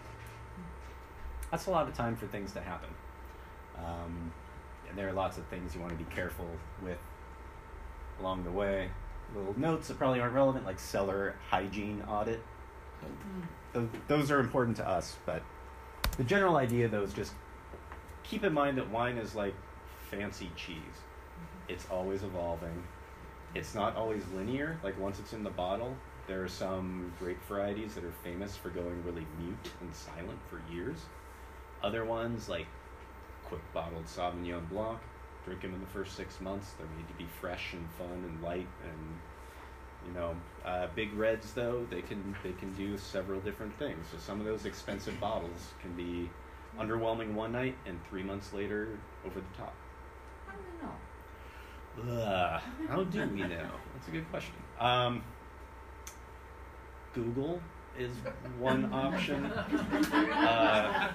That's 1.52 1.68
a 1.68 1.72
lot 1.72 1.88
of 1.88 1.93
time 1.93 2.16
for 2.16 2.28
things 2.28 2.52
to 2.54 2.62
happen. 2.62 2.89
Um, 3.78 4.32
and 4.89 4.98
there 4.98 5.08
are 5.08 5.14
lots 5.14 5.38
of 5.38 5.45
things 5.48 5.76
you 5.76 5.82
want 5.82 5.98
to 5.98 6.04
be 6.04 6.10
careful 6.14 6.48
with 6.84 6.98
along 8.20 8.43
the 8.43 8.52
way. 8.52 8.89
Little 9.36 9.58
notes 9.60 9.88
that 9.89 9.98
probably 9.98 10.20
aren't 10.20 10.34
relevant, 10.34 10.66
like 10.66 10.80
cellar 10.80 11.36
hygiene 11.50 12.02
audit. 12.08 12.41
Th- 13.74 13.86
Those 14.08 14.32
are 14.32 14.39
important 14.39 14.78
to 14.78 14.88
us, 14.88 15.18
but 15.26 15.41
the 16.18 16.24
general 16.24 16.56
idea, 16.56 16.88
though, 16.88 17.04
is 17.04 17.14
just 17.14 17.34
keep 18.24 18.43
in 18.43 18.54
mind 18.54 18.78
that 18.78 18.89
wine 18.89 19.18
is 19.18 19.36
like 19.36 19.54
fancy 20.10 20.50
cheese. 20.56 20.78
It's 21.68 21.86
always 21.91 22.24
evolving. 22.24 22.84
It's 23.54 23.76
not 23.76 23.95
always 23.95 24.24
linear. 24.34 24.80
Like 24.84 25.00
once 25.00 25.20
it's 25.20 25.34
in 25.34 25.43
the 25.43 25.50
bottle, 25.50 25.95
there 26.28 26.41
are 26.43 26.48
some 26.48 27.14
grape 27.20 27.43
varieties 27.48 27.93
that 27.95 28.04
are 28.04 28.14
famous 28.24 28.56
for 28.56 28.70
going 28.70 29.04
really 29.06 29.26
mute 29.39 29.72
and 29.82 29.93
silent 29.93 30.39
for 30.50 30.62
years. 30.74 30.98
Other 31.84 32.06
ones, 32.06 32.50
like 32.50 32.68
quick 33.46 33.62
bottled 33.74 34.06
Sauvignon 34.06 34.68
Blanc, 34.70 35.00
drink 35.46 35.62
them 35.62 35.74
in 35.74 35.80
the 35.80 35.88
first 35.88 36.16
six 36.16 36.42
months. 36.42 36.72
They're 36.78 36.88
made 36.98 37.08
to 37.08 37.14
be 37.14 37.28
fresh 37.40 37.74
and 37.74 37.88
fun 37.92 38.24
and 38.26 38.44
light 38.44 38.68
and 38.84 39.20
you 40.06 40.14
know, 40.14 40.36
uh, 40.66 40.88
big 40.96 41.14
reds 41.14 41.54
though 41.54 41.86
they 41.90 42.02
can 42.02 42.36
they 42.44 42.54
can 42.54 42.74
do 42.74 42.98
several 42.98 43.40
different 43.42 43.78
things. 43.78 44.08
So 44.12 44.18
some 44.18 44.40
of 44.40 44.46
those 44.46 44.66
expensive 44.66 45.20
bottles 45.20 45.74
can 45.82 45.94
be 45.94 46.30
underwhelming 46.80 47.34
one 47.34 47.52
night 47.52 47.76
and 47.86 48.00
three 48.10 48.24
months 48.24 48.54
later 48.54 49.00
over 49.26 49.40
the 49.40 49.58
top. 49.58 49.74
How 50.46 50.54
do 50.54 50.60
we 51.98 52.12
know? 52.12 52.22
Ugh, 52.22 52.62
how 52.90 53.04
do 53.04 53.28
we 53.30 53.42
know? 53.42 53.70
That's 53.94 54.08
a 54.08 54.12
good 54.12 54.30
question. 54.30 54.56
Um, 54.80 55.24
Google 57.14 57.60
is 57.98 58.12
one 58.60 58.91
option. 58.93 59.45
Uh, 59.45 61.12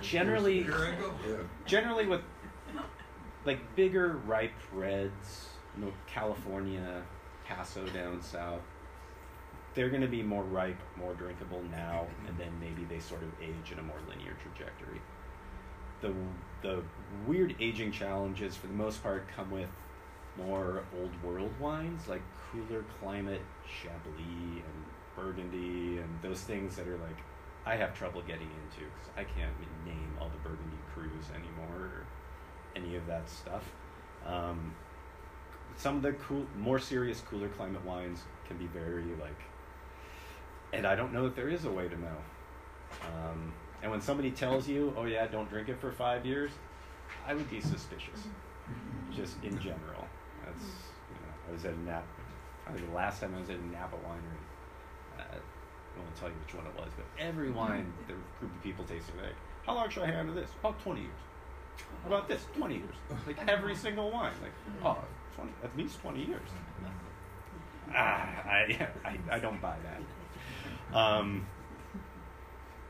generally, 0.00 0.66
generally 1.66 2.06
with 2.06 2.22
like 3.44 3.60
bigger 3.76 4.20
ripe 4.26 4.52
reds, 4.72 5.48
you 5.76 5.84
know, 5.84 5.92
California, 6.06 7.02
Paso 7.46 7.86
down 7.88 8.22
south, 8.22 8.62
they're 9.74 9.88
going 9.88 10.02
to 10.02 10.08
be 10.08 10.22
more 10.22 10.44
ripe, 10.44 10.80
more 10.96 11.14
drinkable 11.14 11.62
now, 11.70 12.06
and 12.26 12.38
then 12.38 12.52
maybe 12.60 12.84
they 12.84 13.00
sort 13.00 13.22
of 13.22 13.28
age 13.42 13.72
in 13.72 13.78
a 13.78 13.82
more 13.82 13.98
linear 14.08 14.36
trajectory. 14.42 15.00
The 16.00 16.14
the 16.62 16.82
weird 17.26 17.54
aging 17.60 17.92
challenges, 17.92 18.56
for 18.56 18.66
the 18.66 18.74
most 18.74 19.02
part, 19.02 19.26
come 19.34 19.50
with 19.50 19.68
more 20.36 20.84
old 20.98 21.10
world 21.22 21.52
wines 21.60 22.08
like 22.08 22.22
cooler 22.50 22.84
climate 23.00 23.42
Chablis 23.66 24.62
and 24.62 24.84
Burgundy 25.20 25.98
and 25.98 26.08
those 26.22 26.40
things 26.40 26.76
that 26.76 26.88
are 26.88 26.98
like 26.98 27.18
I 27.66 27.76
have 27.76 27.94
trouble 27.94 28.22
getting 28.22 28.48
into 28.48 28.88
because 28.90 29.10
I 29.16 29.24
can't 29.24 29.52
name 29.84 30.16
all 30.20 30.28
the 30.28 30.48
Burgundy 30.48 30.78
crus 30.94 31.30
anymore 31.34 31.76
or 31.76 32.06
any 32.74 32.96
of 32.96 33.06
that 33.06 33.28
stuff. 33.28 33.64
Um, 34.26 34.74
some 35.76 35.96
of 35.96 36.02
the 36.02 36.12
cool, 36.14 36.46
more 36.56 36.78
serious, 36.78 37.20
cooler 37.20 37.48
climate 37.48 37.84
wines 37.84 38.22
can 38.48 38.56
be 38.56 38.66
very 38.66 39.04
like 39.20 39.40
and 40.72 40.86
I 40.86 40.94
don't 40.94 41.12
know 41.12 41.26
if 41.26 41.34
there 41.34 41.48
is 41.48 41.64
a 41.64 41.70
way 41.70 41.88
to 41.88 42.00
know. 42.00 42.16
Um, 43.06 43.52
and 43.82 43.90
when 43.90 44.00
somebody 44.00 44.30
tells 44.30 44.68
you, 44.68 44.94
"Oh 44.96 45.04
yeah, 45.04 45.26
don't 45.26 45.48
drink 45.48 45.68
it 45.68 45.78
for 45.78 45.90
five 45.90 46.24
years," 46.26 46.50
I 47.26 47.34
would 47.34 47.48
be 47.50 47.60
suspicious, 47.60 48.28
just 49.14 49.42
in 49.42 49.58
general. 49.58 50.06
That's 50.44 50.64
you 51.08 51.16
know, 51.16 51.32
I 51.48 51.52
was 51.52 51.64
at 51.64 51.74
a 51.74 51.80
Napa. 51.80 52.04
Probably 52.64 52.86
the 52.86 52.92
last 52.92 53.20
time 53.20 53.34
I 53.34 53.40
was 53.40 53.50
at 53.50 53.56
a 53.56 53.66
Napa 53.66 53.96
winery. 53.96 54.49
I 56.00 56.02
won't 56.02 56.16
tell 56.16 56.28
you 56.28 56.34
which 56.44 56.54
one 56.54 56.66
it 56.66 56.74
was, 56.76 56.90
but 56.96 57.06
every 57.18 57.50
wine 57.50 57.92
the 58.06 58.14
group 58.38 58.54
of 58.54 58.62
people 58.62 58.84
tasted 58.84 59.14
like, 59.16 59.34
"How 59.66 59.74
long 59.74 59.90
should 59.90 60.02
I 60.04 60.10
handle 60.10 60.34
this?" 60.34 60.50
About 60.60 60.80
twenty 60.80 61.02
years. 61.02 61.20
How 62.02 62.08
about 62.08 62.28
this? 62.28 62.46
Twenty 62.56 62.76
years. 62.76 62.94
Like 63.26 63.46
every 63.46 63.74
single 63.86 64.10
wine. 64.10 64.32
Like, 64.42 64.52
oh, 64.84 65.04
20, 65.36 65.52
at 65.62 65.76
least 65.76 66.00
twenty 66.00 66.24
years. 66.24 66.48
Ah, 67.92 67.94
I, 68.46 68.88
I, 69.04 69.18
I 69.30 69.38
don't 69.38 69.60
buy 69.60 69.76
that. 69.84 70.96
Um, 70.96 71.46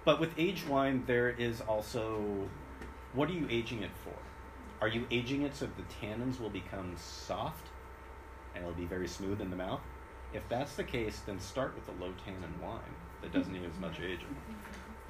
but 0.04 0.20
with 0.20 0.38
aged 0.38 0.68
wine, 0.68 1.04
there 1.06 1.30
is 1.30 1.60
also 1.62 2.48
what 3.14 3.28
are 3.28 3.34
you 3.34 3.46
aging 3.50 3.82
it 3.82 3.90
for? 4.04 4.14
Are 4.80 4.88
you 4.88 5.06
aging 5.10 5.42
it 5.42 5.56
so 5.56 5.66
the 5.66 6.06
tannins 6.06 6.40
will 6.40 6.50
become 6.50 6.94
soft 6.96 7.66
and 8.54 8.62
it'll 8.64 8.76
be 8.76 8.86
very 8.86 9.08
smooth 9.08 9.40
in 9.40 9.50
the 9.50 9.56
mouth? 9.56 9.80
If 10.32 10.48
that's 10.48 10.76
the 10.76 10.84
case, 10.84 11.20
then 11.26 11.40
start 11.40 11.74
with 11.74 11.88
a 11.88 12.02
low 12.02 12.12
tannin 12.24 12.54
wine 12.62 12.94
that 13.22 13.32
doesn't 13.32 13.52
need 13.52 13.64
as 13.64 13.78
much 13.80 14.00
aging. 14.00 14.36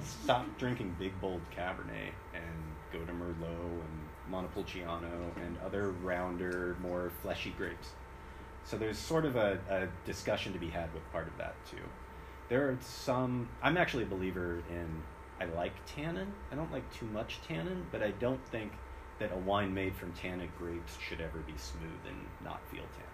Stop 0.03 0.45
drinking 0.57 0.95
big 0.97 1.19
bold 1.21 1.41
Cabernet 1.55 2.11
and 2.33 2.75
go 2.91 2.99
to 3.05 3.11
Merlot 3.11 3.81
and 3.81 4.07
Montepulciano 4.29 5.31
and 5.43 5.57
other 5.65 5.91
rounder, 5.91 6.75
more 6.81 7.11
fleshy 7.21 7.53
grapes. 7.57 7.89
So 8.63 8.77
there's 8.77 8.97
sort 8.97 9.25
of 9.25 9.35
a, 9.35 9.59
a 9.69 9.87
discussion 10.05 10.53
to 10.53 10.59
be 10.59 10.69
had 10.69 10.93
with 10.93 11.09
part 11.11 11.27
of 11.27 11.37
that 11.37 11.55
too. 11.69 11.83
There 12.49 12.67
are 12.69 12.77
some. 12.81 13.47
I'm 13.61 13.77
actually 13.77 14.03
a 14.03 14.07
believer 14.07 14.61
in. 14.69 15.03
I 15.39 15.45
like 15.45 15.73
tannin. 15.87 16.33
I 16.51 16.55
don't 16.55 16.71
like 16.71 16.91
too 16.93 17.07
much 17.07 17.39
tannin, 17.47 17.85
but 17.91 18.03
I 18.03 18.11
don't 18.11 18.45
think 18.49 18.73
that 19.19 19.31
a 19.31 19.37
wine 19.37 19.73
made 19.73 19.95
from 19.95 20.11
tannic 20.13 20.55
grapes 20.57 20.97
should 20.99 21.21
ever 21.21 21.39
be 21.39 21.53
smooth 21.57 22.01
and 22.07 22.17
not 22.43 22.59
feel 22.69 22.83
tannic. 22.83 23.07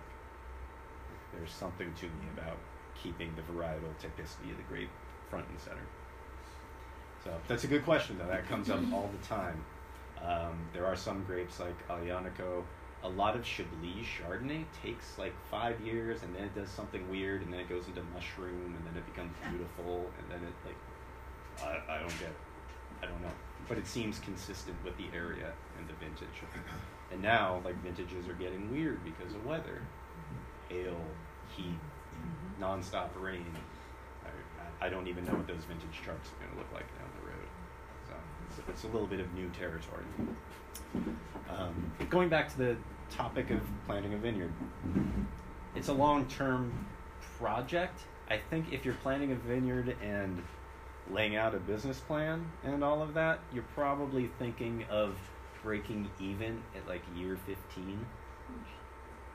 There's 1.33 1.51
something 1.51 1.93
to 1.93 2.05
me 2.05 2.27
about 2.37 2.57
keeping 3.01 3.33
the 3.35 3.41
varietal 3.41 3.93
typicity 4.01 4.51
of 4.51 4.57
the 4.57 4.63
grape 4.69 4.89
front 5.29 5.47
and 5.49 5.59
center. 5.59 5.85
So 7.23 7.31
that's 7.47 7.63
a 7.63 7.67
good 7.67 7.83
question, 7.83 8.17
though. 8.17 8.27
That 8.27 8.47
comes 8.47 8.69
up 8.69 8.79
all 8.93 9.09
the 9.19 9.27
time. 9.27 9.63
Um, 10.23 10.59
there 10.73 10.85
are 10.85 10.95
some 10.95 11.23
grapes 11.25 11.59
like 11.59 11.87
Aglianico. 11.87 12.63
A 13.03 13.09
lot 13.09 13.35
of 13.35 13.45
Chablis 13.45 14.05
Chardonnay 14.05 14.65
takes 14.83 15.17
like 15.17 15.33
five 15.51 15.79
years, 15.81 16.23
and 16.23 16.33
then 16.35 16.45
it 16.45 16.55
does 16.55 16.69
something 16.69 17.07
weird, 17.09 17.43
and 17.43 17.53
then 17.53 17.59
it 17.59 17.69
goes 17.69 17.87
into 17.87 18.01
mushroom, 18.13 18.75
and 18.75 18.85
then 18.87 18.97
it 18.97 19.05
becomes 19.05 19.31
beautiful, 19.49 20.09
and 20.19 20.31
then 20.31 20.47
it 20.47 20.53
like 20.65 20.75
I, 21.63 21.95
I 21.95 21.99
don't 21.99 22.19
get 22.19 22.29
it. 22.29 22.37
I 23.01 23.05
don't 23.05 23.21
know, 23.21 23.31
but 23.69 23.77
it 23.77 23.85
seems 23.85 24.19
consistent 24.19 24.75
with 24.83 24.97
the 24.97 25.05
area 25.15 25.53
and 25.77 25.87
the 25.87 25.93
vintage. 25.93 26.41
And 27.11 27.21
now, 27.21 27.61
like 27.63 27.75
vintages 27.83 28.27
are 28.27 28.33
getting 28.33 28.71
weird 28.71 29.03
because 29.03 29.33
of 29.35 29.45
weather, 29.45 29.81
hail, 30.67 30.97
heat, 31.55 31.79
nonstop 32.59 33.09
rain. 33.20 33.45
I, 34.80 34.89
don't 34.89 35.07
even 35.07 35.26
know 35.26 35.34
what 35.34 35.47
those 35.47 35.63
vintage 35.63 36.01
trucks 36.03 36.30
are 36.30 36.43
going 36.43 36.51
to 36.51 36.57
look 36.57 36.72
like 36.72 36.88
down 36.97 37.09
the 37.20 37.28
road. 37.28 37.47
So 38.07 38.13
it's, 38.47 38.70
it's 38.70 38.84
a 38.84 38.88
little 38.88 39.07
bit 39.07 39.20
of 39.20 39.34
new 39.34 39.49
territory. 39.49 40.03
Um, 41.49 41.91
going 42.09 42.30
back 42.30 42.49
to 42.51 42.57
the 42.57 42.78
topic 43.09 43.49
of 43.49 43.59
planting 43.86 44.13
a 44.13 44.18
vineyard, 44.18 44.53
it's 45.76 45.88
a 45.88 45.93
long-term 45.93 46.86
project. 47.39 48.01
I 48.30 48.39
think 48.49 48.72
if 48.72 48.86
you're 48.86 48.93
planting 48.95 49.32
a 49.32 49.36
vineyard 49.36 49.95
and 50.01 50.43
laying 51.09 51.36
out 51.38 51.55
a 51.55 51.59
business 51.59 51.99
plan 51.99 52.45
and 52.63 52.84
all 52.84 53.01
of 53.01 53.13
that, 53.13 53.39
you're 53.53 53.65
probably 53.74 54.30
thinking 54.39 54.86
of 54.89 55.15
breaking 55.63 56.09
even 56.20 56.61
at 56.76 56.88
like 56.88 57.01
year 57.15 57.38
15. 57.45 58.05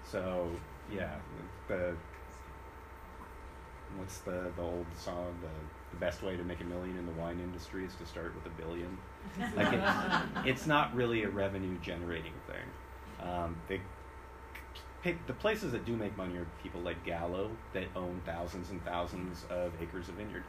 So, 0.05 0.51
yeah, 0.93 1.17
the 1.69 1.97
what's 3.99 4.19
the, 4.19 4.53
the 4.57 4.63
old 4.63 4.87
song 4.97 5.35
the, 5.41 5.49
the 5.91 6.01
best 6.01 6.23
way 6.23 6.37
to 6.37 6.45
make 6.45 6.61
a 6.61 6.65
million 6.65 6.97
in 6.97 7.07
the 7.07 7.13
wine 7.13 7.41
industry 7.41 7.85
is 7.85 7.95
to 7.97 8.07
start 8.07 8.35
with 8.35 8.47
a 8.47 8.63
billion. 8.63 8.99
Like 9.57 9.73
it, 9.73 9.83
it's 10.49 10.67
not 10.67 10.95
really 10.95 11.25
a 11.25 11.29
revenue 11.29 11.79
generating 11.81 12.33
thing. 12.47 13.27
Um, 13.29 13.57
they 13.69 13.81
pick 15.03 15.27
the 15.27 15.33
places 15.33 15.73
that 15.73 15.85
do 15.85 15.97
make 15.97 16.17
money 16.17 16.37
are 16.37 16.47
people 16.63 16.81
like 16.81 17.05
gallo 17.05 17.51
that 17.73 17.85
own 17.97 18.21
thousands 18.25 18.71
and 18.71 18.85
thousands 18.85 19.45
of 19.51 19.73
acres 19.81 20.09
of 20.09 20.15
vineyard. 20.15 20.45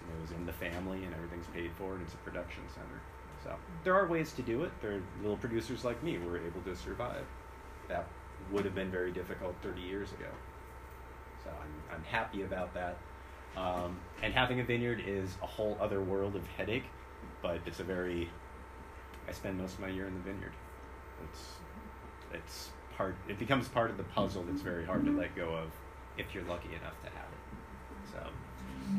It 0.00 0.22
was 0.22 0.30
in 0.30 0.46
the 0.46 0.52
family 0.52 1.04
and 1.04 1.14
everything's 1.14 1.46
paid 1.48 1.70
for 1.76 1.94
and 1.94 2.02
it's 2.02 2.14
a 2.14 2.18
production 2.18 2.62
center. 2.72 3.00
So 3.44 3.54
there 3.84 3.94
are 3.94 4.06
ways 4.06 4.32
to 4.32 4.42
do 4.42 4.64
it. 4.64 4.72
There 4.80 4.92
are 4.92 5.02
little 5.20 5.36
producers 5.36 5.84
like 5.84 6.02
me 6.02 6.14
who 6.14 6.26
were 6.26 6.38
able 6.38 6.62
to 6.62 6.74
survive. 6.74 7.26
That 7.88 8.06
would 8.50 8.64
have 8.64 8.74
been 8.74 8.90
very 8.90 9.12
difficult 9.12 9.54
30 9.62 9.82
years 9.82 10.12
ago 10.12 10.28
I'm, 11.50 11.96
I'm 11.96 12.04
happy 12.04 12.42
about 12.42 12.74
that. 12.74 12.98
Um, 13.56 13.98
and 14.22 14.32
having 14.32 14.60
a 14.60 14.64
vineyard 14.64 15.02
is 15.04 15.36
a 15.42 15.46
whole 15.46 15.76
other 15.80 16.00
world 16.00 16.36
of 16.36 16.46
headache, 16.46 16.84
but 17.42 17.60
it's 17.66 17.80
a 17.80 17.84
very. 17.84 18.30
I 19.28 19.32
spend 19.32 19.58
most 19.58 19.74
of 19.74 19.80
my 19.80 19.88
year 19.88 20.06
in 20.06 20.14
the 20.14 20.20
vineyard. 20.20 20.52
It's 21.24 21.42
it's 22.32 22.70
part. 22.96 23.16
It 23.28 23.38
becomes 23.38 23.68
part 23.68 23.90
of 23.90 23.96
the 23.96 24.04
puzzle 24.04 24.44
that's 24.44 24.62
very 24.62 24.84
hard 24.84 25.04
to 25.06 25.10
let 25.16 25.34
go 25.34 25.54
of 25.54 25.70
if 26.16 26.34
you're 26.34 26.44
lucky 26.44 26.68
enough 26.68 27.00
to 27.02 27.10
have 27.10 27.28
it. 27.32 28.12
So, 28.12 28.26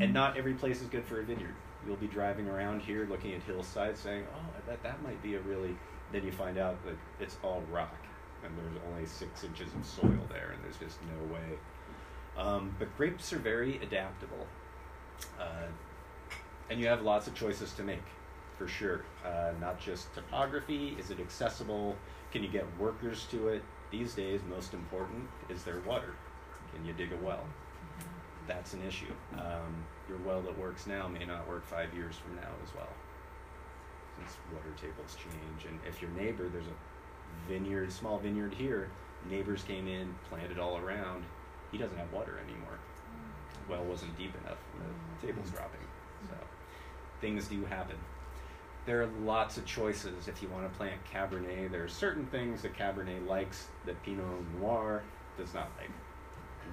and 0.02 0.14
not 0.14 0.38
every 0.38 0.54
place 0.54 0.82
is 0.82 0.88
good 0.88 1.06
for 1.06 1.20
a 1.20 1.24
vineyard. 1.24 1.56
You'll 1.86 1.96
be 1.96 2.08
driving 2.08 2.48
around 2.48 2.82
here 2.82 3.08
looking 3.10 3.34
at 3.34 3.44
hillsides 3.44 4.00
saying, 4.00 4.26
"Oh, 4.36 4.58
I 4.58 4.70
bet 4.70 4.84
that 4.84 5.02
might 5.04 5.22
be 5.24 5.36
a 5.36 5.40
really." 5.42 5.78
Then 6.12 6.26
you 6.26 6.32
find 6.32 6.58
out 6.58 6.84
that 6.86 6.98
it's 7.20 7.38
all 7.44 7.64
rock, 7.72 7.96
and 8.44 8.52
there's 8.58 8.84
only 8.90 9.06
six 9.06 9.44
inches 9.44 9.74
of 9.76 9.86
soil 9.86 10.20
there, 10.28 10.52
and 10.54 10.64
there's 10.64 10.78
just 10.78 10.98
no 11.04 11.34
way 11.34 11.60
um, 12.40 12.76
but 12.80 12.96
grapes 12.98 13.34
are 13.34 13.40
very 13.40 13.78
adaptable. 13.84 14.48
Uh, 15.40 15.68
and 16.70 16.80
you 16.80 16.88
have 16.88 17.02
lots 17.02 17.28
of 17.28 17.36
choices 17.36 17.74
to 17.74 17.84
make, 17.84 18.04
for 18.58 18.68
sure. 18.68 19.04
Uh, 19.26 19.52
not 19.60 19.80
just 19.80 20.14
topography, 20.14 20.96
is 21.00 21.12
it 21.12 21.20
accessible? 21.20 21.96
Can 22.32 22.44
you 22.44 22.50
get 22.50 22.66
workers 22.80 23.26
to 23.32 23.50
it? 23.50 23.64
These 23.92 24.14
days, 24.14 24.42
most 24.48 24.74
important 24.74 25.28
is 25.50 25.64
their 25.64 25.80
water. 25.82 26.14
Can 26.74 26.86
you 26.86 26.94
dig 26.94 27.12
a 27.12 27.26
well? 27.26 27.44
That's 28.48 28.74
an 28.74 28.82
issue. 28.88 29.14
Um, 29.34 29.84
your 30.08 30.20
well 30.20 30.42
that 30.42 30.58
works 30.58 30.88
now 30.88 31.08
may 31.08 31.26
not 31.26 31.48
work 31.48 31.66
five 31.66 31.94
years 31.94 32.16
from 32.16 32.36
now 32.36 32.50
as 32.64 32.74
well, 32.74 32.90
since 34.18 34.38
water 34.54 34.74
tables 34.80 35.16
change. 35.16 35.66
And 35.68 35.80
if 35.88 36.02
your 36.02 36.12
neighbor, 36.12 36.50
there's 36.50 36.68
a 36.68 37.50
vineyard, 37.52 37.92
small 37.92 38.20
vineyard 38.20 38.54
here, 38.54 38.90
neighbors 39.30 39.64
came 39.64 39.88
in, 39.88 40.16
planted 40.30 40.60
all 40.60 40.78
around, 40.78 41.24
he 41.72 41.78
doesn't 41.78 41.98
have 41.98 42.12
water 42.12 42.40
anymore. 42.44 42.78
Well 43.70 43.84
wasn't 43.84 44.18
deep 44.18 44.34
enough. 44.44 44.58
The 44.80 45.28
mm. 45.28 45.28
table's 45.28 45.52
dropping. 45.52 45.82
So 46.28 46.34
mm. 46.34 47.22
things 47.22 47.48
do 47.48 47.64
happen. 47.66 47.98
There 48.86 49.04
are 49.04 49.10
lots 49.22 49.58
of 49.58 49.66
choices 49.66 50.28
if 50.28 50.42
you 50.42 50.50
want 50.50 50.72
to 50.72 50.78
plant 50.78 51.00
Cabernet. 51.14 51.72
There 51.72 51.84
are 51.84 51.90
certain 51.90 52.26
things 52.28 52.64
that 52.64 52.76
Cabernet 52.76 53.28
likes 53.28 53.68
that 53.86 54.02
Pinot 54.04 54.26
Noir 54.60 55.04
does 55.38 55.54
not 55.54 55.70
like, 55.78 55.92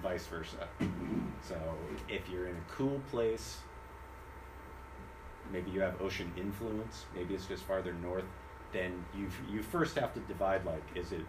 vice 0.03 0.27
versa. 0.27 0.69
So 1.43 1.57
if 2.09 2.29
you're 2.31 2.47
in 2.47 2.57
a 2.57 2.73
cool 2.73 3.01
place, 3.11 3.59
maybe 5.53 5.71
you 5.71 5.81
have 5.81 6.01
ocean 6.01 6.33
influence, 6.37 7.05
maybe 7.15 7.35
it's 7.35 7.47
just 7.47 7.65
farther 7.65 7.93
north, 7.93 8.25
then 8.73 9.05
you 9.15 9.29
you 9.51 9.63
first 9.63 9.97
have 9.99 10.15
to 10.15 10.21
divide 10.21 10.65
like 10.65 10.83
is 10.95 11.13
it 11.13 11.25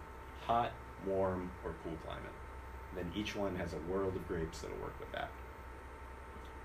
hot, 0.46 0.72
warm, 1.06 1.50
or 1.64 1.74
cool 1.84 1.96
climate 2.04 2.32
then 2.98 3.10
each 3.14 3.36
one 3.36 3.54
has 3.56 3.72
a 3.72 3.90
world 3.90 4.16
of 4.16 4.26
grapes 4.26 4.60
that'll 4.60 4.76
work 4.78 4.98
with 4.98 5.12
that. 5.12 5.30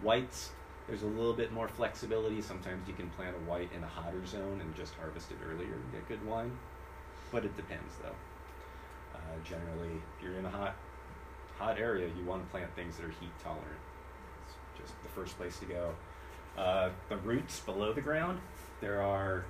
Whites, 0.02 0.52
there's 0.88 1.04
a 1.04 1.08
little 1.08 1.34
bit 1.34 1.54
more 1.54 1.68
flexibility. 1.68 2.42
Sometimes 2.42 2.88
you 2.88 2.94
can 2.94 3.10
plant 3.12 3.36
a 3.36 3.50
white 3.50 3.70
in 3.76 3.84
a 3.84 3.88
hotter 3.88 4.26
zone 4.26 4.60
and 4.60 4.76
just 4.76 4.96
harvest 4.96 5.32
it 5.32 5.38
earlier 5.48 5.74
and 5.74 5.92
get 5.92 6.08
good 6.08 6.26
wine. 6.26 6.52
But 7.32 7.46
it 7.46 7.56
depends 7.56 7.94
though. 8.02 8.16
Uh, 9.16 9.20
generally, 9.46 10.02
if 10.18 10.24
you're 10.24 10.38
in 10.38 10.46
a 10.46 10.50
hot, 10.50 10.76
hot 11.58 11.80
area, 11.80 12.10
you 12.18 12.26
want 12.26 12.44
to 12.44 12.50
plant 12.50 12.76
things 12.76 12.98
that 12.98 13.06
are 13.06 13.14
heat 13.22 13.32
tolerant. 13.44 13.64
It's 14.46 14.82
just 14.82 15.04
the 15.04 15.10
first 15.10 15.38
place 15.38 15.60
to 15.60 15.66
go. 15.66 15.94
Uh, 16.58 16.90
the 17.10 17.18
roots 17.18 17.60
below 17.60 17.94
the 17.94 18.02
ground, 18.02 18.40
there 18.82 19.02
are 19.02 19.46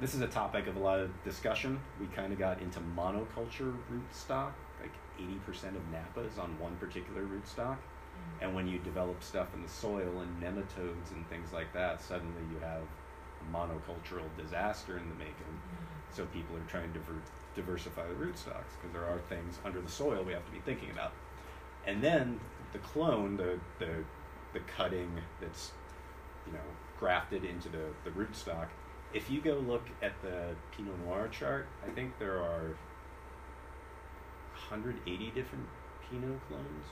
this 0.00 0.14
is 0.14 0.20
a 0.20 0.26
topic 0.26 0.66
of 0.66 0.76
a 0.76 0.78
lot 0.78 1.00
of 1.00 1.10
discussion. 1.24 1.80
We 2.00 2.06
kind 2.08 2.32
of 2.32 2.38
got 2.38 2.60
into 2.60 2.80
monoculture 2.80 3.74
rootstock. 3.90 4.52
Like 4.80 4.92
80% 5.18 5.76
of 5.76 5.88
Napa 5.90 6.20
is 6.20 6.38
on 6.38 6.58
one 6.58 6.76
particular 6.76 7.22
rootstock. 7.22 7.76
Mm-hmm. 7.76 8.44
And 8.44 8.54
when 8.54 8.66
you 8.66 8.78
develop 8.78 9.22
stuff 9.22 9.48
in 9.54 9.62
the 9.62 9.68
soil 9.68 10.20
and 10.20 10.42
nematodes 10.42 11.12
and 11.12 11.28
things 11.28 11.52
like 11.52 11.72
that, 11.72 12.02
suddenly 12.02 12.42
you 12.52 12.58
have 12.60 12.82
a 12.82 13.56
monocultural 13.56 14.24
disaster 14.36 14.98
in 14.98 15.08
the 15.08 15.14
making. 15.14 15.34
Mm-hmm. 15.34 16.14
So 16.14 16.26
people 16.26 16.56
are 16.56 16.68
trying 16.68 16.92
to 16.92 16.98
diver- 16.98 17.22
diversify 17.54 18.06
the 18.06 18.14
rootstocks 18.14 18.74
because 18.80 18.92
there 18.92 19.04
are 19.04 19.18
things 19.28 19.58
under 19.64 19.80
the 19.80 19.90
soil 19.90 20.22
we 20.24 20.32
have 20.32 20.44
to 20.46 20.52
be 20.52 20.60
thinking 20.60 20.90
about. 20.90 21.12
And 21.86 22.02
then 22.02 22.40
the 22.72 22.78
clone, 22.78 23.36
the 23.36 23.58
the 23.78 24.04
the 24.52 24.60
cutting 24.60 25.10
that's 25.40 25.72
you 26.46 26.52
know 26.52 26.58
grafted 26.98 27.44
into 27.44 27.68
the 27.68 27.86
the 28.04 28.10
rootstock. 28.10 28.68
If 29.14 29.30
you 29.30 29.40
go 29.40 29.54
look 29.54 29.86
at 30.02 30.20
the 30.22 30.56
Pinot 30.76 30.98
Noir 31.06 31.28
chart, 31.28 31.68
I 31.86 31.90
think 31.90 32.18
there 32.18 32.40
are 32.42 32.76
180 34.68 35.30
different 35.30 35.66
Pinot 36.10 36.40
clones. 36.48 36.86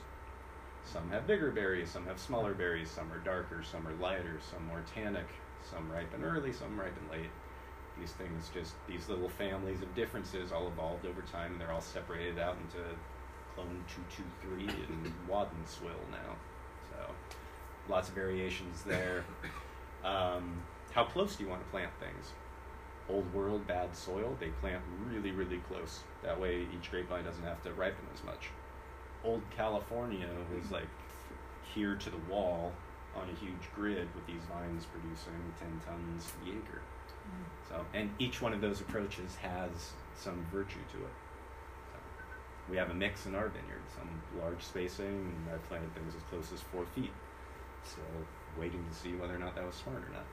Some 0.85 1.09
have 1.09 1.27
bigger 1.27 1.51
berries, 1.51 1.89
some 1.89 2.05
have 2.05 2.17
smaller 2.17 2.53
berries, 2.53 2.89
some 2.89 3.11
are 3.11 3.19
darker, 3.19 3.61
some 3.61 3.85
are 3.85 3.93
lighter, 3.95 4.39
some 4.49 4.65
more 4.67 4.83
tannic, 4.93 5.27
some 5.69 5.91
ripen 5.91 6.23
early, 6.23 6.53
some 6.53 6.79
ripen 6.79 7.03
late. 7.11 7.29
These 7.99 8.13
things 8.13 8.49
just, 8.53 8.73
these 8.87 9.09
little 9.09 9.29
families 9.29 9.81
of 9.81 9.93
differences 9.93 10.53
all 10.53 10.67
evolved 10.67 11.05
over 11.05 11.21
time 11.21 11.51
and 11.51 11.61
they're 11.61 11.73
all 11.73 11.81
separated 11.81 12.39
out 12.39 12.55
into 12.55 12.83
clone 13.53 13.83
223 13.87 14.85
and 14.87 15.13
Wadenswil 15.29 15.99
now. 16.09 16.35
So 16.89 17.13
lots 17.89 18.07
of 18.07 18.15
variations 18.15 18.83
there. 18.83 19.25
Um, 20.05 20.63
how 20.93 21.03
close 21.03 21.35
do 21.35 21.43
you 21.43 21.49
want 21.49 21.63
to 21.63 21.69
plant 21.69 21.91
things? 21.99 22.31
Old 23.09 23.31
world, 23.33 23.67
bad 23.67 23.95
soil, 23.95 24.37
they 24.39 24.49
plant 24.61 24.81
really, 25.07 25.31
really 25.31 25.59
close. 25.67 26.01
That 26.23 26.39
way 26.39 26.65
each 26.75 26.89
grapevine 26.89 27.25
doesn't 27.25 27.43
have 27.43 27.61
to 27.63 27.73
ripen 27.73 28.05
as 28.13 28.23
much 28.23 28.49
old 29.23 29.41
California 29.55 30.27
was 30.53 30.71
like 30.71 30.87
here 31.73 31.95
to 31.95 32.09
the 32.09 32.17
wall 32.29 32.71
on 33.15 33.29
a 33.29 33.39
huge 33.39 33.69
grid 33.75 34.07
with 34.15 34.25
these 34.27 34.41
vines 34.51 34.85
producing 34.85 35.33
10 35.59 35.81
tons 35.85 36.31
the 36.43 36.51
acre. 36.51 36.81
Mm. 37.27 37.69
So, 37.69 37.85
and 37.93 38.09
each 38.19 38.41
one 38.41 38.53
of 38.53 38.61
those 38.61 38.81
approaches 38.81 39.35
has 39.35 39.93
some 40.15 40.45
virtue 40.51 40.83
to 40.91 40.97
it. 40.97 41.15
So, 41.91 41.99
we 42.69 42.77
have 42.77 42.89
a 42.89 42.93
mix 42.93 43.25
in 43.25 43.35
our 43.35 43.47
vineyard, 43.47 43.83
some 43.95 44.09
large 44.41 44.63
spacing, 44.63 45.05
and 45.05 45.53
I 45.53 45.57
planted 45.67 45.93
things 45.93 46.15
as 46.15 46.21
close 46.23 46.51
as 46.53 46.61
four 46.61 46.85
feet. 46.85 47.11
Still 47.83 48.03
waiting 48.59 48.83
to 48.87 48.95
see 48.95 49.13
whether 49.15 49.35
or 49.35 49.39
not 49.39 49.55
that 49.55 49.65
was 49.65 49.75
smart 49.75 50.03
or 50.03 50.09
not. 50.11 50.25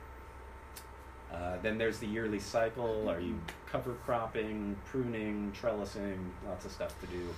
Uh, 1.33 1.57
then 1.61 1.77
there's 1.77 1.99
the 1.99 2.07
yearly 2.07 2.39
cycle. 2.39 3.09
Are 3.09 3.19
you 3.19 3.39
cover 3.65 3.93
cropping, 4.05 4.75
pruning, 4.85 5.53
trellising? 5.59 6.17
Lots 6.47 6.65
of 6.65 6.71
stuff 6.71 6.93
to 6.99 7.07
do. 7.07 7.29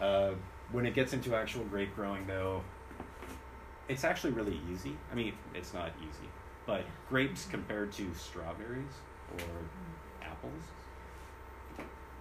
Uh, 0.00 0.34
when 0.72 0.86
it 0.86 0.94
gets 0.94 1.12
into 1.12 1.34
actual 1.34 1.64
grape 1.64 1.94
growing, 1.94 2.26
though, 2.26 2.62
it's 3.88 4.04
actually 4.04 4.32
really 4.32 4.60
easy. 4.70 4.96
I 5.10 5.14
mean, 5.14 5.34
it's 5.54 5.72
not 5.74 5.92
easy, 6.00 6.28
but 6.66 6.84
grapes 7.08 7.46
compared 7.46 7.92
to 7.92 8.12
strawberries 8.14 8.92
or 9.38 9.44
apples, 10.22 10.62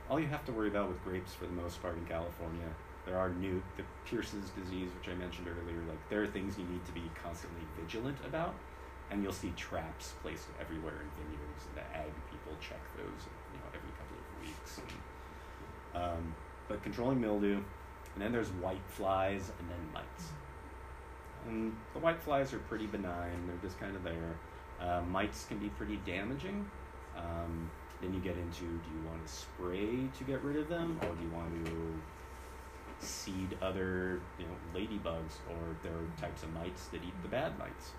all 0.09 0.19
you 0.19 0.27
have 0.27 0.45
to 0.45 0.51
worry 0.51 0.67
about 0.67 0.89
with 0.89 1.03
grapes 1.03 1.33
for 1.33 1.45
the 1.45 1.53
most 1.53 1.81
part 1.81 1.97
in 1.97 2.05
California, 2.05 2.67
there 3.05 3.17
are 3.17 3.29
new, 3.29 3.61
the 3.77 3.83
Pierce's 4.05 4.49
disease, 4.51 4.89
which 4.99 5.09
I 5.11 5.15
mentioned 5.15 5.47
earlier, 5.47 5.79
like 5.87 6.09
there 6.09 6.23
are 6.23 6.27
things 6.27 6.57
you 6.57 6.65
need 6.65 6.85
to 6.85 6.91
be 6.91 7.03
constantly 7.21 7.61
vigilant 7.79 8.17
about, 8.25 8.53
and 9.11 9.23
you'll 9.23 9.33
see 9.33 9.53
traps 9.55 10.13
placed 10.21 10.47
everywhere 10.59 10.93
in 10.93 11.23
vineyards, 11.23 11.65
and 11.67 11.77
the 11.77 11.97
ag 11.97 12.11
people 12.31 12.53
check 12.59 12.81
those, 12.97 13.27
you 13.53 13.59
know, 13.59 13.67
every 13.69 13.91
couple 13.97 14.17
of 14.17 14.45
weeks. 14.45 14.81
And, 15.93 16.03
um, 16.03 16.35
but 16.67 16.81
controlling 16.83 17.21
mildew, 17.21 17.55
and 18.13 18.23
then 18.23 18.31
there's 18.31 18.49
white 18.49 18.85
flies 18.87 19.51
and 19.59 19.69
then 19.69 19.93
mites. 19.93 20.31
And 21.47 21.75
the 21.93 21.99
white 21.99 22.21
flies 22.21 22.53
are 22.53 22.59
pretty 22.59 22.87
benign, 22.87 23.47
they're 23.47 23.57
just 23.61 23.79
kind 23.79 23.95
of 23.95 24.03
there. 24.03 24.35
Uh, 24.79 25.01
mites 25.09 25.45
can 25.45 25.57
be 25.57 25.69
pretty 25.69 25.99
damaging. 26.05 26.69
Um, 27.15 27.69
then 28.01 28.13
you 28.13 28.19
get 28.19 28.37
into 28.37 28.61
do 28.61 28.89
you 28.93 29.07
want 29.07 29.25
to 29.25 29.31
spray 29.31 30.09
to 30.17 30.23
get 30.25 30.41
rid 30.43 30.57
of 30.57 30.67
them, 30.67 30.99
or 31.01 31.15
do 31.15 31.23
you 31.23 31.29
want 31.31 31.65
to 31.65 32.01
seed 32.99 33.57
other 33.61 34.21
you 34.37 34.45
know 34.45 34.79
ladybugs, 34.79 35.37
or 35.49 35.75
there 35.83 35.93
are 35.93 36.19
types 36.19 36.43
of 36.43 36.53
mites 36.53 36.87
that 36.87 37.03
eat 37.03 37.13
the 37.21 37.27
bad 37.27 37.57
mites, 37.57 37.91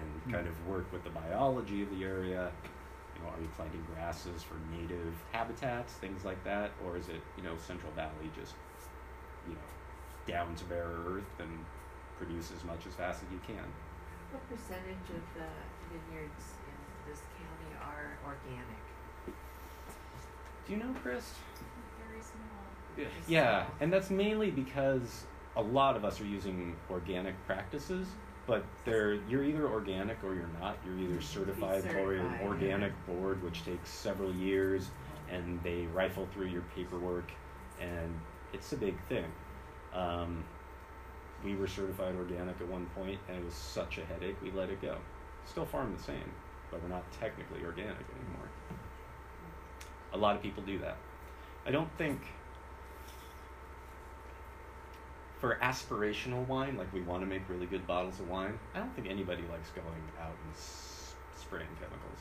and 0.00 0.22
hmm. 0.22 0.30
kind 0.32 0.46
of 0.46 0.66
work 0.66 0.90
with 0.92 1.04
the 1.04 1.10
biology 1.10 1.82
of 1.82 1.90
the 1.90 2.04
area. 2.04 2.50
You 3.16 3.24
know, 3.24 3.30
are 3.30 3.40
you 3.40 3.48
planting 3.56 3.84
grasses 3.94 4.42
for 4.42 4.54
native 4.70 5.14
habitats, 5.32 5.94
things 5.94 6.24
like 6.24 6.42
that, 6.44 6.70
or 6.86 6.96
is 6.96 7.08
it 7.08 7.20
you 7.36 7.42
know 7.42 7.56
Central 7.58 7.92
Valley 7.92 8.30
just 8.38 8.54
you 9.46 9.54
know, 9.54 9.60
down 10.26 10.54
to 10.56 10.64
bare 10.64 10.90
earth 11.06 11.40
and 11.40 11.50
produce 12.18 12.52
as 12.54 12.64
much 12.64 12.86
as 12.86 12.94
fast 12.94 13.22
as 13.22 13.32
you 13.32 13.40
can. 13.46 13.64
What 14.32 14.46
percentage 14.50 15.08
of 15.08 15.22
the 15.34 15.48
vineyards 15.88 16.58
in 16.66 17.10
this 17.10 17.22
county 17.38 17.72
are 17.80 18.18
organic? 18.26 18.82
Do 20.66 20.72
you 20.72 20.78
know, 20.78 20.94
Chris? 21.02 21.32
Very 22.06 22.20
small. 22.20 22.58
Yeah, 22.96 23.06
yeah, 23.26 23.66
and 23.80 23.92
that's 23.92 24.10
mainly 24.10 24.50
because 24.50 25.24
a 25.56 25.62
lot 25.62 25.96
of 25.96 26.04
us 26.04 26.20
are 26.20 26.26
using 26.26 26.76
organic 26.90 27.34
practices, 27.46 28.08
but 28.48 28.64
they're 28.86 29.14
you're 29.28 29.44
either 29.44 29.68
organic 29.68 30.24
or 30.24 30.34
you're 30.34 30.50
not. 30.58 30.78
You're 30.84 30.98
either 30.98 31.20
certified, 31.20 31.84
or 31.94 32.14
an 32.14 32.40
organic 32.42 32.92
board, 33.06 33.40
which 33.44 33.64
takes 33.64 33.90
several 33.90 34.34
years, 34.34 34.88
and 35.30 35.62
they 35.62 35.86
rifle 35.92 36.26
through 36.32 36.46
your 36.46 36.62
paperwork, 36.74 37.30
and 37.78 38.18
it's 38.54 38.72
a 38.72 38.76
big 38.76 38.96
thing. 39.08 39.26
Um, 39.94 40.42
we 41.44 41.54
were 41.54 41.68
certified 41.68 42.16
organic 42.16 42.60
at 42.60 42.68
one 42.68 42.86
point, 42.96 43.20
and 43.28 43.36
it 43.36 43.44
was 43.44 43.54
such 43.54 43.98
a 43.98 44.04
headache, 44.06 44.36
we 44.42 44.50
let 44.50 44.70
it 44.70 44.82
go. 44.82 44.96
Still 45.44 45.66
farm 45.66 45.94
the 45.96 46.02
same, 46.02 46.32
but 46.70 46.82
we're 46.82 46.88
not 46.88 47.04
technically 47.12 47.64
organic 47.64 47.94
anymore. 47.94 48.48
A 50.14 50.16
lot 50.16 50.34
of 50.34 50.42
people 50.42 50.62
do 50.62 50.78
that. 50.78 50.96
I 51.66 51.70
don't 51.70 51.90
think 51.98 52.22
for 55.40 55.58
aspirational 55.62 56.46
wine, 56.46 56.76
like 56.76 56.92
we 56.92 57.02
want 57.02 57.22
to 57.22 57.26
make 57.26 57.48
really 57.48 57.66
good 57.66 57.86
bottles 57.86 58.18
of 58.20 58.28
wine, 58.28 58.58
I 58.74 58.78
don't 58.78 58.94
think 58.94 59.08
anybody 59.08 59.42
likes 59.50 59.70
going 59.70 60.02
out 60.20 60.34
and 60.44 60.54
s- 60.54 61.14
spraying 61.36 61.68
chemicals 61.80 62.20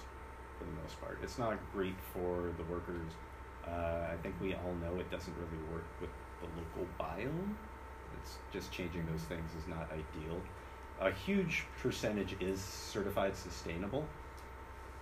for 0.58 0.66
the 0.66 0.82
most 0.82 1.00
part. 1.02 1.18
It's 1.24 1.38
not 1.38 1.58
great 1.74 1.96
for 2.14 2.52
the 2.58 2.64
workers. 2.72 3.12
Uh, 3.68 4.14
I 4.14 4.16
think 4.22 4.36
we 4.42 4.54
all 4.54 4.74
know 4.82 5.00
it 5.00 5.10
doesn't 5.12 5.34
really 5.36 5.64
work 5.74 5.86
with 6.00 6.10
the 6.42 6.48
local 6.58 6.88
biome. 7.00 7.56
It's 8.22 8.38
just 8.52 8.72
changing 8.72 9.06
those 9.12 9.24
things 9.24 9.50
is 9.60 9.68
not 9.68 9.90
ideal. 9.92 10.40
A 11.02 11.12
huge 11.12 11.66
percentage 11.82 12.36
is 12.40 12.60
certified 12.60 13.36
sustainable, 13.36 14.06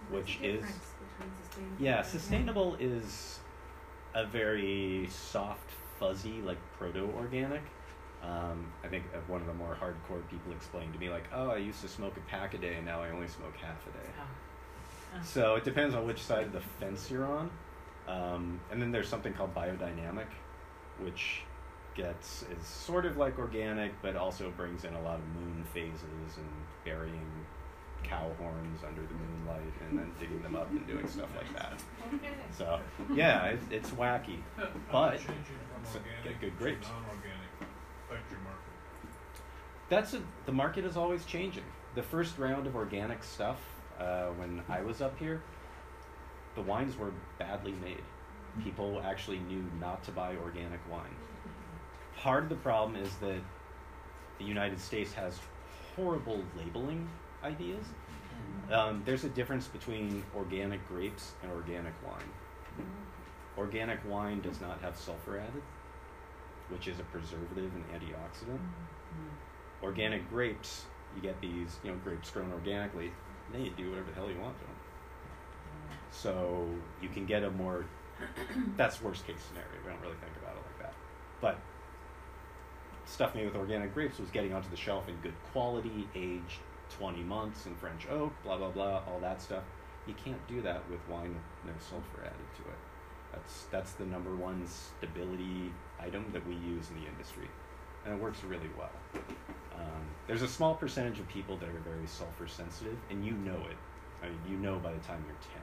which 0.09 0.39
is 0.41 0.61
between 0.61 1.31
sustainable 1.43 1.75
yeah, 1.79 2.01
sustainable 2.01 2.75
is 2.79 3.39
a 4.13 4.25
very 4.25 5.07
soft, 5.09 5.69
fuzzy, 5.99 6.41
like 6.41 6.57
proto 6.77 7.09
organic. 7.15 7.61
Um, 8.25 8.65
I 8.83 8.87
think 8.87 9.03
one 9.27 9.41
of 9.41 9.47
the 9.47 9.53
more 9.53 9.77
hardcore 9.79 10.27
people 10.29 10.51
explained 10.51 10.93
to 10.93 10.99
me, 10.99 11.09
like, 11.09 11.25
oh, 11.33 11.49
I 11.51 11.57
used 11.57 11.81
to 11.81 11.87
smoke 11.87 12.17
a 12.17 12.29
pack 12.29 12.53
a 12.53 12.57
day, 12.57 12.75
and 12.75 12.85
now 12.85 13.01
I 13.03 13.11
only 13.11 13.27
smoke 13.27 13.53
half 13.61 13.85
a 13.87 13.91
day. 13.91 14.09
Oh. 14.19 15.21
So 15.23 15.55
it 15.55 15.63
depends 15.63 15.93
on 15.95 16.05
which 16.05 16.21
side 16.21 16.45
of 16.45 16.53
the 16.53 16.61
fence 16.79 17.09
you're 17.11 17.25
on. 17.25 17.49
Um, 18.07 18.59
and 18.71 18.81
then 18.81 18.91
there's 18.91 19.07
something 19.07 19.33
called 19.33 19.53
biodynamic, 19.55 20.27
which 21.01 21.41
gets 21.95 22.43
is 22.43 22.65
sort 22.67 23.05
of 23.05 23.17
like 23.17 23.39
organic, 23.39 23.99
but 24.01 24.15
also 24.15 24.51
brings 24.51 24.83
in 24.83 24.93
a 24.93 25.01
lot 25.01 25.19
of 25.19 25.25
moon 25.41 25.63
phases 25.73 26.37
and 26.37 26.49
burying 26.83 27.25
cow 28.03 28.29
horns 28.37 28.81
under 28.85 29.01
the 29.01 29.13
moonlight 29.13 29.73
and 29.89 29.97
then 29.97 30.11
digging 30.19 30.41
them 30.43 30.55
up 30.55 30.69
and 30.69 30.85
doing 30.85 31.07
stuff 31.07 31.29
like 31.35 31.51
that. 31.55 31.81
Okay. 32.13 32.33
So 32.55 32.79
yeah, 33.13 33.45
it's, 33.45 33.63
it's 33.71 33.89
wacky, 33.91 34.39
but 34.91 35.17
Changing 35.17 35.35
it's 35.81 35.91
from 35.91 36.01
a- 36.01 36.03
get 36.03 36.33
organic 36.33 36.41
good 36.41 36.57
grapes. 36.59 36.87
non-organic 36.89 37.49
affect 38.07 38.29
your 38.31 38.39
market. 38.41 38.61
That's 39.89 40.13
a, 40.13 40.21
the 40.45 40.51
market 40.51 40.85
is 40.85 40.97
always 40.97 41.25
changing. 41.25 41.63
The 41.93 42.01
first 42.03 42.37
round 42.37 42.65
of 42.67 42.75
organic 42.75 43.23
stuff 43.23 43.59
uh, 43.99 44.27
when 44.37 44.61
I 44.67 44.81
was 44.81 45.01
up 45.01 45.17
here, 45.19 45.41
the 46.55 46.61
wines 46.61 46.97
were 46.97 47.11
badly 47.37 47.73
made. 47.73 48.03
People 48.63 49.01
actually 49.03 49.39
knew 49.39 49.63
not 49.79 50.03
to 50.05 50.11
buy 50.11 50.35
organic 50.37 50.79
wine. 50.89 51.15
Part 52.17 52.43
of 52.43 52.49
the 52.49 52.55
problem 52.55 53.01
is 53.01 53.13
that 53.17 53.41
the 54.39 54.45
United 54.45 54.79
States 54.79 55.13
has 55.13 55.39
horrible 55.95 56.43
labeling 56.57 57.07
ideas. 57.43 57.85
Um, 58.71 59.03
there's 59.05 59.23
a 59.23 59.29
difference 59.29 59.67
between 59.67 60.23
organic 60.35 60.85
grapes 60.87 61.33
and 61.43 61.51
organic 61.51 61.93
wine. 62.05 62.87
Organic 63.57 63.99
wine 64.09 64.41
does 64.41 64.59
not 64.59 64.81
have 64.81 64.97
sulfur 64.97 65.37
added, 65.37 65.61
which 66.69 66.87
is 66.87 66.99
a 66.99 67.03
preservative 67.03 67.71
and 67.75 67.85
antioxidant. 67.93 68.59
Organic 69.85 70.27
grapes, 70.29 70.85
you 71.15 71.21
get 71.21 71.39
these, 71.41 71.77
you 71.83 71.91
know, 71.91 71.97
grapes 72.03 72.31
grown 72.31 72.51
organically, 72.51 73.11
then 73.51 73.63
you 73.63 73.71
do 73.77 73.91
whatever 73.91 74.09
the 74.09 74.15
hell 74.15 74.29
you 74.29 74.39
want 74.39 74.57
to 74.57 74.65
them. 74.65 74.75
So 76.11 76.67
you 77.01 77.09
can 77.09 77.27
get 77.27 77.43
a 77.43 77.51
more, 77.51 77.85
that's 78.77 78.99
worst 79.01 79.27
case 79.27 79.37
scenario. 79.47 79.69
We 79.85 79.91
don't 79.91 80.01
really 80.01 80.15
think 80.15 80.35
about 80.41 80.55
it 80.55 80.63
like 80.65 80.79
that. 80.79 80.93
But 81.39 81.59
stuff 83.05 83.35
made 83.35 83.45
with 83.45 83.55
organic 83.55 83.93
grapes 83.93 84.17
was 84.17 84.31
getting 84.31 84.53
onto 84.53 84.69
the 84.71 84.75
shelf 84.75 85.07
in 85.07 85.15
good 85.17 85.35
quality, 85.51 86.07
aged 86.15 86.59
20 86.97 87.21
months 87.21 87.67
in 87.67 87.75
French 87.75 88.07
oak, 88.09 88.33
blah, 88.43 88.57
blah, 88.57 88.71
blah, 88.71 89.03
all 89.07 89.19
that 89.21 89.39
stuff. 89.39 89.63
You 90.07 90.15
can't 90.15 90.47
do 90.47 90.63
that 90.63 90.89
with 90.89 90.99
wine 91.07 91.35
with 91.35 91.73
no 91.73 91.79
sulfur 91.79 92.25
added 92.25 92.55
to 92.57 92.61
it. 92.63 92.77
That's, 93.31 93.65
that's 93.69 93.91
the 93.93 94.05
number 94.05 94.35
one 94.35 94.65
stability 94.65 95.71
item 95.99 96.25
that 96.33 96.47
we 96.47 96.55
use 96.55 96.89
in 96.89 97.01
the 97.01 97.07
industry. 97.07 97.49
And 98.05 98.13
it 98.13 98.21
works 98.21 98.43
really 98.43 98.69
well. 98.77 98.91
Um, 99.75 100.05
there's 100.27 100.41
a 100.41 100.47
small 100.47 100.75
percentage 100.75 101.19
of 101.19 101.27
people 101.27 101.57
that 101.57 101.69
are 101.69 101.79
very 101.79 102.07
sulfur 102.07 102.47
sensitive, 102.47 102.97
and 103.09 103.25
you 103.25 103.31
know 103.31 103.57
it. 103.69 103.77
I 104.23 104.29
mean, 104.29 104.39
you 104.49 104.57
know 104.57 104.77
by 104.79 104.93
the 104.93 104.99
time 104.99 105.23
you're 105.27 105.37
10. 105.51 105.61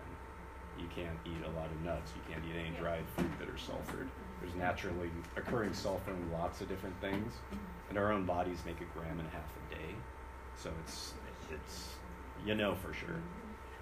You 0.78 0.88
can't 0.94 1.18
eat 1.26 1.44
a 1.46 1.50
lot 1.58 1.66
of 1.66 1.80
nuts. 1.82 2.12
You 2.16 2.34
can't 2.34 2.44
eat 2.44 2.58
any 2.58 2.76
dried 2.76 3.04
fruit 3.14 3.30
that 3.38 3.48
are 3.48 3.52
sulfured. 3.52 4.08
There's 4.40 4.54
naturally 4.54 5.10
occurring 5.36 5.74
sulfur 5.74 6.10
in 6.10 6.32
lots 6.32 6.60
of 6.60 6.68
different 6.68 6.98
things, 7.00 7.34
and 7.88 7.98
our 7.98 8.10
own 8.10 8.24
bodies 8.24 8.58
make 8.66 8.80
a 8.80 8.98
gram 8.98 9.18
and 9.18 9.28
a 9.28 9.30
half 9.30 9.44
a 9.44 9.74
day. 9.74 9.94
So 10.56 10.70
it's 10.84 11.14
it's 11.52 11.94
you 12.44 12.54
know 12.54 12.74
for 12.74 12.92
sure. 12.92 13.20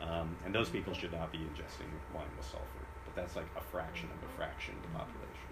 Um, 0.02 0.36
and 0.44 0.54
those 0.54 0.68
people 0.68 0.94
should 0.94 1.12
not 1.12 1.30
be 1.30 1.38
ingesting 1.38 1.88
wine 2.14 2.24
with 2.36 2.46
sulfur. 2.46 2.84
But 3.04 3.14
that's 3.14 3.36
like 3.36 3.46
a 3.56 3.60
fraction 3.60 4.08
of 4.16 4.28
a 4.28 4.32
fraction 4.36 4.74
of 4.76 4.82
the 4.82 4.98
population. 4.98 5.50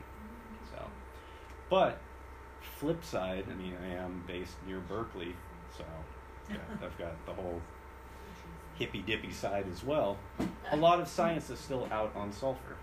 So, 0.70 0.84
but 1.70 2.00
flip 2.68 3.04
side, 3.04 3.44
I 3.50 3.54
mean, 3.54 3.74
I 3.82 3.94
am 3.94 4.24
based 4.26 4.54
near 4.66 4.80
Berkeley, 4.80 5.34
so 5.76 5.84
yeah, 6.50 6.56
I've 6.82 6.96
got 6.98 7.14
the 7.26 7.32
whole 7.32 7.60
hippy 8.78 9.02
dippy 9.02 9.32
side 9.32 9.66
as 9.72 9.82
well. 9.82 10.16
A 10.70 10.76
lot 10.76 11.00
of 11.00 11.08
science 11.08 11.50
is 11.50 11.58
still 11.58 11.88
out 11.90 12.14
on 12.14 12.32
sulfur. 12.32 12.76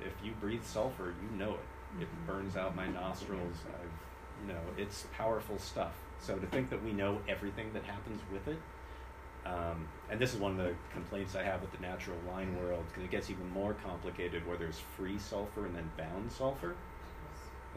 If 0.00 0.12
you 0.24 0.32
breathe 0.40 0.64
sulfur, 0.64 1.14
you 1.22 1.36
know 1.36 1.54
it. 1.54 2.02
It 2.02 2.08
burns 2.26 2.56
out 2.56 2.74
my 2.74 2.88
nostrils. 2.88 3.56
I've, 3.68 4.46
you 4.46 4.52
know, 4.52 4.60
it's 4.76 5.06
powerful 5.16 5.58
stuff. 5.58 5.92
So 6.18 6.36
to 6.36 6.46
think 6.46 6.70
that 6.70 6.82
we 6.82 6.92
know 6.92 7.20
everything 7.28 7.72
that 7.72 7.84
happens 7.84 8.20
with 8.32 8.48
it, 8.48 8.58
um, 9.46 9.86
and 10.10 10.18
this 10.18 10.32
is 10.32 10.40
one 10.40 10.52
of 10.52 10.58
the 10.58 10.74
complaints 10.92 11.36
I 11.36 11.42
have 11.42 11.60
with 11.60 11.70
the 11.72 11.80
natural 11.80 12.16
wine 12.26 12.56
world 12.58 12.84
because 12.88 13.04
it 13.04 13.10
gets 13.10 13.30
even 13.30 13.48
more 13.50 13.74
complicated 13.74 14.46
where 14.46 14.56
there's 14.56 14.80
free 14.96 15.18
sulfur 15.18 15.66
and 15.66 15.76
then 15.76 15.90
bound 15.96 16.32
sulfur. 16.32 16.74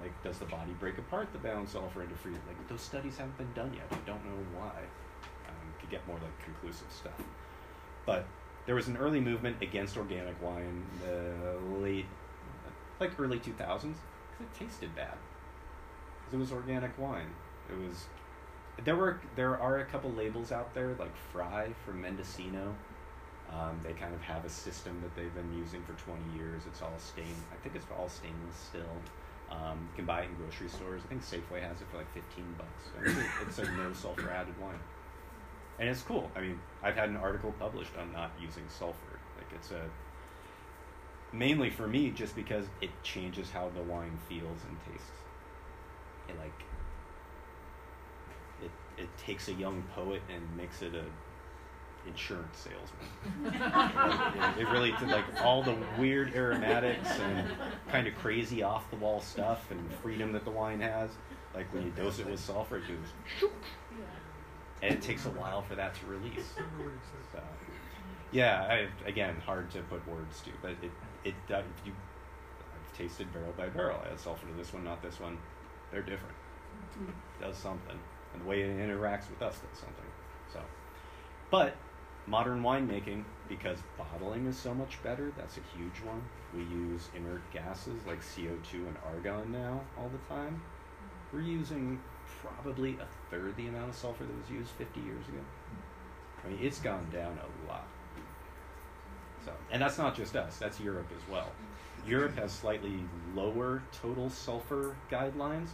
Like, 0.02 0.12
does 0.24 0.40
the 0.40 0.46
body 0.46 0.74
break 0.80 0.98
apart 0.98 1.30
the 1.34 1.40
bound 1.40 1.68
sulfur 1.68 2.04
into 2.04 2.16
free? 2.16 2.34
Like, 2.34 2.68
those 2.68 2.82
studies 2.82 3.18
haven't 3.18 3.38
been 3.38 3.54
done 3.54 3.74
yet. 3.74 3.90
We 3.92 3.98
don't 4.06 4.24
know 4.26 4.38
why. 4.56 4.84
Um, 5.48 5.74
to 5.82 5.88
get 5.88 6.06
more 6.08 6.18
like 6.18 6.44
conclusive 6.44 6.88
stuff. 6.92 7.22
But 8.06 8.26
there 8.66 8.76
was 8.76 8.88
an 8.88 8.98
early 8.98 9.20
movement 9.20 9.58
against 9.62 9.98
organic 9.98 10.42
wine 10.42 10.84
in 11.04 11.08
the 11.08 11.80
late, 11.80 12.06
like 13.00 13.18
early 13.20 13.40
2000s, 13.40 13.56
because 13.58 13.94
it 14.42 14.54
tasted 14.54 14.96
bad. 14.96 15.18
Because 16.20 16.34
it 16.34 16.38
was 16.38 16.52
organic 16.52 16.98
wine. 16.98 17.30
It 17.70 17.78
was. 17.78 18.06
There 18.84 18.96
were 18.96 19.20
there 19.36 19.58
are 19.60 19.80
a 19.80 19.86
couple 19.86 20.12
labels 20.12 20.52
out 20.52 20.74
there 20.76 20.96
like 21.00 21.16
Frey 21.16 21.74
from 21.84 22.02
Mendocino. 22.02 22.76
Um, 23.52 23.80
they 23.84 23.94
kind 23.94 24.14
of 24.14 24.22
have 24.22 24.44
a 24.44 24.50
system 24.50 25.02
that 25.02 25.16
they've 25.16 25.34
been 25.34 25.58
using 25.58 25.82
for 25.84 25.94
20 25.94 26.38
years. 26.38 26.64
It's 26.68 26.82
all 26.82 26.94
stained. 26.98 27.44
I 27.52 27.56
think 27.64 27.76
it's 27.76 27.86
all 27.98 28.10
stainless 28.10 28.56
still. 28.56 28.82
Um, 29.50 29.88
you 29.92 29.96
can 29.96 30.06
buy 30.06 30.22
it 30.22 30.30
in 30.30 30.36
grocery 30.36 30.68
stores. 30.70 31.02
I 31.06 31.08
think 31.08 31.22
Safeway 31.22 31.62
has 31.62 31.80
it 31.82 31.88
for 31.90 31.98
like 31.98 32.14
15 32.14 32.56
bucks. 32.58 33.18
It's 33.48 33.60
a, 33.60 33.64
it's 33.64 33.70
a 33.70 33.72
no 33.78 33.94
sulfur 33.94 34.30
added 34.30 34.60
wine 34.62 34.80
and 35.80 35.90
it's 35.90 36.02
cool. 36.02 36.30
I 36.36 36.42
mean, 36.42 36.60
I've 36.82 36.96
had 36.96 37.10
an 37.10 37.18
article 37.18 37.54
published 37.60 37.96
on 37.98 38.12
not 38.12 38.32
using 38.42 38.64
sulfur. 38.68 39.20
Like 39.38 39.48
it's 39.54 39.72
a 39.72 39.86
mainly 41.34 41.70
for 41.70 41.88
me 41.88 42.10
just 42.10 42.36
because 42.36 42.66
it 42.82 42.90
changes 43.04 43.52
how 43.52 43.70
the 43.76 43.84
wine 43.84 44.18
feels 44.28 44.60
and 44.68 44.78
tastes. 44.92 45.12
It 46.30 46.38
like 46.40 46.64
it 48.64 48.72
it 49.02 49.10
takes 49.18 49.48
a 49.50 49.54
young 49.54 49.84
poet 49.94 50.22
and 50.34 50.44
makes 50.58 50.82
it 50.82 50.96
a 50.96 51.06
insurance 52.08 52.58
salesman. 52.58 53.54
It, 54.58 54.62
it 54.62 54.70
really 54.70 54.92
like 55.08 55.26
all 55.44 55.64
the 55.64 55.76
weird 55.98 56.34
aromatics 56.36 57.10
and 57.20 57.48
kind 57.90 58.08
of 58.08 58.16
crazy 58.16 58.64
off 58.64 58.90
the 58.90 58.98
wall 58.98 59.22
stuff 59.22 59.70
and 59.72 59.92
freedom 60.02 60.32
that 60.34 60.46
the 60.46 60.52
wine 60.52 60.82
has. 60.82 61.12
Like 61.54 61.74
when 61.74 61.84
you 61.84 61.92
dose 61.92 62.20
it 62.20 62.30
with 62.30 62.40
sulfur, 62.40 62.78
it 62.78 62.84
goes 62.88 63.52
and 64.82 64.94
it 64.94 65.02
takes 65.02 65.26
a 65.26 65.30
while 65.32 65.62
for 65.62 65.76
that 65.76 65.96
to 65.96 66.06
release. 66.06 66.54
So, 67.34 67.42
yeah, 68.32 68.62
I, 68.70 69.08
again, 69.08 69.36
hard 69.46 69.72
to 69.72 69.82
put 69.84 70.08
words 70.08 70.42
to, 70.42 70.52
but 70.62 70.72
it 70.82 70.92
it 71.24 71.36
uh, 71.54 71.62
you 71.86 71.94
I've 72.60 72.98
tasted 72.98 73.32
barrel 73.34 73.54
by 73.58 73.70
barrel. 73.70 74.00
I 74.06 74.10
had 74.10 74.20
sulfur 74.20 74.48
to 74.48 74.54
this 74.54 74.74
one, 74.74 74.84
not 74.84 75.02
this 75.02 75.20
one. 75.20 75.38
They're 75.92 76.02
different. 76.02 76.36
It 77.08 77.44
does 77.44 77.58
something, 77.58 77.98
and 78.34 78.42
the 78.42 78.46
way 78.46 78.62
it 78.62 78.78
interacts 78.78 79.30
with 79.30 79.42
us 79.42 79.56
does 79.56 79.80
something. 79.80 80.06
So, 80.54 80.60
but 81.50 81.76
modern 82.28 82.62
winemaking, 82.62 83.24
because 83.48 83.80
bottling 83.98 84.46
is 84.48 84.58
so 84.58 84.74
much 84.74 85.02
better, 85.02 85.32
that's 85.38 85.58
a 85.58 85.78
huge 85.78 86.04
one. 86.04 86.22
We 86.54 86.64
use 86.64 87.10
inert 87.16 87.42
gases 87.52 88.06
like 88.06 88.22
CO2 88.22 88.74
and 88.74 88.98
argon 89.06 89.52
now 89.52 89.82
all 89.98 90.10
the 90.10 90.34
time. 90.34 90.62
We're 91.32 91.42
using 91.42 92.00
probably 92.42 92.98
a 93.00 93.08
third 93.32 93.56
the 93.56 93.68
amount 93.68 93.90
of 93.90 93.96
sulfur 93.96 94.26
that 94.26 94.38
was 94.38 94.50
used 94.50 94.72
50 94.72 95.00
years 95.02 95.28
ago. 95.28 95.40
I 96.44 96.50
mean, 96.50 96.60
it's 96.62 96.80
gone 96.80 97.08
down 97.12 97.38
a 97.38 97.70
lot. 97.70 97.88
So, 99.44 99.52
and 99.72 99.82
that's 99.82 99.98
not 99.98 100.16
just 100.16 100.36
us; 100.36 100.58
that's 100.58 100.80
Europe 100.80 101.08
as 101.16 101.32
well. 101.32 101.48
Europe 102.06 102.38
has 102.38 102.52
slightly 102.52 103.00
lower 103.34 103.82
total 104.02 104.30
sulfur 104.30 104.96
guidelines. 105.10 105.70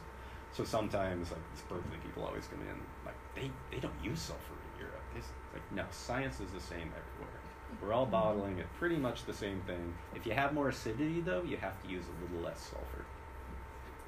So 0.52 0.64
sometimes, 0.64 1.32
like 1.32 1.42
these 1.54 1.64
Berkeley 1.64 1.98
people 2.04 2.24
always 2.24 2.46
come 2.48 2.62
in, 2.62 2.76
like 3.06 3.16
they, 3.36 3.50
they 3.72 3.80
don't 3.80 3.94
use 4.04 4.20
sulfur 4.20 4.53
like 5.54 5.72
no, 5.72 5.86
science 5.92 6.40
is 6.40 6.52
the 6.52 6.60
same 6.60 6.90
everywhere. 6.90 7.40
We're 7.82 7.94
all 7.94 8.06
bottling 8.06 8.60
it 8.60 8.68
pretty 8.78 8.98
much 8.98 9.26
the 9.26 9.34
same 9.34 9.62
thing. 9.62 9.94
If 10.16 10.26
you 10.26 10.34
have 10.34 10.54
more 10.54 10.70
acidity, 10.70 11.22
though, 11.22 11.44
you 11.44 11.58
have 11.58 11.82
to 11.84 11.90
use 11.90 12.06
a 12.06 12.24
little 12.24 12.46
less 12.46 12.60
sulfur. 12.60 13.06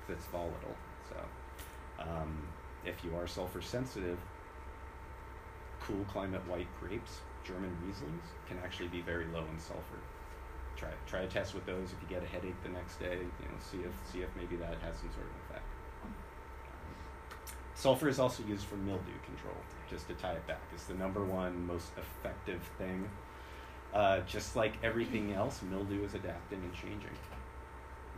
It's 0.07 0.25
volatile. 0.25 0.75
So, 1.09 2.03
um, 2.03 2.47
if 2.85 3.03
you 3.03 3.15
are 3.15 3.25
sulfur 3.25 3.61
sensitive, 3.61 4.19
cool 5.81 6.05
climate 6.11 6.47
white 6.47 6.67
grapes, 6.79 7.21
German 7.43 7.75
Rieslings, 7.83 8.25
can 8.47 8.57
actually 8.63 8.89
be 8.89 9.01
very 9.01 9.25
low 9.27 9.43
in 9.51 9.59
sulfur. 9.59 10.01
Try 10.75 10.89
try 11.07 11.21
a 11.21 11.27
test 11.27 11.53
with 11.53 11.65
those. 11.65 11.93
If 11.93 12.01
you 12.01 12.07
get 12.09 12.23
a 12.23 12.27
headache 12.27 12.61
the 12.63 12.69
next 12.69 12.99
day, 12.99 13.17
you 13.17 13.47
know, 13.47 13.57
see 13.59 13.77
if 13.77 13.93
see 14.11 14.21
if 14.21 14.29
maybe 14.35 14.55
that 14.57 14.77
has 14.81 14.97
some 14.97 15.09
sort 15.11 15.25
of 15.25 15.44
sulfur 17.75 18.07
is 18.07 18.19
also 18.19 18.43
used 18.43 18.65
for 18.65 18.77
mildew 18.77 19.11
control. 19.23 19.55
Just 19.89 20.07
to 20.07 20.15
tie 20.15 20.33
it 20.33 20.47
back, 20.47 20.61
it's 20.73 20.85
the 20.85 20.95
number 20.95 21.23
one 21.23 21.67
most 21.67 21.91
effective 21.97 22.61
thing. 22.77 23.07
Uh, 23.93 24.21
just 24.21 24.55
like 24.55 24.73
everything 24.83 25.33
else, 25.33 25.61
mildew 25.61 26.03
is 26.03 26.15
adapting 26.15 26.59
and 26.59 26.73
changing. 26.73 27.15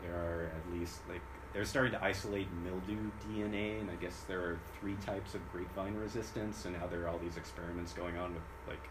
There 0.01 0.16
are 0.16 0.51
at 0.55 0.74
least 0.74 1.01
like 1.10 1.22
they're 1.53 1.66
starting 1.66 1.91
to 1.93 2.03
isolate 2.03 2.47
mildew 2.64 3.10
DNA, 3.28 3.82
and 3.82 3.89
I 3.89 3.95
guess 3.95 4.22
there 4.28 4.41
are 4.41 4.60
three 4.80 4.95
types 5.05 5.34
of 5.34 5.51
grapevine 5.51 5.95
resistance, 5.95 6.66
and 6.66 6.76
now 6.80 6.88
there 6.88 7.03
are 7.03 7.10
all 7.10 7.18
these 7.18 7.38
experiments 7.38 7.93
going 7.93 8.18
on 8.18 8.34
with 8.34 8.43
like 8.68 8.89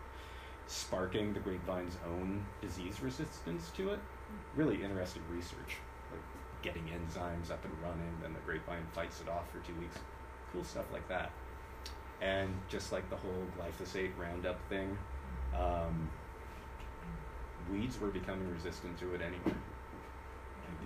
sparking 0.67 1.33
the 1.33 1.41
grapevine's 1.41 1.97
own 2.07 2.45
disease 2.61 3.01
resistance 3.01 3.71
to 3.77 3.91
it. 3.91 4.01
Really 4.57 4.83
interesting 4.83 5.23
research, 5.31 5.79
like 6.11 6.23
getting 6.63 6.85
enzymes 6.85 7.51
up 7.51 7.65
and 7.65 7.75
running, 7.83 8.19
then 8.21 8.33
the 8.33 8.41
grapevine 8.41 8.87
fights 8.93 9.21
it 9.21 9.29
off 9.29 9.51
for 9.51 9.59
two 9.61 9.79
weeks. 9.79 9.97
Cool 10.57 10.65
stuff 10.65 10.87
like 10.91 11.07
that. 11.09 11.31
And 12.23 12.55
just 12.71 12.91
like 12.91 13.09
the 13.11 13.17
whole 13.17 13.45
glyphosate 13.59 14.13
Roundup 14.19 14.59
thing, 14.71 14.97
um, 15.55 16.09
weeds 17.71 18.01
were 18.01 18.09
becoming 18.09 18.51
resistant 18.51 18.99
to 19.01 19.15
it 19.15 19.21
anyway. 19.21 19.55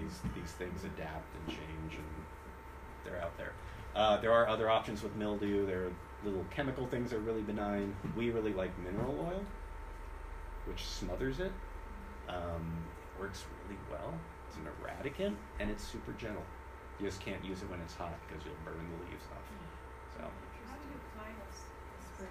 These 0.01 0.21
these 0.35 0.51
things 0.53 0.83
adapt 0.83 1.37
and 1.37 1.49
change, 1.49 1.95
and 1.95 2.05
they're 3.05 3.23
out 3.23 3.37
there. 3.39 3.53
Uh, 3.95 4.17
there 4.17 4.33
are 4.33 4.49
other 4.49 4.69
options 4.69 5.05
with 5.05 5.15
mildew. 5.15 5.67
There 5.67 5.85
are 5.85 5.93
little 6.25 6.45
chemical 6.51 6.89
things 6.89 7.11
that 7.11 7.19
are 7.19 7.21
really 7.21 7.43
benign. 7.43 7.95
We 8.17 8.31
really 8.31 8.53
like 8.53 8.77
mineral 8.79 9.15
oil, 9.21 9.45
which 10.67 10.85
smothers 10.85 11.39
it. 11.39 11.53
Um, 12.29 12.83
works 13.21 13.45
really 13.63 13.79
well. 13.89 14.15
It's 14.49 14.57
an 14.57 14.67
eradicant, 14.83 15.37
and 15.61 15.71
it's 15.71 15.85
super 15.85 16.13
gentle. 16.13 16.43
You 17.01 17.07
just 17.07 17.25
can't 17.25 17.43
use 17.43 17.63
it 17.65 17.71
when 17.73 17.81
it's 17.81 17.97
hot 17.97 18.13
because 18.29 18.45
you'll 18.45 18.61
burn 18.61 18.77
the 18.77 19.09
leaves 19.09 19.25
off. 19.33 19.49
So. 20.13 20.21
How 20.69 20.77
do 20.77 20.85
you 20.85 21.01
apply 21.01 21.33
this 21.49 21.65
spray? 22.13 22.29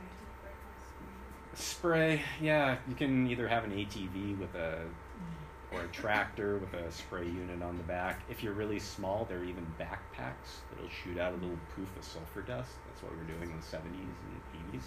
Spray, 1.59 2.21
yeah. 2.41 2.77
You 2.87 2.95
can 2.95 3.27
either 3.27 3.45
have 3.47 3.65
an 3.65 3.71
ATV 3.71 4.39
with 4.39 4.55
a 4.55 4.79
or 5.73 5.81
a 5.81 5.87
tractor 5.89 6.57
with 6.57 6.73
a 6.73 6.89
spray 6.91 7.25
unit 7.25 7.61
on 7.61 7.77
the 7.77 7.83
back. 7.83 8.21
If 8.29 8.41
you're 8.41 8.53
really 8.53 8.79
small, 8.79 9.25
there 9.25 9.39
are 9.39 9.43
even 9.43 9.67
backpacks 9.79 10.63
that'll 10.71 10.89
shoot 10.89 11.19
out 11.19 11.33
a 11.33 11.35
little 11.35 11.59
poof 11.75 11.95
of 11.97 12.03
sulfur 12.03 12.41
dust. 12.41 12.71
That's 12.87 13.03
what 13.03 13.11
we 13.11 13.19
were 13.19 13.25
doing 13.25 13.51
in 13.51 13.57
the 13.59 13.65
70s 13.65 13.83
and 13.83 14.73
80s. 14.73 14.83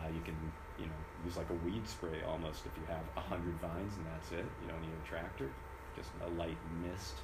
Uh, 0.00 0.08
you 0.08 0.20
can, 0.22 0.34
you 0.78 0.86
know, 0.86 1.00
use 1.24 1.36
like 1.36 1.50
a 1.50 1.66
weed 1.66 1.86
spray 1.86 2.22
almost 2.26 2.64
if 2.64 2.72
you 2.76 2.82
have 2.88 3.04
a 3.16 3.20
hundred 3.20 3.54
vines 3.60 3.94
and 3.96 4.06
that's 4.06 4.32
it. 4.32 4.46
You 4.62 4.68
don't 4.68 4.80
need 4.80 4.96
a 5.04 5.08
tractor, 5.08 5.50
just 5.94 6.08
a 6.24 6.30
light 6.40 6.58
mist. 6.82 7.16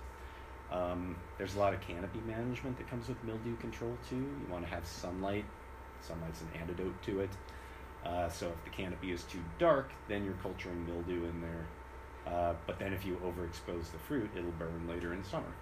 Um, 0.70 1.16
there's 1.38 1.56
a 1.56 1.58
lot 1.58 1.72
of 1.72 1.80
canopy 1.80 2.20
management 2.26 2.76
that 2.76 2.88
comes 2.90 3.08
with 3.08 3.22
mildew 3.24 3.56
control 3.56 3.96
too. 4.08 4.16
You 4.16 4.46
want 4.50 4.64
to 4.64 4.70
have 4.70 4.86
sunlight. 4.86 5.46
Sunlight's 6.02 6.42
an 6.42 6.48
antidote 6.60 7.02
to 7.04 7.20
it. 7.20 7.30
Uh, 8.04 8.28
so 8.28 8.48
if 8.48 8.64
the 8.64 8.70
canopy 8.70 9.10
is 9.12 9.24
too 9.24 9.42
dark, 9.58 9.90
then 10.08 10.24
you're 10.24 10.34
culturing 10.34 10.86
mildew 10.86 11.24
in 11.28 11.40
there. 11.40 11.66
Uh, 12.26 12.54
but 12.66 12.78
then 12.78 12.92
if 12.92 13.04
you 13.04 13.16
overexpose 13.24 13.90
the 13.92 13.98
fruit, 13.98 14.30
it'll 14.36 14.50
burn 14.52 14.86
later 14.88 15.12
in 15.12 15.22
summer. 15.24 15.52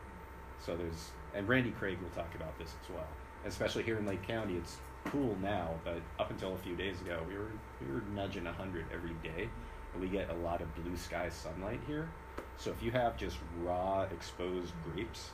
So 0.58 0.76
there's, 0.76 1.10
and 1.34 1.48
Randy 1.48 1.70
Craig 1.72 1.98
will 2.02 2.10
talk 2.10 2.34
about 2.34 2.58
this 2.58 2.74
as 2.82 2.90
well. 2.94 3.06
especially 3.44 3.82
here 3.82 3.98
in 3.98 4.06
Lake 4.06 4.22
County, 4.26 4.56
it's 4.56 4.78
cool 5.04 5.36
now, 5.42 5.70
but 5.84 6.00
up 6.18 6.30
until 6.30 6.54
a 6.54 6.58
few 6.58 6.74
days 6.76 7.00
ago, 7.02 7.22
we 7.28 7.36
were 7.36 7.52
we 7.80 7.92
were 7.92 8.02
nudging 8.14 8.44
100 8.44 8.86
every 8.92 9.14
day, 9.22 9.48
and 9.92 10.00
we 10.02 10.08
get 10.08 10.30
a 10.30 10.34
lot 10.34 10.62
of 10.62 10.74
blue 10.74 10.96
sky 10.96 11.28
sunlight 11.28 11.80
here. 11.86 12.08
So 12.56 12.70
if 12.70 12.82
you 12.82 12.90
have 12.92 13.16
just 13.16 13.38
raw 13.62 14.02
exposed 14.02 14.72
grapes, 14.84 15.30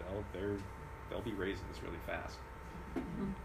they'll 0.00 0.24
they're 0.32 0.56
they'll 1.10 1.20
be 1.22 1.32
raisins 1.34 1.80
really 1.82 2.00
fast. 2.06 2.38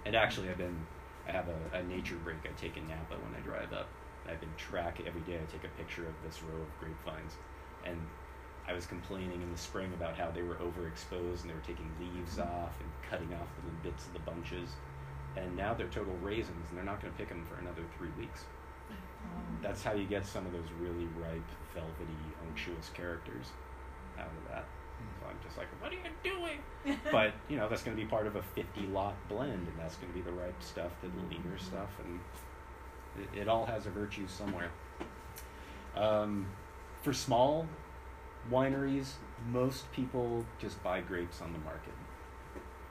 And 0.06 0.16
actually, 0.16 0.49
I've 0.49 0.58
been 0.58 0.88
I 1.32 1.34
have 1.34 1.47
a, 1.47 1.77
a 1.77 1.84
nature 1.84 2.17
break 2.23 2.38
I 2.43 2.51
take 2.59 2.75
in 2.75 2.88
Napa 2.88 3.15
when 3.15 3.34
I 3.36 3.39
drive 3.39 3.71
up. 3.71 3.88
I've 4.29 4.39
been 4.39 4.53
tracking 4.57 5.07
every 5.07 5.21
day. 5.21 5.36
I 5.36 5.51
take 5.51 5.63
a 5.63 5.77
picture 5.77 6.05
of 6.05 6.13
this 6.23 6.43
row 6.43 6.59
of 6.59 6.79
grapevines, 6.79 7.34
and 7.86 7.97
I 8.67 8.73
was 8.73 8.86
complaining 8.86 9.41
in 9.41 9.51
the 9.51 9.57
spring 9.57 9.91
about 9.93 10.17
how 10.17 10.29
they 10.29 10.41
were 10.43 10.55
overexposed 10.55 11.41
and 11.41 11.49
they 11.49 11.55
were 11.55 11.65
taking 11.65 11.89
leaves 11.99 12.36
mm-hmm. 12.36 12.41
off 12.41 12.75
and 12.79 12.89
cutting 13.09 13.34
off 13.34 13.47
little 13.63 13.79
bits 13.82 14.05
of 14.07 14.13
the 14.13 14.19
bunches. 14.19 14.69
And 15.38 15.55
now 15.55 15.73
they're 15.73 15.88
total 15.88 16.13
raisins, 16.21 16.67
and 16.69 16.77
they're 16.77 16.86
not 16.86 17.01
going 17.01 17.13
to 17.13 17.17
pick 17.17 17.29
them 17.29 17.45
for 17.45 17.55
another 17.55 17.84
three 17.97 18.11
weeks. 18.19 18.43
Mm-hmm. 18.91 19.63
That's 19.63 19.82
how 19.84 19.93
you 19.93 20.05
get 20.05 20.25
some 20.25 20.45
of 20.45 20.51
those 20.51 20.67
really 20.79 21.07
ripe, 21.15 21.47
velvety, 21.73 22.19
unctuous 22.45 22.91
characters 22.93 23.47
out 24.19 24.27
of 24.27 24.51
that. 24.51 24.65
So 25.20 25.28
I'm 25.28 25.38
just 25.43 25.58
like, 25.58 25.68
what 25.82 25.91
are 25.91 25.95
you 25.95 26.02
doing? 26.24 26.99
but 27.12 27.34
you 27.49 27.58
know, 27.58 27.70
that's 27.70 27.84
going 27.84 27.95
to 27.95 28.02
be 28.02 28.08
part 28.08 28.28
of 28.28 28.36
a 28.36 28.41
50 28.41 28.88
lot 28.88 29.16
blend, 29.30 29.68
and 29.68 29.80
that's 29.80 29.95
going 29.95 30.12
to 30.12 30.18
be 30.18 30.24
the 30.24 30.32
ripe 30.32 30.62
stuff, 30.62 30.91
the 31.02 31.10
leaner 31.30 31.58
stuff, 31.58 31.89
and 32.04 32.20
it, 33.20 33.41
it 33.41 33.47
all 33.47 33.66
has 33.66 33.86
a 33.86 33.89
virtue 33.89 34.28
somewhere. 34.28 34.72
Um, 35.95 36.47
for 37.02 37.14
small 37.14 37.68
wineries, 38.49 39.14
most 39.49 39.91
people 39.91 40.45
just 40.60 40.82
buy 40.84 41.02
grapes 41.02 41.41
on 41.41 41.54
the 41.54 41.60
market. 41.60 41.93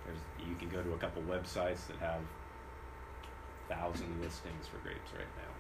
There's, 0.05 0.19
you 0.49 0.55
can 0.57 0.69
go 0.69 0.83
to 0.83 0.93
a 0.93 0.99
couple 0.99 1.23
websites 1.23 1.87
that 1.87 1.99
have 2.01 2.21
thousand 3.69 4.21
listings 4.21 4.67
for 4.67 4.79
grapes 4.79 5.11
right 5.15 5.31
now. 5.39 5.53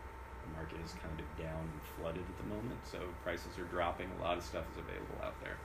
The 0.46 0.52
market 0.56 0.78
is 0.84 0.92
kind 0.98 1.14
of 1.18 1.26
down 1.38 1.60
and 1.60 1.80
flooded 1.96 2.22
at 2.22 2.38
the 2.38 2.48
moment, 2.48 2.80
so 2.84 2.98
prices 3.22 3.58
are 3.58 3.64
dropping. 3.64 4.10
A 4.18 4.22
lot 4.22 4.36
of 4.36 4.44
stuff 4.44 4.64
is 4.72 4.78
available 4.78 5.22
out 5.22 5.38
there. 5.42 5.56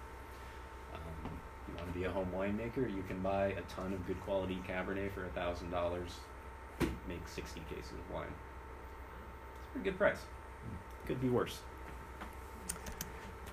Um, 0.95 1.31
you 1.67 1.75
want 1.75 1.87
to 1.93 1.99
be 1.99 2.05
a 2.05 2.11
home 2.11 2.29
winemaker, 2.33 2.93
you 2.93 3.03
can 3.07 3.19
buy 3.21 3.47
a 3.47 3.61
ton 3.63 3.93
of 3.93 4.05
good 4.07 4.19
quality 4.21 4.61
Cabernet 4.67 5.11
for 5.13 5.25
a 5.25 5.29
thousand 5.29 5.71
dollars, 5.71 6.11
make 7.07 7.27
sixty 7.27 7.61
cases 7.69 7.93
of 7.93 8.13
wine. 8.13 8.25
It's 9.59 9.69
a 9.69 9.71
pretty 9.73 9.89
good 9.89 9.97
price. 9.97 10.19
Could 11.05 11.21
be 11.21 11.29
worse. 11.29 11.59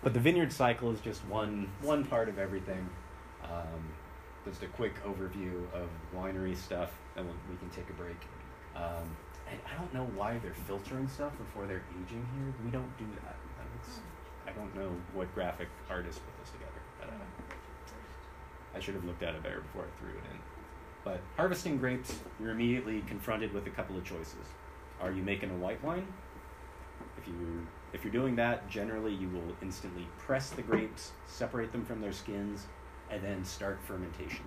But 0.02 0.14
the 0.14 0.20
vineyard 0.20 0.52
cycle 0.52 0.90
is 0.90 1.00
just 1.00 1.24
one 1.26 1.70
one 1.80 2.04
part 2.04 2.28
of 2.28 2.38
everything. 2.38 2.88
Um, 3.44 3.92
just 4.44 4.62
a 4.62 4.66
quick 4.66 4.94
overview 5.04 5.62
of 5.72 5.88
winery 6.16 6.56
stuff, 6.56 6.92
and 7.16 7.26
we 7.26 7.56
can 7.56 7.68
take 7.70 7.88
a 7.90 7.92
break. 7.92 8.16
Um, 8.74 9.16
and 9.48 9.60
I 9.70 9.78
don't 9.78 9.92
know 9.92 10.06
why 10.16 10.38
they're 10.38 10.54
filtering 10.54 11.08
stuff 11.08 11.36
before 11.38 11.66
they're 11.66 11.82
aging 11.90 12.26
here. 12.34 12.54
We 12.64 12.70
don't 12.70 12.96
do 12.98 13.04
that. 13.22 13.36
I 14.46 14.50
don't 14.52 14.74
know 14.74 14.90
what 15.14 15.32
graphic 15.34 15.68
artist 15.88 16.20
put 16.24 16.44
this 16.44 16.50
together. 16.50 16.61
I 18.74 18.80
should 18.80 18.94
have 18.94 19.04
looked 19.04 19.22
at 19.22 19.34
it 19.34 19.42
better 19.42 19.60
before 19.60 19.82
I 19.82 20.00
threw 20.00 20.10
it 20.10 20.24
in. 20.30 20.38
But 21.04 21.20
harvesting 21.36 21.78
grapes, 21.78 22.18
you're 22.40 22.50
immediately 22.50 23.02
confronted 23.06 23.52
with 23.52 23.66
a 23.66 23.70
couple 23.70 23.96
of 23.96 24.04
choices. 24.04 24.46
Are 25.00 25.10
you 25.10 25.22
making 25.22 25.50
a 25.50 25.56
white 25.56 25.82
wine? 25.82 26.06
If 27.18 27.26
you 27.26 27.66
if 27.92 28.04
you're 28.04 28.12
doing 28.12 28.36
that, 28.36 28.68
generally 28.70 29.12
you 29.12 29.28
will 29.28 29.54
instantly 29.60 30.06
press 30.18 30.50
the 30.50 30.62
grapes, 30.62 31.12
separate 31.26 31.72
them 31.72 31.84
from 31.84 32.00
their 32.00 32.12
skins, 32.12 32.66
and 33.10 33.22
then 33.22 33.44
start 33.44 33.80
fermentation. 33.82 34.44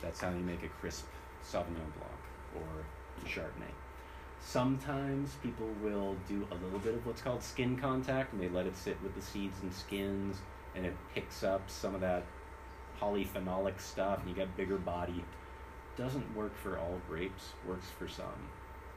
That's 0.00 0.20
how 0.20 0.30
you 0.30 0.36
make 0.36 0.62
a 0.62 0.68
crisp 0.68 1.06
Sauvignon 1.44 1.92
Blanc 1.96 2.56
or 2.56 2.84
Chardonnay. 3.26 3.72
Sometimes 4.40 5.34
people 5.42 5.68
will 5.82 6.16
do 6.28 6.46
a 6.50 6.54
little 6.64 6.78
bit 6.78 6.94
of 6.94 7.04
what's 7.04 7.20
called 7.20 7.42
skin 7.42 7.76
contact, 7.76 8.32
and 8.32 8.40
they 8.40 8.48
let 8.48 8.66
it 8.66 8.76
sit 8.76 9.02
with 9.02 9.14
the 9.14 9.22
seeds 9.22 9.58
and 9.62 9.74
skins, 9.74 10.36
and 10.76 10.86
it 10.86 10.94
picks 11.14 11.42
up 11.42 11.68
some 11.68 11.94
of 11.94 12.00
that 12.00 12.24
polyphenolic 13.00 13.80
stuff, 13.80 14.20
and 14.20 14.28
you 14.28 14.34
get 14.34 14.56
bigger 14.56 14.78
body. 14.78 15.24
Doesn't 15.96 16.36
work 16.36 16.56
for 16.56 16.78
all 16.78 17.00
grapes, 17.08 17.52
works 17.66 17.86
for 17.98 18.08
some. 18.08 18.48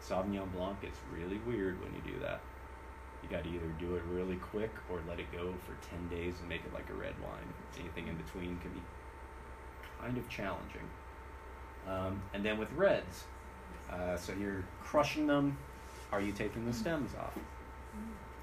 Sauvignon 0.07 0.51
Blanc 0.53 0.81
gets 0.81 0.99
really 1.13 1.39
weird 1.45 1.81
when 1.81 1.93
you 1.93 2.13
do 2.13 2.19
that. 2.19 2.41
You 3.23 3.29
got 3.29 3.43
to 3.43 3.49
either 3.49 3.67
do 3.79 3.95
it 3.95 4.03
really 4.09 4.37
quick 4.37 4.71
or 4.89 4.99
let 5.07 5.19
it 5.19 5.31
go 5.31 5.53
for 5.65 5.75
10 5.89 6.09
days 6.09 6.35
and 6.39 6.49
make 6.49 6.61
it 6.65 6.73
like 6.73 6.89
a 6.89 6.93
red 6.93 7.13
wine. 7.23 7.53
Anything 7.79 8.07
in 8.07 8.15
between 8.17 8.57
can 8.59 8.71
be 8.71 8.81
kind 9.99 10.17
of 10.17 10.27
challenging. 10.29 10.89
Um, 11.87 12.21
and 12.33 12.43
then 12.43 12.57
with 12.57 12.71
reds, 12.73 13.25
uh, 13.91 14.15
so 14.17 14.33
you're 14.33 14.63
crushing 14.81 15.27
them. 15.27 15.57
Are 16.11 16.21
you 16.21 16.31
taking 16.31 16.65
the 16.65 16.73
stems 16.73 17.11
off? 17.15 17.37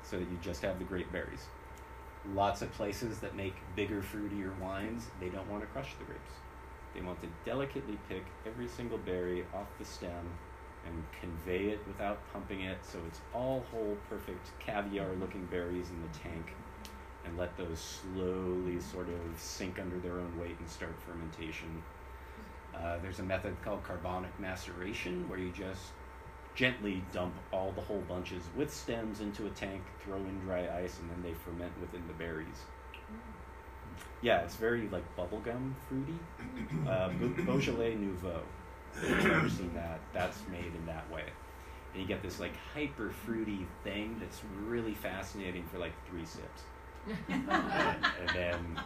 So 0.03 0.19
that 0.19 0.31
you 0.31 0.39
just 0.41 0.63
have 0.63 0.79
the 0.79 0.85
grape 0.85 1.11
berries. 1.13 1.47
Lots 2.35 2.63
of 2.63 2.73
places 2.73 3.19
that 3.21 3.37
make 3.37 3.55
bigger, 3.77 4.03
fruitier 4.03 4.57
wines, 4.59 5.07
they 5.21 5.29
don't 5.29 5.49
want 5.49 5.63
to 5.63 5.69
crush 5.69 5.95
the 5.99 6.05
grapes. 6.05 6.33
They 6.95 7.01
want 7.01 7.21
to 7.21 7.29
delicately 7.45 7.99
pick 8.09 8.25
every 8.47 8.69
single 8.69 8.99
berry 8.99 9.45
off 9.55 9.67
the 9.79 9.85
stem 9.85 10.29
and 10.87 11.05
convey 11.21 11.71
it 11.71 11.81
without 11.87 12.21
pumping 12.33 12.63
it 12.63 12.79
so 12.83 12.99
it's 13.07 13.21
all 13.35 13.65
whole, 13.71 13.97
perfect 14.09 14.51
caviar 14.59 15.13
looking 15.21 15.45
berries 15.47 15.91
in 15.91 16.01
the 16.03 16.19
tank 16.19 16.55
and 17.25 17.37
let 17.37 17.57
those 17.57 17.79
slowly 17.79 18.81
sort 18.81 19.09
of 19.09 19.39
sink 19.39 19.79
under 19.79 19.99
their 19.99 20.19
own 20.19 20.39
weight 20.41 20.59
and 20.59 20.69
start 20.69 20.95
fermentation. 21.07 21.83
Uh, 22.75 22.99
there's 23.03 23.19
a 23.19 23.23
method 23.23 23.55
called 23.63 23.83
carbonic 23.85 24.39
maceration 24.41 25.29
where 25.29 25.39
you 25.39 25.51
just 25.51 25.93
gently 26.59 27.05
dump 27.13 27.33
all 27.53 27.71
the 27.71 27.81
whole 27.81 28.03
bunches 28.09 28.43
with 28.57 28.75
stems 28.75 29.21
into 29.21 29.47
a 29.47 29.51
tank, 29.51 29.81
throw 30.05 30.17
in 30.17 30.41
dry 30.41 30.69
ice, 30.83 30.99
and 30.99 31.09
then 31.09 31.23
they 31.23 31.33
ferment 31.33 31.71
within 31.81 32.03
the 32.09 32.15
berries. 32.15 32.65
Yeah, 34.23 34.41
it's 34.41 34.57
very 34.57 34.89
like 34.89 35.05
bubblegum 35.17 35.75
fruity. 35.89 36.19
Uh, 36.89 37.11
Beaujolais 37.11 37.95
Nouveau. 37.95 38.41
If 38.97 39.09
you've 39.09 39.27
ever 39.27 39.49
seen 39.49 39.73
that, 39.75 40.01
that's 40.13 40.41
made 40.51 40.75
in 40.75 40.85
that 40.87 41.09
way. 41.13 41.23
And 41.93 42.03
you 42.03 42.09
get 42.09 42.25
this 42.25 42.41
like 42.41 42.55
hyper 42.75 43.11
fruity 43.11 43.65
thing 43.85 44.17
that's 44.19 44.43
really 44.65 44.95
fascinating 44.95 45.65
for 45.69 45.79
like 45.79 45.93
three 46.09 46.27
sips. 46.27 46.63
and, 47.29 47.49
and 47.49 48.29
then, 48.35 48.81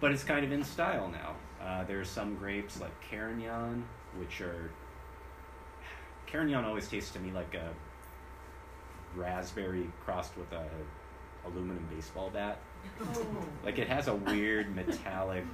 but 0.00 0.12
it's 0.12 0.24
kind 0.24 0.46
of 0.46 0.52
in 0.52 0.64
style 0.64 1.12
now. 1.12 1.36
Uh, 1.62 1.84
there 1.84 2.00
are 2.00 2.06
some 2.06 2.36
grapes 2.36 2.80
like 2.80 2.98
Carignan, 3.02 3.84
which 4.16 4.40
are 4.40 4.70
Carignan 6.30 6.64
always 6.64 6.88
tastes 6.88 7.10
to 7.12 7.18
me 7.18 7.30
like 7.32 7.54
a 7.54 7.70
raspberry 9.16 9.90
crossed 10.04 10.36
with 10.36 10.52
a 10.52 10.64
aluminum 11.46 11.86
baseball 11.94 12.30
bat. 12.30 12.58
Like 13.64 13.78
it 13.78 13.88
has 13.88 14.08
a 14.08 14.14
weird 14.14 14.74
metallic. 14.76 15.44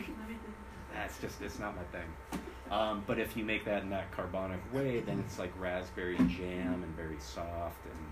That's 0.92 1.18
just 1.20 1.40
it's 1.42 1.58
not 1.58 1.76
my 1.76 1.82
thing. 1.84 2.40
Um, 2.70 3.04
but 3.06 3.18
if 3.18 3.36
you 3.36 3.44
make 3.44 3.64
that 3.66 3.82
in 3.82 3.90
that 3.90 4.10
carbonic 4.10 4.60
way, 4.72 5.00
then 5.00 5.20
it's 5.20 5.38
like 5.38 5.52
raspberry 5.58 6.16
jam 6.16 6.82
and 6.82 6.96
very 6.96 7.18
soft, 7.20 7.84
and 7.84 8.04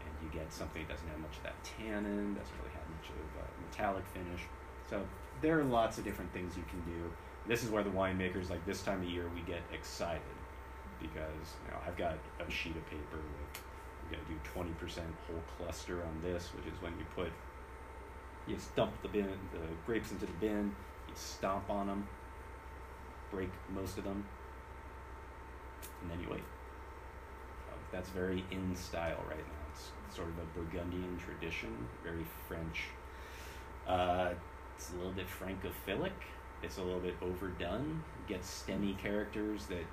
and 0.00 0.14
you 0.22 0.38
get 0.38 0.52
something 0.52 0.82
that 0.86 0.94
doesn't 0.94 1.08
have 1.08 1.18
much 1.18 1.36
of 1.36 1.42
that 1.44 1.64
tannin, 1.64 2.34
doesn't 2.34 2.56
really 2.58 2.74
have 2.74 2.88
much 2.90 3.08
of 3.08 3.42
a 3.42 3.66
metallic 3.66 4.04
finish. 4.06 4.42
So 4.88 5.02
there 5.40 5.58
are 5.58 5.64
lots 5.64 5.98
of 5.98 6.04
different 6.04 6.32
things 6.32 6.56
you 6.56 6.64
can 6.70 6.80
do. 6.82 7.10
This 7.48 7.64
is 7.64 7.70
where 7.70 7.82
the 7.82 7.90
winemakers, 7.90 8.50
like 8.50 8.64
this 8.66 8.82
time 8.82 9.02
of 9.02 9.08
year, 9.08 9.28
we 9.34 9.40
get 9.42 9.60
excited 9.72 10.22
because 11.00 11.56
you 11.64 11.70
know 11.70 11.78
I've 11.86 11.96
got 11.96 12.16
a 12.40 12.50
sheet 12.50 12.76
of 12.76 12.84
paper 12.86 13.16
with 13.16 13.62
we're 14.04 14.16
gonna 14.16 14.28
do 14.28 14.38
twenty 14.44 14.72
percent 14.72 15.08
whole 15.26 15.42
cluster 15.56 16.02
on 16.02 16.20
this, 16.22 16.50
which 16.54 16.66
is 16.72 16.80
when 16.80 16.92
you 16.98 17.04
put 17.14 17.32
you 18.46 18.56
dump 18.74 18.92
the 19.02 19.08
bin 19.08 19.28
the 19.52 19.58
grapes 19.84 20.12
into 20.12 20.26
the 20.26 20.32
bin, 20.40 20.74
you 21.08 21.14
stomp 21.14 21.68
on 21.68 21.86
them, 21.88 22.08
break 23.30 23.50
most 23.74 23.98
of 23.98 24.04
them, 24.04 24.24
and 26.02 26.10
then 26.10 26.20
you 26.20 26.28
wait. 26.30 26.44
That's 27.92 28.10
very 28.10 28.44
in 28.50 28.74
style 28.74 29.22
right 29.28 29.38
now. 29.38 29.66
It's 29.72 29.90
sort 30.14 30.28
of 30.28 30.34
a 30.38 30.58
Burgundian 30.58 31.18
tradition, 31.18 31.70
very 32.02 32.26
French. 32.48 32.88
Uh, 33.86 34.30
it's 34.76 34.92
a 34.92 34.96
little 34.96 35.12
bit 35.12 35.26
francophilic. 35.26 36.10
It's 36.62 36.78
a 36.78 36.82
little 36.82 37.00
bit 37.00 37.14
overdone. 37.22 38.02
Gets 38.28 38.64
stemmy 38.66 38.98
characters 38.98 39.66
that 39.66 39.84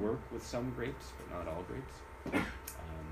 work 0.00 0.20
with 0.32 0.44
some 0.44 0.70
grapes, 0.70 1.12
but 1.18 1.36
not 1.36 1.52
all 1.52 1.62
grapes. 1.62 1.94
Um, 2.34 3.06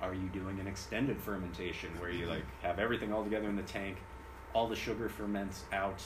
are 0.00 0.14
you 0.14 0.28
doing 0.28 0.60
an 0.60 0.66
extended 0.66 1.20
fermentation 1.20 1.90
where 1.98 2.10
you 2.10 2.26
like 2.26 2.44
have 2.62 2.78
everything 2.78 3.12
all 3.12 3.24
together 3.24 3.48
in 3.48 3.56
the 3.56 3.62
tank, 3.62 3.98
all 4.54 4.68
the 4.68 4.76
sugar 4.76 5.08
ferments 5.08 5.64
out? 5.72 6.02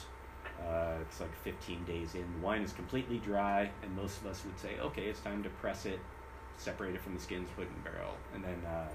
Uh, 0.60 0.94
it's 1.00 1.20
like 1.20 1.34
15 1.42 1.84
days 1.84 2.14
in. 2.14 2.24
The 2.38 2.46
wine 2.46 2.62
is 2.62 2.72
completely 2.72 3.18
dry, 3.18 3.70
and 3.82 3.96
most 3.96 4.20
of 4.20 4.26
us 4.26 4.44
would 4.44 4.58
say, 4.58 4.78
okay, 4.80 5.06
it's 5.06 5.20
time 5.20 5.42
to 5.42 5.48
press 5.48 5.86
it, 5.86 5.98
separate 6.56 6.94
it 6.94 7.00
from 7.00 7.14
the 7.14 7.20
skins, 7.20 7.48
put 7.56 7.62
it 7.62 7.68
in 7.68 7.74
the 7.82 7.90
barrel. 7.90 8.14
And 8.34 8.44
then 8.44 8.62
uh, 8.66 8.88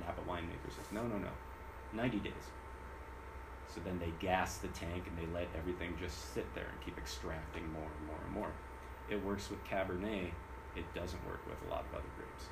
Napa 0.00 0.22
winemaker 0.22 0.70
says, 0.74 0.86
no, 0.92 1.02
no, 1.02 1.18
no, 1.18 1.28
90 1.92 2.18
days. 2.20 2.32
So 3.74 3.80
then 3.84 3.98
they 3.98 4.12
gas 4.18 4.58
the 4.58 4.68
tank 4.68 5.04
and 5.06 5.16
they 5.16 5.32
let 5.32 5.48
everything 5.56 5.94
just 6.00 6.34
sit 6.34 6.52
there 6.54 6.66
and 6.70 6.84
keep 6.84 6.98
extracting 6.98 7.70
more 7.72 7.88
and 7.98 8.06
more 8.06 8.18
and 8.24 8.34
more. 8.34 8.50
It 9.10 9.24
works 9.24 9.50
with 9.50 9.62
Cabernet. 9.64 10.30
It 10.76 10.94
doesn't 10.94 11.24
work 11.26 11.40
with 11.46 11.56
a 11.68 11.70
lot 11.70 11.84
of 11.90 11.98
other 11.98 12.08
grapes. 12.16 12.44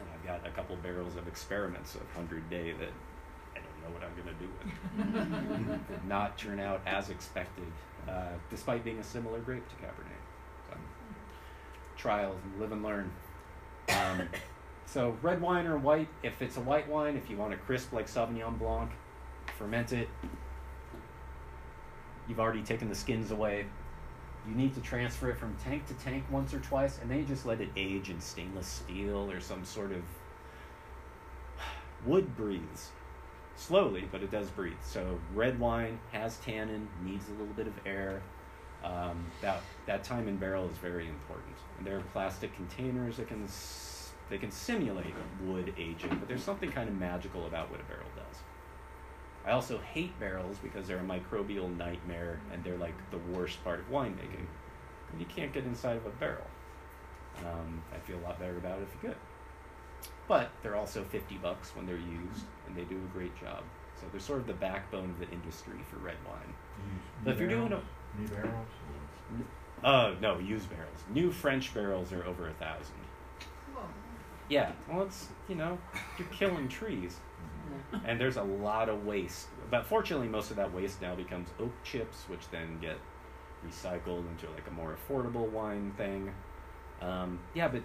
And 0.00 0.08
I've 0.12 0.26
got 0.26 0.46
a 0.46 0.50
couple 0.50 0.76
barrels 0.76 1.16
of 1.16 1.28
experiments 1.28 1.94
of 1.94 2.02
100 2.16 2.48
day 2.50 2.72
that 2.72 2.90
I 3.54 3.60
don't 3.60 3.82
know 3.82 3.90
what 3.94 4.02
I'm 4.02 4.14
going 4.14 4.34
to 4.34 4.42
do 4.42 5.78
with. 5.78 5.88
Did 5.88 6.04
not 6.08 6.36
turn 6.36 6.58
out 6.58 6.80
as 6.86 7.10
expected, 7.10 7.70
uh, 8.08 8.30
despite 8.50 8.84
being 8.84 8.98
a 8.98 9.04
similar 9.04 9.38
grape 9.40 9.68
to 9.68 9.74
Cabernet. 9.76 10.70
So, 10.70 10.76
trial, 11.96 12.34
live 12.58 12.72
and 12.72 12.82
learn. 12.82 13.12
Um, 13.90 14.28
so 14.86 15.16
red 15.22 15.40
wine 15.40 15.66
or 15.66 15.78
white, 15.78 16.08
if 16.22 16.42
it's 16.42 16.56
a 16.56 16.60
white 16.60 16.88
wine, 16.88 17.16
if 17.16 17.30
you 17.30 17.36
want 17.36 17.52
a 17.52 17.56
crisp 17.56 17.92
like 17.92 18.08
Sauvignon 18.08 18.58
Blanc, 18.58 18.90
ferment 19.58 19.92
it. 19.92 20.08
You've 22.26 22.40
already 22.40 22.62
taken 22.62 22.88
the 22.88 22.94
skins 22.94 23.30
away. 23.30 23.66
You 24.48 24.54
need 24.54 24.74
to 24.74 24.80
transfer 24.80 25.30
it 25.30 25.38
from 25.38 25.56
tank 25.64 25.86
to 25.86 25.94
tank 25.94 26.24
once 26.30 26.52
or 26.52 26.60
twice, 26.60 26.98
and 27.00 27.10
then 27.10 27.18
you 27.18 27.24
just 27.24 27.46
let 27.46 27.60
it 27.60 27.70
age 27.76 28.10
in 28.10 28.20
stainless 28.20 28.66
steel 28.66 29.30
or 29.30 29.40
some 29.40 29.64
sort 29.64 29.92
of 29.92 30.02
wood 32.04 32.36
breathes 32.36 32.90
slowly, 33.56 34.08
but 34.10 34.22
it 34.22 34.30
does 34.30 34.50
breathe. 34.50 34.74
So 34.82 35.18
red 35.34 35.58
wine 35.58 35.98
has 36.12 36.36
tannin, 36.38 36.88
needs 37.02 37.28
a 37.28 37.32
little 37.32 37.54
bit 37.54 37.66
of 37.66 37.74
air. 37.86 38.22
Um, 38.84 39.24
that 39.40 39.62
that 39.86 40.04
time 40.04 40.28
in 40.28 40.36
barrel 40.36 40.68
is 40.68 40.76
very 40.76 41.08
important. 41.08 41.56
And 41.78 41.86
there 41.86 41.96
are 41.96 42.02
plastic 42.12 42.54
containers 42.54 43.16
that 43.16 43.28
can 43.28 43.48
they 44.28 44.38
can 44.38 44.50
simulate 44.50 45.14
wood 45.42 45.72
aging, 45.78 46.10
but 46.10 46.28
there's 46.28 46.42
something 46.42 46.70
kind 46.70 46.88
of 46.88 46.94
magical 46.96 47.46
about 47.46 47.70
what 47.70 47.80
a 47.80 47.84
barrel 47.84 48.06
does. 48.14 48.23
I 49.46 49.50
also 49.50 49.78
hate 49.78 50.18
barrels 50.18 50.56
because 50.62 50.86
they're 50.86 50.98
a 50.98 51.02
microbial 51.02 51.74
nightmare 51.76 52.40
and 52.52 52.64
they're 52.64 52.78
like 52.78 52.94
the 53.10 53.18
worst 53.32 53.62
part 53.62 53.80
of 53.80 53.90
winemaking. 53.90 54.46
You 55.18 55.26
can't 55.26 55.52
get 55.52 55.64
inside 55.64 55.96
of 55.96 56.06
a 56.06 56.10
barrel. 56.10 56.46
Um, 57.40 57.82
I 57.94 57.98
feel 57.98 58.18
a 58.18 58.24
lot 58.24 58.38
better 58.38 58.56
about 58.56 58.78
it 58.78 58.82
if 58.88 59.02
you 59.02 59.08
could. 59.10 59.18
But 60.26 60.50
they're 60.62 60.76
also 60.76 61.04
50 61.04 61.36
bucks 61.36 61.76
when 61.76 61.86
they're 61.86 61.96
used 61.96 62.44
and 62.66 62.74
they 62.74 62.84
do 62.84 62.96
a 62.96 63.12
great 63.16 63.38
job. 63.38 63.62
So 64.00 64.06
they're 64.10 64.20
sort 64.20 64.40
of 64.40 64.46
the 64.46 64.54
backbone 64.54 65.10
of 65.10 65.18
the 65.20 65.30
industry 65.30 65.78
for 65.90 65.96
red 65.98 66.16
wine. 66.26 66.40
Use 66.48 67.02
But 67.24 67.34
if 67.34 67.40
you're 67.40 67.48
doing 67.48 67.68
barrels? 67.68 67.84
New 68.18 68.28
barrels? 68.28 68.66
or- 69.82 69.88
Uh, 69.88 70.14
no, 70.20 70.38
used 70.38 70.70
barrels. 70.70 70.98
New 71.12 71.30
French 71.30 71.72
barrels 71.74 72.12
are 72.12 72.24
over 72.24 72.48
a 72.48 72.54
thousand. 72.54 72.94
Yeah, 74.48 74.72
well, 74.90 75.02
it's, 75.04 75.28
you 75.48 75.54
know, 75.54 75.78
you're 76.18 76.28
killing 76.28 76.68
trees. 76.68 77.16
And 78.06 78.20
there's 78.20 78.36
a 78.36 78.42
lot 78.42 78.88
of 78.88 79.06
waste. 79.06 79.48
But 79.70 79.86
fortunately, 79.86 80.28
most 80.28 80.50
of 80.50 80.56
that 80.56 80.72
waste 80.72 81.00
now 81.00 81.14
becomes 81.14 81.48
oak 81.60 81.72
chips, 81.84 82.24
which 82.28 82.48
then 82.50 82.78
get 82.80 82.98
recycled 83.66 84.28
into 84.28 84.50
like 84.50 84.66
a 84.68 84.70
more 84.70 84.96
affordable 84.96 85.48
wine 85.48 85.92
thing. 85.96 86.32
Um, 87.00 87.40
yeah, 87.54 87.68
but 87.68 87.82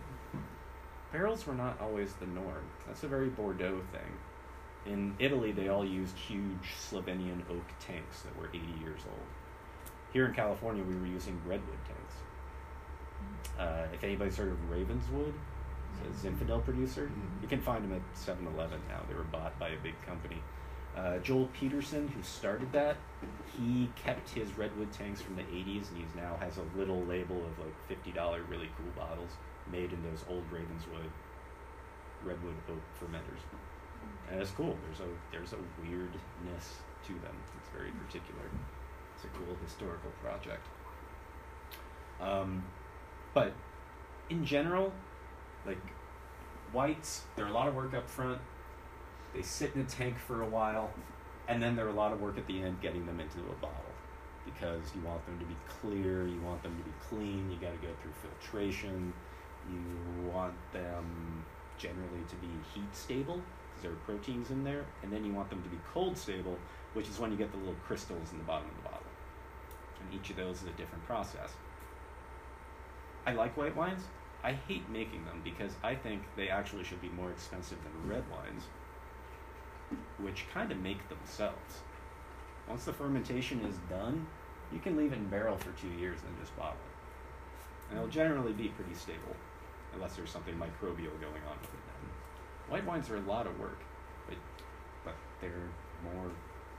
barrels 1.12 1.46
were 1.46 1.54
not 1.54 1.80
always 1.82 2.14
the 2.14 2.28
norm. 2.28 2.66
That's 2.88 3.04
a 3.04 3.08
very 3.08 3.30
Bordeaux 3.30 3.82
thing. 3.92 4.92
In 4.94 5.16
Italy, 5.20 5.52
they 5.52 5.68
all 5.68 5.86
used 5.86 6.18
huge 6.18 6.74
Slavonian 6.78 7.44
oak 7.50 7.66
tanks 7.80 8.22
that 8.22 8.38
were 8.40 8.48
80 8.48 8.60
years 8.82 9.02
old. 9.08 9.28
Here 10.14 10.26
in 10.26 10.34
California, 10.34 10.84
we 10.84 10.96
were 10.96 11.06
using 11.06 11.40
redwood 11.46 11.78
tanks. 11.86 12.16
Uh, 13.60 13.88
if 13.94 14.04
anybody's 14.04 14.38
heard 14.38 14.50
of 14.50 14.70
Ravenswood, 14.70 15.34
it's 16.08 16.24
a 16.24 16.28
Zinfandel 16.28 16.64
producer. 16.64 17.12
You 17.42 17.48
can 17.48 17.62
find 17.62 17.84
them 17.84 17.94
at 17.94 18.18
7 18.18 18.46
Eleven 18.48 18.80
now. 18.90 19.02
They 19.08 19.16
were 19.16 19.24
bought 19.24 19.58
by 19.60 19.70
a 19.70 19.78
big 19.84 19.96
company. 20.06 20.42
Uh, 20.98 21.18
Joel 21.20 21.48
Peterson, 21.54 22.08
who 22.08 22.22
started 22.24 22.72
that, 22.74 22.98
he 23.58 23.90
kept 23.96 24.30
his 24.30 24.58
redwood 24.58 24.92
tanks 24.92 25.22
from 25.22 25.36
the 25.36 25.44
80s 25.44 25.90
and 25.90 25.98
he's 25.98 26.16
now 26.16 26.36
has 26.40 26.58
a 26.58 26.78
little 26.78 27.04
label 27.06 27.38
of 27.38 27.60
like 27.60 28.06
$50 28.06 28.16
really 28.50 28.70
cool 28.78 28.92
bottles 28.96 29.32
made 29.72 29.94
in 29.94 30.02
those 30.04 30.26
old 30.30 30.44
Ravenswood 30.52 31.12
redwood 32.24 32.56
oak 32.70 32.82
fermenters. 33.00 33.42
And 34.32 34.42
it's 34.42 34.52
cool. 34.52 34.78
There's 34.86 35.00
a 35.00 35.12
there's 35.32 35.54
a 35.54 35.58
weirdness 35.82 36.78
to 37.08 37.14
them. 37.14 37.36
It's 37.60 37.70
very 37.70 37.92
particular. 37.92 38.44
It's 39.16 39.26
a 39.26 39.28
cool 39.30 39.56
historical 39.64 40.12
project. 40.22 40.66
Um, 42.22 42.64
but 43.34 43.54
in 44.30 44.46
general, 44.46 44.94
like 45.66 45.82
whites, 46.72 47.24
they're 47.36 47.48
a 47.48 47.54
lot 47.54 47.68
of 47.68 47.76
work 47.76 47.94
up 47.94 48.10
front. 48.10 48.40
They 49.34 49.42
sit 49.42 49.76
in 49.76 49.82
a 49.82 49.86
tank 49.86 50.18
for 50.18 50.42
a 50.42 50.48
while, 50.48 50.92
and 51.48 51.62
then 51.62 51.76
they're 51.76 51.90
a 51.90 51.94
lot 51.94 52.12
of 52.14 52.22
work 52.22 52.38
at 52.38 52.48
the 52.48 52.62
end 52.62 52.82
getting 52.82 53.06
them 53.06 53.20
into 53.20 53.40
a 53.40 53.56
bottle 53.62 53.76
because 54.46 54.82
you 54.96 55.02
want 55.02 55.24
them 55.26 55.38
to 55.40 55.46
be 55.46 55.56
clear, 55.68 56.26
you 56.28 56.42
want 56.42 56.64
them 56.64 56.76
to 56.78 56.84
be 56.84 56.96
clean, 57.08 57.52
you 57.52 57.58
got 57.58 57.72
to 57.72 57.88
go 57.88 57.94
through 58.02 58.12
filtration, 58.22 59.14
you 59.70 60.32
want 60.32 60.54
them 60.74 61.46
generally 61.78 62.24
to 62.28 62.36
be 62.38 62.48
heat 62.74 62.96
stable 62.96 63.42
because 63.70 63.84
there 63.84 63.92
are 63.92 63.96
proteins 64.06 64.50
in 64.50 64.64
there, 64.64 64.86
and 65.04 65.12
then 65.12 65.24
you 65.24 65.34
want 65.34 65.50
them 65.50 65.62
to 65.62 65.70
be 65.70 65.78
cold 65.94 66.18
stable, 66.18 66.58
which 66.94 67.08
is 67.08 67.20
when 67.20 67.32
you 67.32 67.38
get 67.38 67.52
the 67.52 67.58
little 67.58 67.76
crystals 67.86 68.32
in 68.32 68.38
the 68.38 68.44
bottom 68.44 68.68
of 68.68 68.76
the 68.78 68.90
bottle. 68.90 69.06
And 70.02 70.20
each 70.20 70.30
of 70.32 70.38
those 70.38 70.62
is 70.62 70.68
a 70.68 70.72
different 70.72 71.06
process. 71.06 71.52
I 73.26 73.34
like 73.34 73.56
white 73.56 73.76
wines. 73.76 74.02
I 74.44 74.54
hate 74.54 74.90
making 74.90 75.26
them 75.26 75.42
because 75.44 75.74
I 75.84 75.96
think 75.96 76.22
they 76.36 76.50
actually 76.50 76.84
should 76.84 77.02
be 77.02 77.10
more 77.10 77.30
expensive 77.32 77.78
than 77.84 78.10
red 78.10 78.24
wines, 78.32 78.64
which 80.18 80.46
kind 80.54 80.72
of 80.72 80.80
make 80.80 81.08
themselves. 81.10 81.82
Once 82.68 82.86
the 82.86 82.94
fermentation 82.94 83.60
is 83.66 83.76
done, 83.90 84.26
you 84.72 84.80
can 84.80 84.96
leave 84.96 85.12
it 85.12 85.18
in 85.18 85.28
barrel 85.28 85.58
for 85.58 85.72
two 85.72 85.90
years 86.00 86.20
and 86.26 86.40
just 86.40 86.56
bottle 86.56 86.74
it. 86.74 87.90
And 87.90 87.98
it'll 87.98 88.10
generally 88.10 88.54
be 88.54 88.70
pretty 88.70 88.94
stable, 88.94 89.36
unless 89.94 90.16
there's 90.16 90.30
something 90.30 90.54
microbial 90.56 91.20
going 91.20 91.44
on 91.50 91.58
with 91.60 91.74
it. 91.74 91.84
Then. 91.88 92.10
White 92.70 92.86
wines 92.86 93.10
are 93.10 93.18
a 93.18 93.22
lot 93.22 93.48
of 93.48 93.60
work, 93.60 93.80
but 94.28 94.38
but 95.04 95.16
they're 95.42 95.70
more 96.04 96.30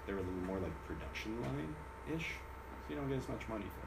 they're 0.06 0.16
a 0.16 0.20
little 0.20 0.46
more 0.46 0.58
like 0.58 0.72
production 0.86 1.40
line 1.42 1.74
ish, 2.14 2.36
so 2.86 2.94
you 2.94 2.96
don't 2.96 3.08
get 3.08 3.18
as 3.18 3.28
much 3.28 3.48
money 3.48 3.64
for 3.64 3.79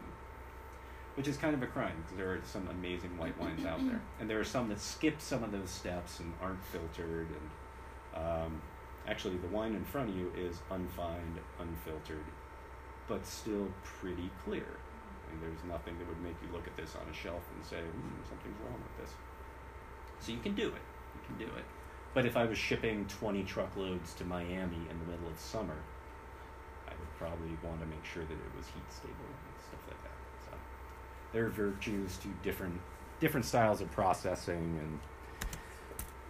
which 1.15 1.27
is 1.27 1.37
kind 1.37 1.53
of 1.53 1.61
a 1.61 1.67
crime 1.67 1.93
because 2.03 2.17
there 2.17 2.31
are 2.31 2.41
some 2.43 2.67
amazing 2.69 3.17
white 3.17 3.39
wines 3.39 3.65
out 3.65 3.85
there, 3.85 4.01
and 4.19 4.29
there 4.29 4.39
are 4.39 4.45
some 4.45 4.69
that 4.69 4.79
skip 4.79 5.21
some 5.21 5.43
of 5.43 5.51
those 5.51 5.69
steps 5.69 6.19
and 6.19 6.33
aren't 6.41 6.63
filtered. 6.65 7.27
And 7.29 8.25
um, 8.25 8.61
actually, 9.07 9.37
the 9.37 9.47
wine 9.47 9.75
in 9.75 9.83
front 9.83 10.09
of 10.09 10.15
you 10.15 10.31
is 10.37 10.57
unfined, 10.71 11.39
unfiltered, 11.59 12.25
but 13.07 13.25
still 13.25 13.67
pretty 13.83 14.29
clear. 14.43 14.65
And 15.31 15.41
there's 15.41 15.63
nothing 15.67 15.97
that 15.97 16.07
would 16.07 16.21
make 16.21 16.35
you 16.45 16.53
look 16.53 16.67
at 16.67 16.77
this 16.77 16.95
on 16.95 17.09
a 17.09 17.13
shelf 17.13 17.41
and 17.55 17.65
say, 17.65 17.81
hmm, 17.81 18.21
something's 18.27 18.59
wrong 18.61 18.81
with 18.81 19.05
this. 19.05 19.15
So 20.19 20.31
you 20.31 20.39
can 20.39 20.53
do 20.55 20.67
it. 20.67 20.85
You 21.15 21.21
can 21.25 21.37
do 21.37 21.51
it. 21.57 21.65
But 22.13 22.25
if 22.25 22.37
I 22.37 22.45
was 22.45 22.57
shipping 22.57 23.05
20 23.07 23.43
truckloads 23.43 24.13
to 24.15 24.25
Miami 24.25 24.77
in 24.89 24.99
the 24.99 25.05
middle 25.09 25.27
of 25.27 25.39
summer, 25.39 25.77
I 26.87 26.91
would 26.91 27.09
probably 27.17 27.57
want 27.63 27.79
to 27.81 27.87
make 27.87 28.05
sure 28.05 28.23
that 28.23 28.33
it 28.33 28.51
was 28.55 28.67
heat 28.67 28.85
stable 28.89 29.25
and 29.25 29.57
stuff 29.65 29.81
like 29.89 30.01
that. 30.03 30.22
Are 31.35 31.49
virtues 31.49 32.17
to 32.17 32.27
different 32.43 32.79
different 33.19 33.45
styles 33.45 33.81
of 33.81 33.91
processing 33.91 34.79
and 34.81 34.99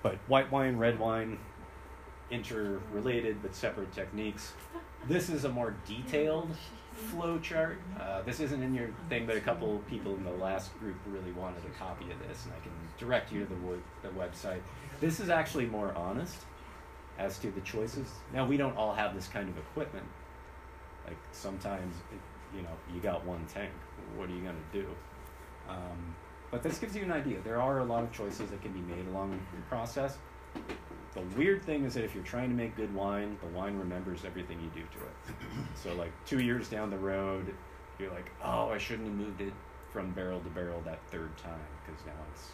but 0.02 0.18
white 0.28 0.52
wine, 0.52 0.78
red 0.78 1.00
wine, 1.00 1.40
interrelated 2.30 3.42
but 3.42 3.56
separate 3.56 3.92
techniques. 3.94 4.54
This 5.08 5.30
is 5.30 5.44
a 5.46 5.50
more 5.50 5.76
detailed 5.88 6.50
flow 6.94 7.40
chart. 7.40 7.80
Uh, 8.00 8.22
this 8.22 8.40
isn't 8.40 8.62
in 8.62 8.74
your 8.74 8.90
thing, 9.10 9.26
but 9.26 9.36
a 9.36 9.42
couple 9.42 9.80
people 9.90 10.16
in 10.16 10.24
the 10.24 10.32
last 10.32 10.78
group 10.80 10.96
really 11.08 11.32
wanted 11.32 11.64
a 11.66 11.78
copy 11.78 12.06
of 12.12 12.20
this, 12.28 12.46
and 12.46 12.54
I 12.54 12.60
can 12.60 12.72
direct 12.98 13.32
you 13.32 13.40
to 13.42 13.46
the, 13.46 13.56
wo- 13.56 13.82
the 14.04 14.10
website. 14.10 14.62
This 15.02 15.20
is 15.20 15.30
actually 15.30 15.66
more 15.66 15.94
honest 15.96 16.38
as 17.18 17.40
to 17.40 17.52
the 17.52 17.62
choices. 17.62 18.08
Now, 18.34 18.46
we 18.46 18.58
don't 18.58 18.78
all 18.78 18.94
have 18.94 19.14
this 19.16 19.28
kind 19.28 19.50
of 19.50 19.58
equipment. 19.58 20.06
Like, 21.06 21.18
sometimes, 21.32 21.96
it, 22.12 22.20
you 22.56 22.62
know, 22.62 22.76
you 22.94 23.00
got 23.02 23.26
one 23.26 23.46
tank. 23.46 23.72
What 24.16 24.30
are 24.30 24.34
you 24.34 24.42
going 24.42 24.56
to 24.72 24.82
do? 24.82 24.88
Um, 25.70 26.16
but 26.52 26.62
this 26.62 26.78
gives 26.78 26.96
you 26.96 27.04
an 27.04 27.12
idea. 27.12 27.38
There 27.44 27.62
are 27.62 27.80
a 27.80 27.84
lot 27.84 28.04
of 28.04 28.12
choices 28.12 28.50
that 28.52 28.62
can 28.62 28.72
be 28.74 28.82
made 28.82 29.08
along 29.08 29.40
the 29.56 29.62
process. 29.64 30.18
The 31.14 31.22
weird 31.38 31.64
thing 31.64 31.86
is 31.86 31.94
that 31.94 32.04
if 32.04 32.14
you're 32.14 32.24
trying 32.24 32.50
to 32.50 32.56
make 32.56 32.76
good 32.76 32.94
wine, 32.94 33.38
the 33.42 33.48
wine 33.48 33.78
remembers 33.78 34.26
everything 34.26 34.60
you 34.60 34.70
do 34.70 34.88
to 35.00 35.06
it. 35.06 35.36
So, 35.76 35.94
like 35.96 36.12
two 36.26 36.40
years 36.40 36.70
down 36.70 36.90
the 36.90 36.98
road, 36.98 37.54
you're 38.00 38.12
like, 38.12 38.30
oh, 38.44 38.70
I 38.70 38.78
shouldn't 38.78 39.08
have 39.08 39.18
moved 39.18 39.42
it 39.42 39.54
from 39.92 40.12
barrel 40.12 40.40
to 40.40 40.50
barrel 40.50 40.82
that 40.86 41.00
third 41.10 41.36
time 41.38 41.60
because 41.86 42.06
now 42.06 42.14
it's 42.32 42.50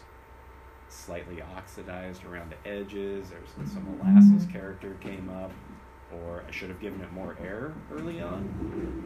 slightly 0.88 1.40
oxidized 1.56 2.24
around 2.24 2.52
the 2.52 2.68
edges. 2.70 3.28
There's 3.30 3.70
some 3.72 3.96
molasses 3.98 4.46
character 4.50 4.96
came 5.00 5.30
up, 5.30 5.52
or 6.12 6.44
I 6.46 6.50
should 6.50 6.68
have 6.68 6.80
given 6.80 7.00
it 7.00 7.12
more 7.12 7.36
air 7.42 7.72
early 7.92 8.20
on. 8.20 8.42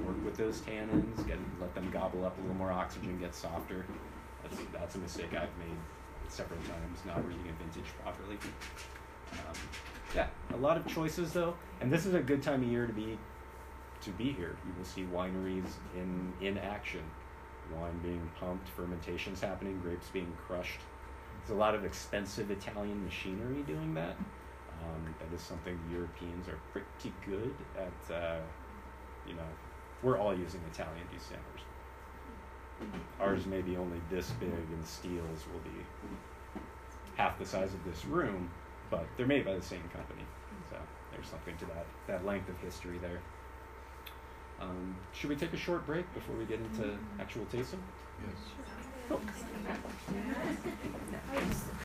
Work 0.06 0.24
with 0.24 0.36
those 0.36 0.60
tannins, 0.60 1.26
get 1.26 1.38
let 1.60 1.74
them 1.74 1.90
gobble 1.90 2.24
up 2.24 2.36
a 2.38 2.40
little 2.40 2.56
more 2.56 2.72
oxygen, 2.72 3.18
get 3.18 3.34
softer. 3.34 3.84
That's 4.42 4.56
that's 4.72 4.94
a 4.94 4.98
mistake 4.98 5.30
I've 5.34 5.56
made 5.58 5.76
several 6.28 6.60
times, 6.60 6.98
not 7.06 7.26
reading 7.26 7.44
a 7.48 7.62
vintage 7.62 7.90
properly. 8.02 8.38
Um, 9.32 9.54
yeah, 10.14 10.28
a 10.52 10.56
lot 10.56 10.76
of 10.76 10.86
choices 10.86 11.32
though, 11.32 11.54
and 11.80 11.92
this 11.92 12.06
is 12.06 12.14
a 12.14 12.20
good 12.20 12.42
time 12.42 12.62
of 12.62 12.68
year 12.68 12.86
to 12.86 12.92
be 12.92 13.18
to 14.02 14.10
be 14.10 14.32
here. 14.32 14.56
You 14.66 14.72
will 14.76 14.84
see 14.84 15.06
wineries 15.12 15.70
in 15.96 16.32
in 16.40 16.58
action. 16.58 17.02
wine 17.74 17.98
being 18.02 18.30
pumped, 18.38 18.68
fermentations 18.68 19.40
happening, 19.40 19.80
grapes 19.80 20.08
being 20.08 20.32
crushed. 20.46 20.80
There's 21.40 21.56
a 21.56 21.60
lot 21.60 21.74
of 21.74 21.84
expensive 21.84 22.50
Italian 22.50 23.04
machinery 23.04 23.62
doing 23.66 23.94
that. 23.94 24.16
Um, 24.84 25.14
that 25.18 25.34
is 25.34 25.40
something 25.40 25.78
the 25.88 25.94
Europeans 25.94 26.48
are 26.48 26.58
pretty 26.72 27.12
good 27.26 27.54
at. 27.76 28.14
Uh, 28.14 28.40
you 29.26 29.34
know, 29.34 29.48
we're 30.02 30.18
all 30.18 30.36
using 30.36 30.60
Italian 30.70 31.06
destemmers. 31.14 31.62
Ours 33.20 33.46
may 33.46 33.62
be 33.62 33.76
only 33.76 34.00
this 34.10 34.30
big, 34.32 34.50
and 34.50 34.86
steels 34.86 35.44
will 35.52 35.60
be 35.60 35.70
half 37.16 37.38
the 37.38 37.46
size 37.46 37.72
of 37.72 37.82
this 37.84 38.04
room, 38.04 38.50
but 38.90 39.06
they're 39.16 39.26
made 39.26 39.44
by 39.44 39.54
the 39.54 39.62
same 39.62 39.82
company. 39.94 40.24
So 40.70 40.76
there's 41.12 41.28
something 41.28 41.56
to 41.58 41.64
that 41.66 41.86
that 42.06 42.26
length 42.26 42.48
of 42.48 42.58
history 42.58 42.98
there. 42.98 43.20
Um, 44.60 44.96
should 45.12 45.30
we 45.30 45.36
take 45.36 45.52
a 45.52 45.56
short 45.56 45.86
break 45.86 46.12
before 46.14 46.36
we 46.36 46.44
get 46.44 46.60
into 46.60 46.96
actual 47.18 47.46
tasting? 47.46 47.82
Yes. 48.20 48.36
Cool. 49.08 49.20